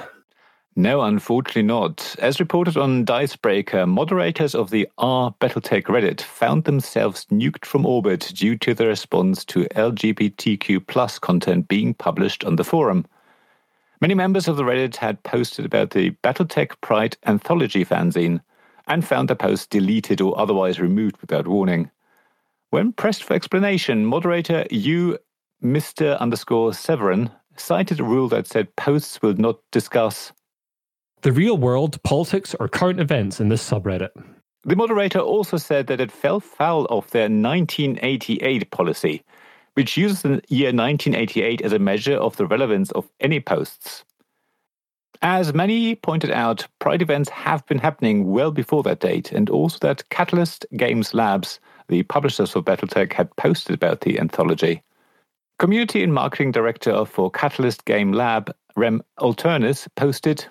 No, 0.74 1.02
unfortunately 1.02 1.64
not. 1.64 2.16
As 2.18 2.40
reported 2.40 2.78
on 2.78 3.04
Dicebreaker, 3.04 3.86
moderators 3.86 4.54
of 4.54 4.70
the 4.70 4.88
R 4.96 5.34
Battletech 5.38 5.82
Reddit 5.82 6.22
found 6.22 6.64
themselves 6.64 7.26
nuked 7.26 7.66
from 7.66 7.84
orbit 7.84 8.32
due 8.34 8.56
to 8.56 8.72
the 8.72 8.86
response 8.86 9.44
to 9.46 9.64
LGBTQ 9.76 10.86
plus 10.86 11.18
content 11.18 11.68
being 11.68 11.92
published 11.92 12.42
on 12.44 12.56
the 12.56 12.64
forum. 12.64 13.04
Many 14.00 14.14
members 14.14 14.48
of 14.48 14.56
the 14.56 14.62
Reddit 14.62 14.96
had 14.96 15.22
posted 15.24 15.66
about 15.66 15.90
the 15.90 16.12
Battletech 16.24 16.80
Pride 16.80 17.18
anthology 17.26 17.84
fanzine 17.84 18.40
and 18.86 19.06
found 19.06 19.28
the 19.28 19.36
posts 19.36 19.66
deleted 19.66 20.22
or 20.22 20.38
otherwise 20.40 20.80
removed 20.80 21.18
without 21.20 21.46
warning. 21.46 21.90
When 22.70 22.94
pressed 22.94 23.24
for 23.24 23.34
explanation, 23.34 24.06
moderator 24.06 24.66
U 24.70 25.18
Mr. 25.62 26.18
underscore 26.18 26.72
Severin 26.72 27.30
cited 27.58 28.00
a 28.00 28.04
rule 28.04 28.28
that 28.28 28.46
said 28.46 28.74
posts 28.74 29.20
will 29.20 29.34
not 29.34 29.58
discuss 29.70 30.32
the 31.22 31.32
real 31.32 31.56
world, 31.56 32.02
politics, 32.02 32.54
or 32.58 32.68
current 32.68 33.00
events 33.00 33.40
in 33.40 33.48
this 33.48 33.68
subreddit. 33.68 34.10
The 34.64 34.76
moderator 34.76 35.18
also 35.18 35.56
said 35.56 35.86
that 35.88 36.00
it 36.00 36.12
fell 36.12 36.40
foul 36.40 36.84
of 36.86 37.10
their 37.10 37.22
1988 37.22 38.70
policy, 38.70 39.22
which 39.74 39.96
uses 39.96 40.22
the 40.22 40.42
year 40.48 40.68
1988 40.68 41.62
as 41.62 41.72
a 41.72 41.78
measure 41.78 42.16
of 42.16 42.36
the 42.36 42.46
relevance 42.46 42.90
of 42.92 43.08
any 43.20 43.40
posts. 43.40 44.04
As 45.20 45.54
many 45.54 45.94
pointed 45.94 46.30
out, 46.30 46.66
Pride 46.80 47.02
events 47.02 47.30
have 47.30 47.64
been 47.66 47.78
happening 47.78 48.30
well 48.30 48.50
before 48.50 48.82
that 48.82 49.00
date, 49.00 49.32
and 49.32 49.48
also 49.48 49.78
that 49.80 50.08
Catalyst 50.10 50.66
Games 50.76 51.14
Labs 51.14 51.60
the 51.88 52.02
publishers 52.04 52.52
for 52.52 52.62
Battletech 52.62 53.12
had 53.12 53.34
posted 53.36 53.74
about 53.74 54.00
the 54.00 54.18
anthology. 54.18 54.82
Community 55.58 56.02
and 56.02 56.12
marketing 56.12 56.50
director 56.50 57.04
for 57.04 57.30
Catalyst 57.30 57.84
Game 57.84 58.12
Lab, 58.12 58.52
Rem 58.76 59.02
Alternis, 59.20 59.86
posted 59.94 60.46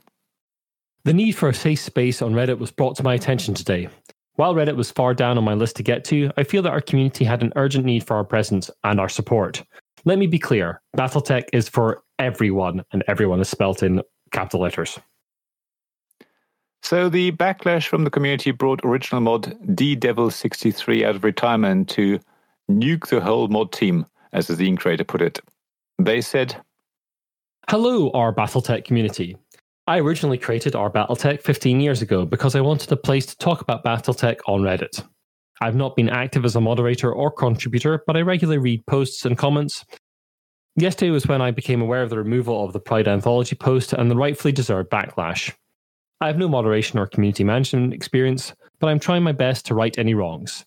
The 1.04 1.14
need 1.14 1.32
for 1.32 1.50
a 1.50 1.54
safe 1.54 1.80
space 1.80 2.22
on 2.22 2.34
Reddit 2.34 2.60
was 2.60 2.70
brought 2.70 2.96
to 2.98 3.04
my 3.04 3.16
attention 3.16 3.56
today. 3.56 3.90
While 4.36 4.54
Reddit 4.54 4.76
was 4.76 4.92
far 4.92 5.16
down 5.16 5.38
on 5.38 5.44
my 5.44 5.56
list 5.56 5.76
to 5.78 5.84
get 5.84 6.06
to, 6.06 6.32
I 6.38 6.44
feel 6.44 6.62
that 6.62 6.72
our 6.72 6.82
community 6.82 7.26
had 7.26 7.42
an 7.42 7.52
urgent 7.56 7.86
need 7.86 8.06
for 8.06 8.16
our 8.16 8.24
presence 8.24 8.70
and 8.84 9.00
our 9.00 9.10
support. 9.10 9.64
Let 10.06 10.20
me 10.20 10.28
be 10.28 10.38
clear 10.38 10.82
Battletech 10.96 11.46
is 11.54 11.68
for 11.68 12.04
everyone, 12.20 12.84
and 12.92 13.04
everyone 13.08 13.40
is 13.40 13.50
spelt 13.50 13.82
in 13.82 14.02
capital 14.32 14.62
letters. 14.62 15.00
So 16.84 17.10
the 17.10 17.32
backlash 17.32 17.88
from 17.88 18.04
the 18.04 18.10
community 18.10 18.52
brought 18.52 18.82
original 18.84 19.22
mod 19.22 19.56
D 19.76 19.96
Devil 19.96 20.30
63 20.30 21.06
out 21.06 21.16
of 21.16 21.24
retirement 21.24 21.90
to 21.90 22.20
nuke 22.70 23.08
the 23.08 23.22
whole 23.22 23.48
mod 23.48 23.72
team, 23.72 24.06
as 24.34 24.48
the 24.48 24.54
zine 24.54 24.78
creator 24.78 25.04
put 25.04 25.22
it. 25.22 25.40
They 26.00 26.22
said, 26.22 26.56
Hello, 27.70 28.12
our 28.12 28.34
Battletech 28.34 28.86
community. 28.86 29.38
I 29.92 30.00
originally 30.00 30.38
created 30.38 30.74
our 30.74 30.90
Battletech 30.90 31.42
15 31.42 31.82
years 31.82 32.02
ago 32.02 32.26
because 32.26 32.56
I 32.56 32.62
wanted 32.62 32.90
a 32.94 32.96
place 32.96 33.26
to 33.26 33.38
talk 33.38 33.60
about 33.60 33.84
Battletech 33.84 34.38
on 34.48 34.62
Reddit. 34.62 35.06
I've 35.60 35.76
not 35.76 35.98
been 35.98 36.08
active 36.08 36.46
as 36.46 36.56
a 36.56 36.62
moderator 36.62 37.12
or 37.12 37.30
contributor, 37.30 38.02
but 38.08 38.16
I 38.16 38.22
regularly 38.22 38.58
read 38.58 38.86
posts 38.86 39.26
and 39.26 39.38
comments. 39.38 39.84
Yesterday 40.78 41.12
was 41.12 41.28
when 41.28 41.42
I 41.42 41.52
became 41.52 41.82
aware 41.82 42.04
of 42.04 42.10
the 42.10 42.18
removal 42.18 42.64
of 42.64 42.72
the 42.72 42.80
Pride 42.80 43.10
Anthology 43.10 43.58
post 43.58 43.92
and 43.92 44.10
the 44.10 44.16
rightfully 44.16 44.54
deserved 44.54 44.90
backlash. 44.90 45.54
I 46.22 46.28
have 46.28 46.38
no 46.38 46.48
moderation 46.48 46.98
or 46.98 47.06
community 47.06 47.44
management 47.44 47.94
experience, 47.94 48.54
but 48.80 48.88
I'm 48.88 49.00
trying 49.00 49.24
my 49.24 49.34
best 49.34 49.66
to 49.66 49.76
right 49.76 50.00
any 50.00 50.14
wrongs. 50.14 50.64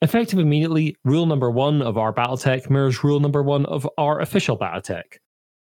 Effective 0.00 0.40
immediately, 0.40 0.96
rule 1.04 1.26
number 1.26 1.48
one 1.48 1.80
of 1.80 1.96
our 1.96 2.12
Battletech 2.12 2.68
mirrors 2.68 3.04
rule 3.04 3.20
number 3.20 3.44
one 3.44 3.66
of 3.66 3.88
our 3.98 4.18
official 4.18 4.58
Battletech. 4.58 5.18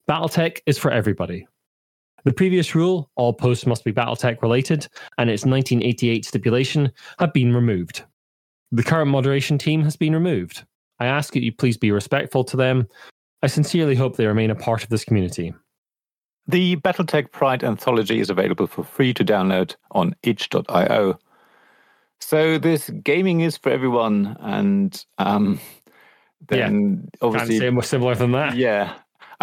Battletech 0.10 0.62
is 0.66 0.80
for 0.80 0.90
everybody. 0.90 1.46
The 2.24 2.34
previous 2.34 2.74
rule, 2.74 3.10
all 3.16 3.34
posts 3.34 3.66
must 3.66 3.84
be 3.84 3.92
Battletech 3.92 4.42
related, 4.42 4.88
and 5.18 5.30
its 5.30 5.46
1988 5.46 6.26
stipulation 6.26 6.92
have 7.20 7.34
been 7.34 7.54
removed. 7.54 8.04
The 8.72 8.84
current 8.84 9.12
moderation 9.12 9.58
team 9.58 9.84
has 9.84 9.96
been 9.96 10.14
removed. 10.14 10.66
I 11.00 11.08
ask 11.08 11.34
that 11.34 11.44
you 11.44 11.52
please 11.52 11.78
be 11.78 11.92
respectful 11.92 12.44
to 12.46 12.58
them. 12.58 12.88
I 13.42 13.48
sincerely 13.48 13.96
hope 13.96 14.16
they 14.16 14.26
remain 14.26 14.52
a 14.52 14.56
part 14.56 14.84
of 14.84 14.90
this 14.90 15.04
community. 15.04 15.54
The 16.48 16.78
Battletech 16.78 17.32
Pride 17.32 17.64
anthology 17.64 18.20
is 18.20 18.30
available 18.30 18.68
for 18.68 18.84
free 18.84 19.14
to 19.14 19.24
download 19.24 19.76
on 19.92 20.16
itch.io. 20.24 21.20
So 22.20 22.58
this 22.58 22.90
gaming 22.90 23.42
is 23.42 23.58
for 23.58 23.70
everyone, 23.70 24.38
and 24.40 25.06
um, 25.18 25.60
then 26.48 27.10
yeah, 27.14 27.28
obviously 27.28 27.60
say 27.60 27.70
more 27.70 27.84
similar 27.84 28.16
than 28.16 28.32
that. 28.32 28.56
Yeah, 28.56 28.94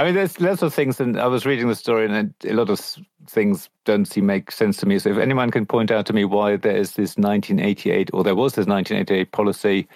I 0.01 0.05
mean, 0.05 0.15
there's 0.15 0.41
lots 0.41 0.63
of 0.63 0.73
things, 0.73 0.99
and 0.99 1.21
I 1.21 1.27
was 1.27 1.45
reading 1.45 1.69
the 1.69 1.75
story, 1.75 2.07
and 2.07 2.33
a 2.47 2.55
lot 2.55 2.71
of 2.71 2.81
things 3.29 3.69
don't 3.85 4.07
seem 4.07 4.25
make 4.25 4.51
sense 4.51 4.79
to 4.79 4.87
me. 4.87 4.99
So 4.99 5.11
if 5.11 5.19
anyone 5.19 5.51
can 5.51 5.67
point 5.67 5.91
out 5.91 6.07
to 6.07 6.15
me 6.15 6.25
why 6.25 6.57
there 6.57 6.75
is 6.75 6.93
this 6.93 7.19
1988, 7.19 8.09
or 8.15 8.25
there 8.25 8.35
was 8.35 8.55
this 8.55 8.67
1988 8.67 9.33
policy, 9.33 9.87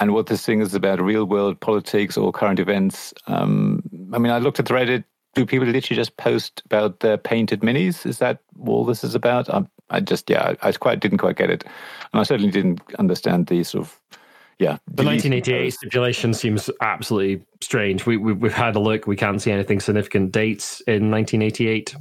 and 0.00 0.12
what 0.12 0.26
this 0.26 0.44
thing 0.44 0.60
is 0.62 0.74
about 0.74 1.00
real 1.00 1.26
world 1.26 1.60
politics 1.60 2.16
or 2.16 2.32
current 2.32 2.58
events. 2.58 3.14
Um, 3.28 3.84
I 4.12 4.18
mean, 4.18 4.32
I 4.32 4.38
looked 4.38 4.58
at 4.58 4.66
the 4.66 4.74
Reddit 4.74 5.04
do 5.36 5.46
people 5.46 5.68
literally 5.68 5.96
just 5.96 6.16
post 6.16 6.62
about 6.64 7.00
their 7.00 7.18
painted 7.18 7.60
minis? 7.60 8.04
Is 8.04 8.18
that 8.18 8.40
all 8.66 8.84
this 8.84 9.04
is 9.04 9.14
about? 9.14 9.48
I, 9.48 9.64
I 9.90 10.00
just, 10.00 10.28
yeah, 10.28 10.54
I, 10.60 10.68
I, 10.68 10.72
quite 10.72 10.98
didn't 10.98 11.18
quite 11.18 11.36
get 11.36 11.50
it, 11.50 11.62
and 12.12 12.20
I 12.20 12.24
certainly 12.24 12.50
didn't 12.50 12.80
understand 12.98 13.46
the 13.46 13.62
sort 13.62 13.86
of, 13.86 14.00
yeah. 14.58 14.78
The 14.86 15.04
1988 15.04 15.70
stipulation 15.70 16.34
seems 16.34 16.70
absolutely 16.80 17.44
strange. 17.60 18.06
We, 18.06 18.16
we 18.16 18.32
we've 18.32 18.52
had 18.52 18.76
a 18.76 18.80
look. 18.80 19.06
We 19.06 19.16
can't 19.16 19.40
see 19.40 19.50
anything 19.50 19.80
significant 19.80 20.32
dates 20.32 20.80
in 20.82 21.10
1988 21.10 21.94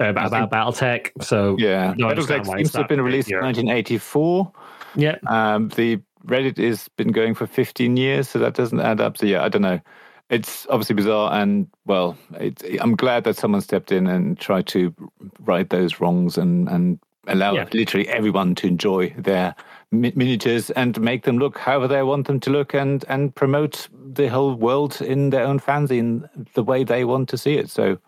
uh, 0.00 0.04
about, 0.06 0.26
about 0.26 0.50
BattleTech. 0.50 1.10
So 1.22 1.56
yeah, 1.58 1.94
BattleTech 1.94 2.46
seems 2.46 2.72
to 2.72 2.78
have 2.78 2.88
been 2.88 3.00
released 3.00 3.30
in 3.30 3.38
1984. 3.38 4.52
Yeah, 4.96 5.16
um, 5.26 5.68
the 5.70 6.00
Reddit 6.26 6.56
has 6.58 6.88
been 6.96 7.12
going 7.12 7.34
for 7.34 7.46
15 7.46 7.96
years, 7.96 8.28
so 8.28 8.38
that 8.38 8.54
doesn't 8.54 8.80
add 8.80 9.00
up. 9.00 9.18
So 9.18 9.26
yeah, 9.26 9.44
I 9.44 9.48
don't 9.48 9.62
know 9.62 9.80
it's 10.30 10.66
obviously 10.70 10.94
bizarre, 10.94 11.32
and 11.34 11.68
well, 11.84 12.16
I'm 12.80 12.96
glad 12.96 13.24
that 13.24 13.36
someone 13.36 13.60
stepped 13.60 13.92
in 13.92 14.06
and 14.06 14.38
tried 14.38 14.66
to 14.68 14.94
right 15.40 15.68
those 15.68 16.00
wrongs 16.00 16.38
and 16.38 16.68
and 16.68 16.98
allow 17.26 17.54
yeah. 17.54 17.66
literally 17.72 18.08
everyone 18.08 18.54
to 18.54 18.66
enjoy 18.66 19.10
their 19.18 19.54
miniatures 20.00 20.70
and 20.70 21.00
make 21.00 21.24
them 21.24 21.38
look 21.38 21.58
however 21.58 21.88
they 21.88 22.02
want 22.02 22.26
them 22.26 22.40
to 22.40 22.50
look, 22.50 22.74
and 22.74 23.04
and 23.08 23.34
promote 23.34 23.88
the 23.92 24.28
whole 24.28 24.54
world 24.54 25.00
in 25.00 25.30
their 25.30 25.44
own 25.44 25.60
fanzine 25.60 26.28
the 26.54 26.62
way 26.62 26.84
they 26.84 27.04
want 27.04 27.28
to 27.30 27.38
see 27.38 27.54
it. 27.54 27.70
So, 27.70 27.98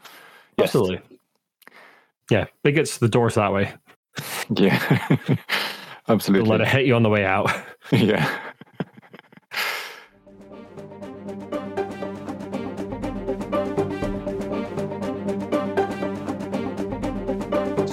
yes. 0.59 0.67
absolutely, 0.67 1.01
yeah, 2.31 2.47
bigots 2.63 2.99
the 2.99 3.09
doors 3.09 3.35
that 3.35 3.53
way. 3.53 3.75
Yeah, 4.49 4.79
absolutely. 6.09 6.49
Don't 6.49 6.59
let 6.59 6.67
it 6.67 6.69
hit 6.69 6.87
you 6.87 6.95
on 6.95 7.03
the 7.03 7.11
way 7.11 7.25
out. 7.25 7.51
yeah. 7.93 8.41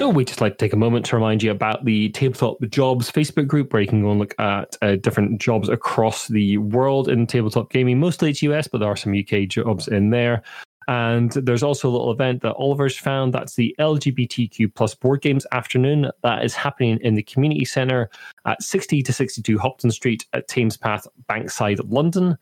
So 0.03 0.09
we 0.09 0.25
just 0.25 0.41
like 0.41 0.57
to 0.57 0.65
take 0.65 0.73
a 0.73 0.75
moment 0.75 1.05
to 1.05 1.15
remind 1.15 1.41
you 1.41 1.49
about 1.49 1.85
the 1.85 2.09
Tabletop 2.09 2.57
Jobs 2.67 3.09
Facebook 3.09 3.47
group 3.47 3.71
where 3.71 3.81
you 3.81 3.87
can 3.87 4.01
go 4.01 4.11
and 4.11 4.19
look 4.19 4.35
at 4.37 4.75
uh, 4.81 4.97
different 4.97 5.39
jobs 5.39 5.69
across 5.69 6.27
the 6.27 6.57
world 6.57 7.07
in 7.07 7.25
tabletop 7.25 7.71
gaming. 7.71 8.01
Mostly 8.01 8.31
it's 8.31 8.41
US, 8.41 8.67
but 8.67 8.79
there 8.79 8.89
are 8.89 8.97
some 8.97 9.17
UK 9.17 9.47
jobs 9.47 9.87
in 9.87 10.09
there. 10.09 10.43
And 10.89 11.31
there's 11.31 11.63
also 11.63 11.87
a 11.87 11.91
little 11.91 12.11
event 12.11 12.41
that 12.41 12.53
Oliver's 12.55 12.97
found. 12.97 13.33
That's 13.33 13.55
the 13.55 13.73
LGBTQ 13.79 14.75
plus 14.75 14.93
board 14.93 15.21
games 15.21 15.47
afternoon. 15.53 16.11
That 16.21 16.43
is 16.43 16.53
happening 16.53 16.99
in 17.01 17.13
the 17.13 17.23
community 17.23 17.63
centre 17.63 18.09
at 18.45 18.61
60 18.61 19.03
to 19.03 19.13
62 19.13 19.57
Hopton 19.57 19.89
Street 19.89 20.25
at 20.33 20.49
Thames 20.49 20.75
Path, 20.75 21.07
Bankside, 21.29 21.79
London. 21.89 22.37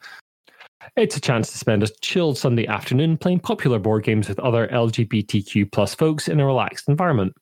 It's 0.95 1.15
a 1.15 1.21
chance 1.21 1.51
to 1.51 1.59
spend 1.59 1.83
a 1.83 1.87
chilled 2.01 2.39
Sunday 2.39 2.65
afternoon 2.65 3.17
playing 3.17 3.41
popular 3.41 3.77
board 3.77 4.03
games 4.03 4.27
with 4.27 4.39
other 4.39 4.67
LGBTQ 4.69 5.71
plus 5.71 5.93
folks 5.93 6.27
in 6.27 6.39
a 6.39 6.45
relaxed 6.47 6.89
environment. 6.89 7.35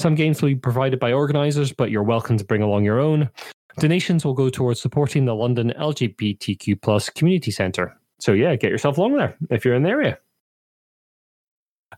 Some 0.00 0.14
games 0.14 0.40
will 0.40 0.48
be 0.48 0.54
provided 0.54 0.98
by 0.98 1.12
organisers, 1.12 1.72
but 1.72 1.90
you're 1.90 2.02
welcome 2.02 2.38
to 2.38 2.44
bring 2.44 2.62
along 2.62 2.84
your 2.84 2.98
own. 2.98 3.28
Donations 3.80 4.24
will 4.24 4.32
go 4.32 4.48
towards 4.48 4.80
supporting 4.80 5.26
the 5.26 5.34
London 5.34 5.74
LGBTQ 5.78 6.80
plus 6.80 7.10
community 7.10 7.50
centre. 7.50 7.94
So 8.18 8.32
yeah, 8.32 8.56
get 8.56 8.70
yourself 8.70 8.96
along 8.96 9.16
there 9.16 9.36
if 9.50 9.62
you're 9.62 9.74
in 9.74 9.82
the 9.82 9.90
area. 9.90 10.18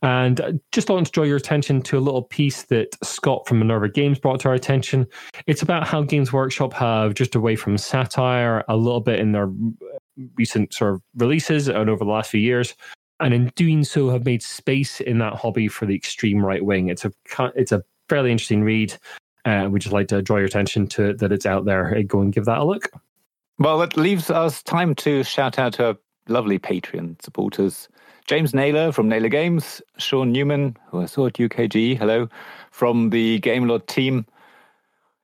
And 0.02 0.60
just 0.72 0.90
want 0.90 1.06
to 1.06 1.12
draw 1.12 1.22
your 1.22 1.36
attention 1.36 1.80
to 1.82 1.96
a 1.96 2.00
little 2.00 2.22
piece 2.22 2.64
that 2.64 2.88
Scott 3.04 3.46
from 3.46 3.60
Minerva 3.60 3.88
Games 3.88 4.18
brought 4.18 4.40
to 4.40 4.48
our 4.48 4.54
attention. 4.54 5.06
It's 5.46 5.62
about 5.62 5.86
how 5.86 6.02
Games 6.02 6.32
Workshop 6.32 6.72
have 6.72 7.14
just 7.14 7.36
away 7.36 7.54
from 7.54 7.78
satire 7.78 8.64
a 8.68 8.76
little 8.76 9.00
bit 9.00 9.20
in 9.20 9.30
their 9.30 9.48
recent 10.36 10.74
sort 10.74 10.94
of 10.94 11.02
releases 11.18 11.68
and 11.68 11.88
over 11.88 12.04
the 12.04 12.10
last 12.10 12.32
few 12.32 12.40
years 12.40 12.74
and 13.20 13.32
in 13.32 13.52
doing 13.54 13.84
so 13.84 14.10
have 14.10 14.24
made 14.24 14.42
space 14.42 15.00
in 15.00 15.18
that 15.18 15.34
hobby 15.34 15.68
for 15.68 15.86
the 15.86 15.94
extreme 15.94 16.44
right 16.44 16.64
wing 16.64 16.88
it's 16.88 17.04
a 17.04 17.12
it's 17.54 17.72
a 17.72 17.82
fairly 18.12 18.30
interesting 18.30 18.62
read. 18.62 18.94
Uh, 19.46 19.68
we 19.70 19.80
just 19.80 19.94
like 19.94 20.06
to 20.06 20.20
draw 20.20 20.36
your 20.36 20.44
attention 20.44 20.86
to 20.86 21.14
that 21.14 21.32
it's 21.32 21.46
out 21.46 21.64
there. 21.64 22.02
Go 22.02 22.20
and 22.20 22.30
give 22.30 22.44
that 22.44 22.58
a 22.58 22.64
look. 22.64 22.90
Well, 23.58 23.78
that 23.78 23.96
leaves 23.96 24.28
us 24.30 24.62
time 24.62 24.94
to 24.96 25.24
shout 25.24 25.58
out 25.58 25.80
our 25.80 25.96
lovely 26.28 26.58
Patreon 26.58 27.22
supporters. 27.22 27.88
James 28.26 28.52
Naylor 28.52 28.92
from 28.92 29.08
Naylor 29.08 29.30
Games, 29.30 29.80
Sean 29.96 30.30
Newman, 30.30 30.76
who 30.90 31.00
I 31.00 31.06
saw 31.06 31.28
at 31.28 31.32
UKG, 31.32 31.96
hello, 31.96 32.28
from 32.70 33.08
the 33.08 33.40
Gamelord 33.40 33.86
team. 33.86 34.26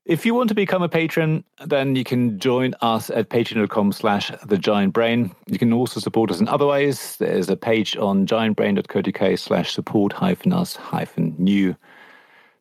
If 0.06 0.24
you 0.24 0.32
want 0.32 0.48
to 0.48 0.54
become 0.54 0.82
a 0.82 0.88
patron, 0.88 1.44
then 1.66 1.94
you 1.94 2.04
can 2.04 2.38
join 2.38 2.74
us 2.80 3.10
at 3.10 3.28
patreon.com 3.28 3.92
slash 3.92 4.32
the 4.46 4.56
giant 4.56 4.94
brain. 4.94 5.30
You 5.46 5.58
can 5.58 5.74
also 5.74 6.00
support 6.00 6.30
us 6.30 6.40
in 6.40 6.48
other 6.48 6.64
ways. 6.64 7.16
There's 7.18 7.50
a 7.50 7.56
page 7.56 7.98
on 7.98 8.26
giantbrain.co.uk 8.26 9.38
slash 9.38 9.74
support 9.74 10.14
hyphen 10.14 10.54
us 10.54 10.74
hyphen 10.74 11.34
new. 11.38 11.76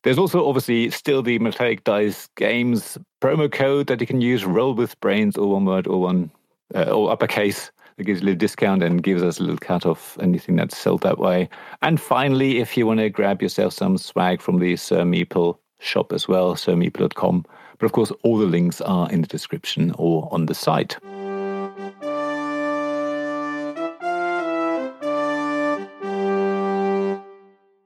There's 0.07 0.17
also 0.17 0.47
obviously 0.47 0.89
still 0.91 1.21
the 1.21 1.37
Metallic 1.39 1.83
Dice 1.83 2.29
Games 2.37 2.97
promo 3.19 3.51
code 3.51 3.87
that 3.87 3.99
you 3.99 4.07
can 4.07 4.21
use, 4.21 4.45
roll 4.45 4.73
with 4.73 4.97
brains, 5.01 5.35
or 5.35 5.51
one 5.51 5.65
word, 5.65 5.85
or 5.85 5.99
one, 5.99 6.31
uh, 6.73 6.83
or 6.83 7.11
uppercase. 7.11 7.73
That 7.97 8.05
gives 8.05 8.21
you 8.21 8.23
a 8.23 8.27
little 8.27 8.39
discount 8.39 8.83
and 8.83 9.03
gives 9.03 9.21
us 9.21 9.37
a 9.37 9.41
little 9.41 9.57
cut 9.57 9.85
off 9.85 10.17
anything 10.21 10.55
that's 10.55 10.77
sold 10.77 11.03
that 11.03 11.19
way. 11.19 11.49
And 11.81 11.99
finally, 11.99 12.59
if 12.59 12.77
you 12.77 12.87
want 12.87 13.01
to 13.01 13.09
grab 13.09 13.41
yourself 13.41 13.73
some 13.73 13.97
swag 13.97 14.41
from 14.41 14.59
the 14.59 14.77
Sir 14.77 15.03
Meeple 15.03 15.57
shop 15.79 16.13
as 16.13 16.25
well, 16.25 16.55
sirmeeple.com. 16.55 17.45
But 17.77 17.85
of 17.85 17.91
course, 17.91 18.13
all 18.23 18.37
the 18.37 18.45
links 18.45 18.79
are 18.79 19.11
in 19.11 19.19
the 19.19 19.27
description 19.27 19.93
or 19.97 20.29
on 20.31 20.45
the 20.45 20.55
site. 20.55 20.95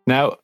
Now, 0.06 0.36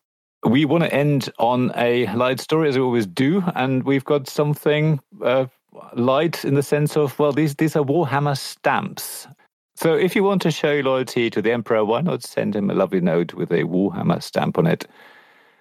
we 0.47 0.65
want 0.65 0.83
to 0.83 0.93
end 0.93 1.29
on 1.39 1.71
a 1.75 2.07
light 2.13 2.39
story 2.39 2.69
as 2.69 2.77
we 2.77 2.83
always 2.83 3.05
do, 3.05 3.43
and 3.55 3.83
we've 3.83 4.05
got 4.05 4.27
something 4.27 4.99
uh, 5.23 5.45
light 5.93 6.45
in 6.45 6.55
the 6.55 6.63
sense 6.63 6.95
of 6.95 7.17
well, 7.19 7.31
these 7.31 7.55
these 7.55 7.75
are 7.75 7.83
Warhammer 7.83 8.37
stamps. 8.37 9.27
So 9.75 9.93
if 9.93 10.15
you 10.15 10.23
want 10.23 10.41
to 10.41 10.51
show 10.51 10.79
loyalty 10.79 11.29
to 11.29 11.41
the 11.41 11.51
Emperor, 11.51 11.85
why 11.85 12.01
not 12.01 12.23
send 12.23 12.55
him 12.55 12.69
a 12.69 12.73
lovely 12.73 13.01
note 13.01 13.33
with 13.33 13.51
a 13.51 13.63
Warhammer 13.63 14.23
stamp 14.23 14.57
on 14.57 14.65
it? 14.65 14.87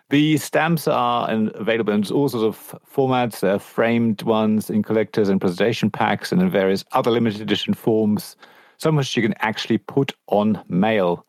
The 0.09 0.37
stamps 0.37 0.87
are 0.87 1.29
available 1.31 1.93
in 1.93 2.07
all 2.13 2.29
sorts 2.29 2.35
of 2.35 2.81
formats. 2.89 3.41
They're 3.41 3.59
framed 3.59 4.23
ones 4.23 4.71
in 4.71 4.83
collectors 4.83 5.29
and 5.29 5.41
presentation 5.41 5.91
packs, 5.91 6.33
and 6.33 6.41
in 6.41 6.49
various 6.49 6.85
other 6.93 7.11
limited 7.11 7.41
edition 7.41 7.75
forms. 7.75 8.37
Some 8.79 8.97
which 8.97 9.17
you 9.17 9.23
can 9.23 9.35
actually 9.41 9.79
put 9.79 10.13
on 10.29 10.63
mail. 10.69 11.27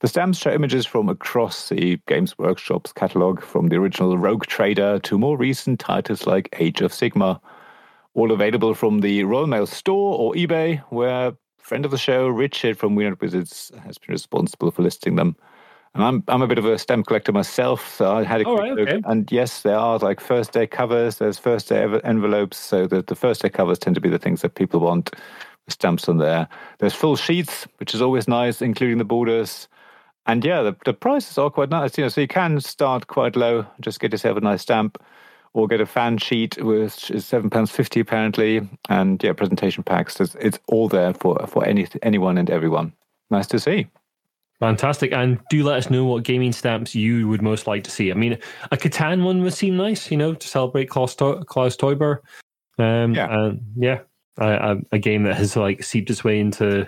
The 0.00 0.08
stamps 0.08 0.38
show 0.38 0.50
images 0.50 0.86
from 0.86 1.10
across 1.10 1.68
the 1.68 2.00
Games 2.08 2.38
Workshop's 2.38 2.90
catalogue, 2.90 3.42
from 3.42 3.68
the 3.68 3.76
original 3.76 4.16
Rogue 4.16 4.46
Trader 4.46 4.98
to 5.00 5.18
more 5.18 5.36
recent 5.36 5.78
titles 5.78 6.26
like 6.26 6.48
Age 6.58 6.80
of 6.80 6.90
Sigmar. 6.90 7.38
All 8.14 8.32
available 8.32 8.72
from 8.72 9.00
the 9.00 9.24
Royal 9.24 9.46
Mail 9.46 9.66
store 9.66 10.18
or 10.18 10.32
eBay, 10.32 10.80
where 10.88 11.34
friend 11.58 11.84
of 11.84 11.90
the 11.90 11.98
show, 11.98 12.28
Richard 12.28 12.78
from 12.78 12.94
Weird 12.94 13.20
Wizards, 13.20 13.70
has 13.84 13.98
been 13.98 14.14
responsible 14.14 14.70
for 14.70 14.80
listing 14.80 15.16
them. 15.16 15.36
And 15.94 16.02
I'm 16.02 16.24
I'm 16.28 16.40
a 16.40 16.46
bit 16.46 16.56
of 16.56 16.64
a 16.64 16.78
stamp 16.78 17.06
collector 17.06 17.32
myself, 17.32 17.94
so 17.94 18.10
I 18.10 18.24
had 18.24 18.40
a 18.40 18.44
quick 18.44 18.58
right, 18.58 18.72
look. 18.72 18.88
okay. 18.88 19.02
And 19.04 19.30
yes, 19.30 19.60
there 19.60 19.76
are 19.76 19.98
like 19.98 20.20
first 20.20 20.52
day 20.52 20.66
covers. 20.66 21.18
There's 21.18 21.36
first 21.36 21.68
day 21.68 21.86
envelopes. 22.04 22.56
So 22.56 22.86
the, 22.86 23.02
the 23.02 23.14
first 23.14 23.42
day 23.42 23.50
covers 23.50 23.78
tend 23.78 23.96
to 23.96 24.00
be 24.00 24.08
the 24.08 24.18
things 24.18 24.40
that 24.40 24.54
people 24.54 24.80
want. 24.80 25.10
with 25.10 25.74
Stamps 25.74 26.08
on 26.08 26.16
there. 26.16 26.48
There's 26.78 26.94
full 26.94 27.16
sheets, 27.16 27.66
which 27.76 27.94
is 27.94 28.00
always 28.00 28.26
nice, 28.26 28.62
including 28.62 28.96
the 28.96 29.04
borders. 29.04 29.68
And 30.26 30.44
yeah, 30.44 30.62
the, 30.62 30.76
the 30.84 30.92
prices 30.92 31.38
are 31.38 31.50
quite 31.50 31.70
nice. 31.70 31.96
You 31.96 32.04
know, 32.04 32.08
so 32.08 32.20
you 32.20 32.28
can 32.28 32.60
start 32.60 33.06
quite 33.06 33.36
low, 33.36 33.66
just 33.80 34.00
get 34.00 34.12
yourself 34.12 34.36
a 34.36 34.40
nice 34.40 34.62
stamp, 34.62 35.02
or 35.54 35.66
get 35.66 35.80
a 35.80 35.86
fan 35.86 36.18
sheet, 36.18 36.62
which 36.62 37.10
is 37.10 37.26
seven 37.26 37.50
pounds 37.50 37.70
fifty 37.70 38.00
apparently. 38.00 38.68
And 38.88 39.22
yeah, 39.22 39.32
presentation 39.32 39.82
packs. 39.82 40.20
It's, 40.20 40.36
it's 40.36 40.58
all 40.68 40.88
there 40.88 41.14
for 41.14 41.46
for 41.46 41.64
any 41.64 41.88
anyone 42.02 42.38
and 42.38 42.50
everyone. 42.50 42.92
Nice 43.30 43.46
to 43.48 43.58
see. 43.58 43.86
Fantastic. 44.60 45.10
And 45.12 45.40
do 45.48 45.64
let 45.64 45.78
us 45.78 45.88
know 45.88 46.04
what 46.04 46.22
gaming 46.22 46.52
stamps 46.52 46.94
you 46.94 47.26
would 47.28 47.40
most 47.40 47.66
like 47.66 47.82
to 47.84 47.90
see. 47.90 48.10
I 48.10 48.14
mean, 48.14 48.38
a 48.70 48.76
Catan 48.76 49.24
one 49.24 49.40
would 49.40 49.54
seem 49.54 49.76
nice, 49.78 50.10
you 50.10 50.18
know, 50.18 50.34
to 50.34 50.46
celebrate 50.46 50.90
Klaus, 50.90 51.14
to- 51.14 51.42
Klaus 51.46 51.78
Teuber. 51.78 52.18
Um, 52.78 53.14
Yeah. 53.14 53.34
And 53.34 53.62
yeah, 53.74 54.00
a, 54.36 54.46
a, 54.46 54.76
a 54.92 54.98
game 54.98 55.22
that 55.22 55.36
has 55.36 55.56
like 55.56 55.82
seeped 55.82 56.10
its 56.10 56.24
way 56.24 56.38
into 56.38 56.86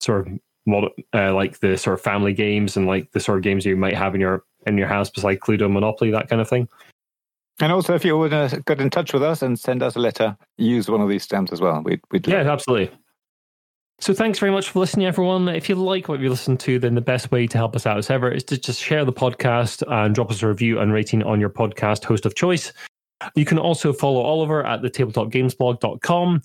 sort 0.00 0.26
of 0.26 0.32
mod, 0.66 0.90
uh, 1.14 1.34
like 1.34 1.60
the 1.60 1.76
sort 1.76 1.94
of 1.94 2.00
family 2.00 2.32
games 2.32 2.76
and 2.76 2.86
like 2.86 3.10
the 3.12 3.20
sort 3.20 3.38
of 3.38 3.44
games 3.44 3.64
you 3.64 3.76
might 3.76 3.96
have 3.96 4.14
in 4.14 4.20
your 4.20 4.44
in 4.66 4.78
your 4.78 4.88
house, 4.88 5.10
beside 5.10 5.40
Cluedo, 5.40 5.70
Monopoly, 5.70 6.10
that 6.12 6.28
kind 6.28 6.40
of 6.40 6.48
thing. 6.48 6.68
And 7.60 7.72
also, 7.72 7.94
if 7.94 8.04
you 8.04 8.16
want 8.16 8.32
to 8.32 8.62
get 8.66 8.80
in 8.80 8.90
touch 8.90 9.12
with 9.12 9.22
us 9.22 9.42
and 9.42 9.58
send 9.58 9.82
us 9.82 9.96
a 9.96 9.98
letter, 9.98 10.36
use 10.56 10.88
one 10.88 11.00
of 11.00 11.08
these 11.08 11.22
stamps 11.22 11.52
as 11.52 11.60
well. 11.60 11.82
We'd, 11.82 12.00
we'd 12.10 12.26
Yeah, 12.26 12.50
absolutely. 12.50 12.96
So 14.00 14.12
thanks 14.12 14.40
very 14.40 14.50
much 14.50 14.70
for 14.70 14.80
listening, 14.80 15.06
everyone. 15.06 15.48
If 15.48 15.68
you 15.68 15.76
like 15.76 16.08
what 16.08 16.18
you 16.18 16.28
listen 16.28 16.56
to, 16.58 16.80
then 16.80 16.96
the 16.96 17.00
best 17.00 17.30
way 17.30 17.46
to 17.46 17.56
help 17.56 17.76
us 17.76 17.86
out 17.86 17.98
as 17.98 18.10
ever 18.10 18.28
is 18.28 18.42
to 18.44 18.58
just 18.58 18.82
share 18.82 19.04
the 19.04 19.12
podcast 19.12 19.84
and 19.88 20.12
drop 20.12 20.28
us 20.30 20.42
a 20.42 20.48
review 20.48 20.80
and 20.80 20.92
rating 20.92 21.22
on 21.22 21.38
your 21.38 21.50
podcast 21.50 22.02
host 22.04 22.26
of 22.26 22.34
choice. 22.34 22.72
You 23.36 23.44
can 23.44 23.60
also 23.60 23.92
follow 23.92 24.20
Oliver 24.22 24.66
at 24.66 24.82
the 24.82 24.90
tabletopgamesblog.com. 24.90 26.42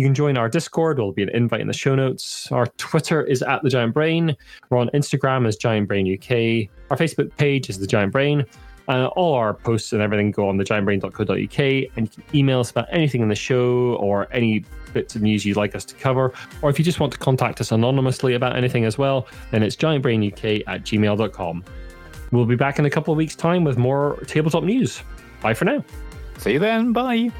You 0.00 0.06
can 0.06 0.14
join 0.14 0.38
our 0.38 0.48
Discord. 0.48 0.96
There'll 0.96 1.12
be 1.12 1.24
an 1.24 1.28
invite 1.28 1.60
in 1.60 1.66
the 1.66 1.74
show 1.74 1.94
notes. 1.94 2.50
Our 2.50 2.68
Twitter 2.78 3.22
is 3.22 3.42
at 3.42 3.62
the 3.62 3.68
Giant 3.68 3.92
Brain. 3.92 4.34
We're 4.70 4.78
on 4.78 4.88
Instagram 4.94 5.46
as 5.46 5.56
Giant 5.56 5.88
Brain 5.88 6.10
UK. 6.10 6.70
Our 6.90 6.96
Facebook 6.96 7.36
page 7.36 7.68
is 7.68 7.78
the 7.78 7.86
Giant 7.86 8.10
Brain. 8.10 8.46
Uh, 8.88 9.08
all 9.08 9.34
our 9.34 9.52
posts 9.52 9.92
and 9.92 10.00
everything 10.00 10.30
go 10.30 10.48
on 10.48 10.56
thegiantbrain.co.uk, 10.56 11.90
and 11.98 12.06
you 12.06 12.08
can 12.08 12.24
email 12.34 12.60
us 12.60 12.70
about 12.70 12.86
anything 12.90 13.20
in 13.20 13.28
the 13.28 13.34
show 13.34 13.94
or 14.00 14.26
any 14.32 14.64
bits 14.94 15.14
of 15.16 15.20
news 15.20 15.44
you'd 15.44 15.58
like 15.58 15.74
us 15.74 15.84
to 15.84 15.94
cover. 15.96 16.32
Or 16.62 16.70
if 16.70 16.78
you 16.78 16.84
just 16.84 16.98
want 16.98 17.12
to 17.12 17.18
contact 17.18 17.60
us 17.60 17.70
anonymously 17.70 18.32
about 18.32 18.56
anything 18.56 18.86
as 18.86 18.96
well, 18.96 19.28
then 19.50 19.62
it's 19.62 19.76
giantbrainuk 19.76 20.62
at 20.66 20.82
gmail.com. 20.82 21.64
We'll 22.32 22.46
be 22.46 22.56
back 22.56 22.78
in 22.78 22.86
a 22.86 22.90
couple 22.90 23.12
of 23.12 23.18
weeks' 23.18 23.36
time 23.36 23.64
with 23.64 23.76
more 23.76 24.16
tabletop 24.26 24.64
news. 24.64 25.02
Bye 25.42 25.52
for 25.52 25.66
now. 25.66 25.84
See 26.38 26.54
you 26.54 26.58
then. 26.58 26.94
Bye. 26.94 27.30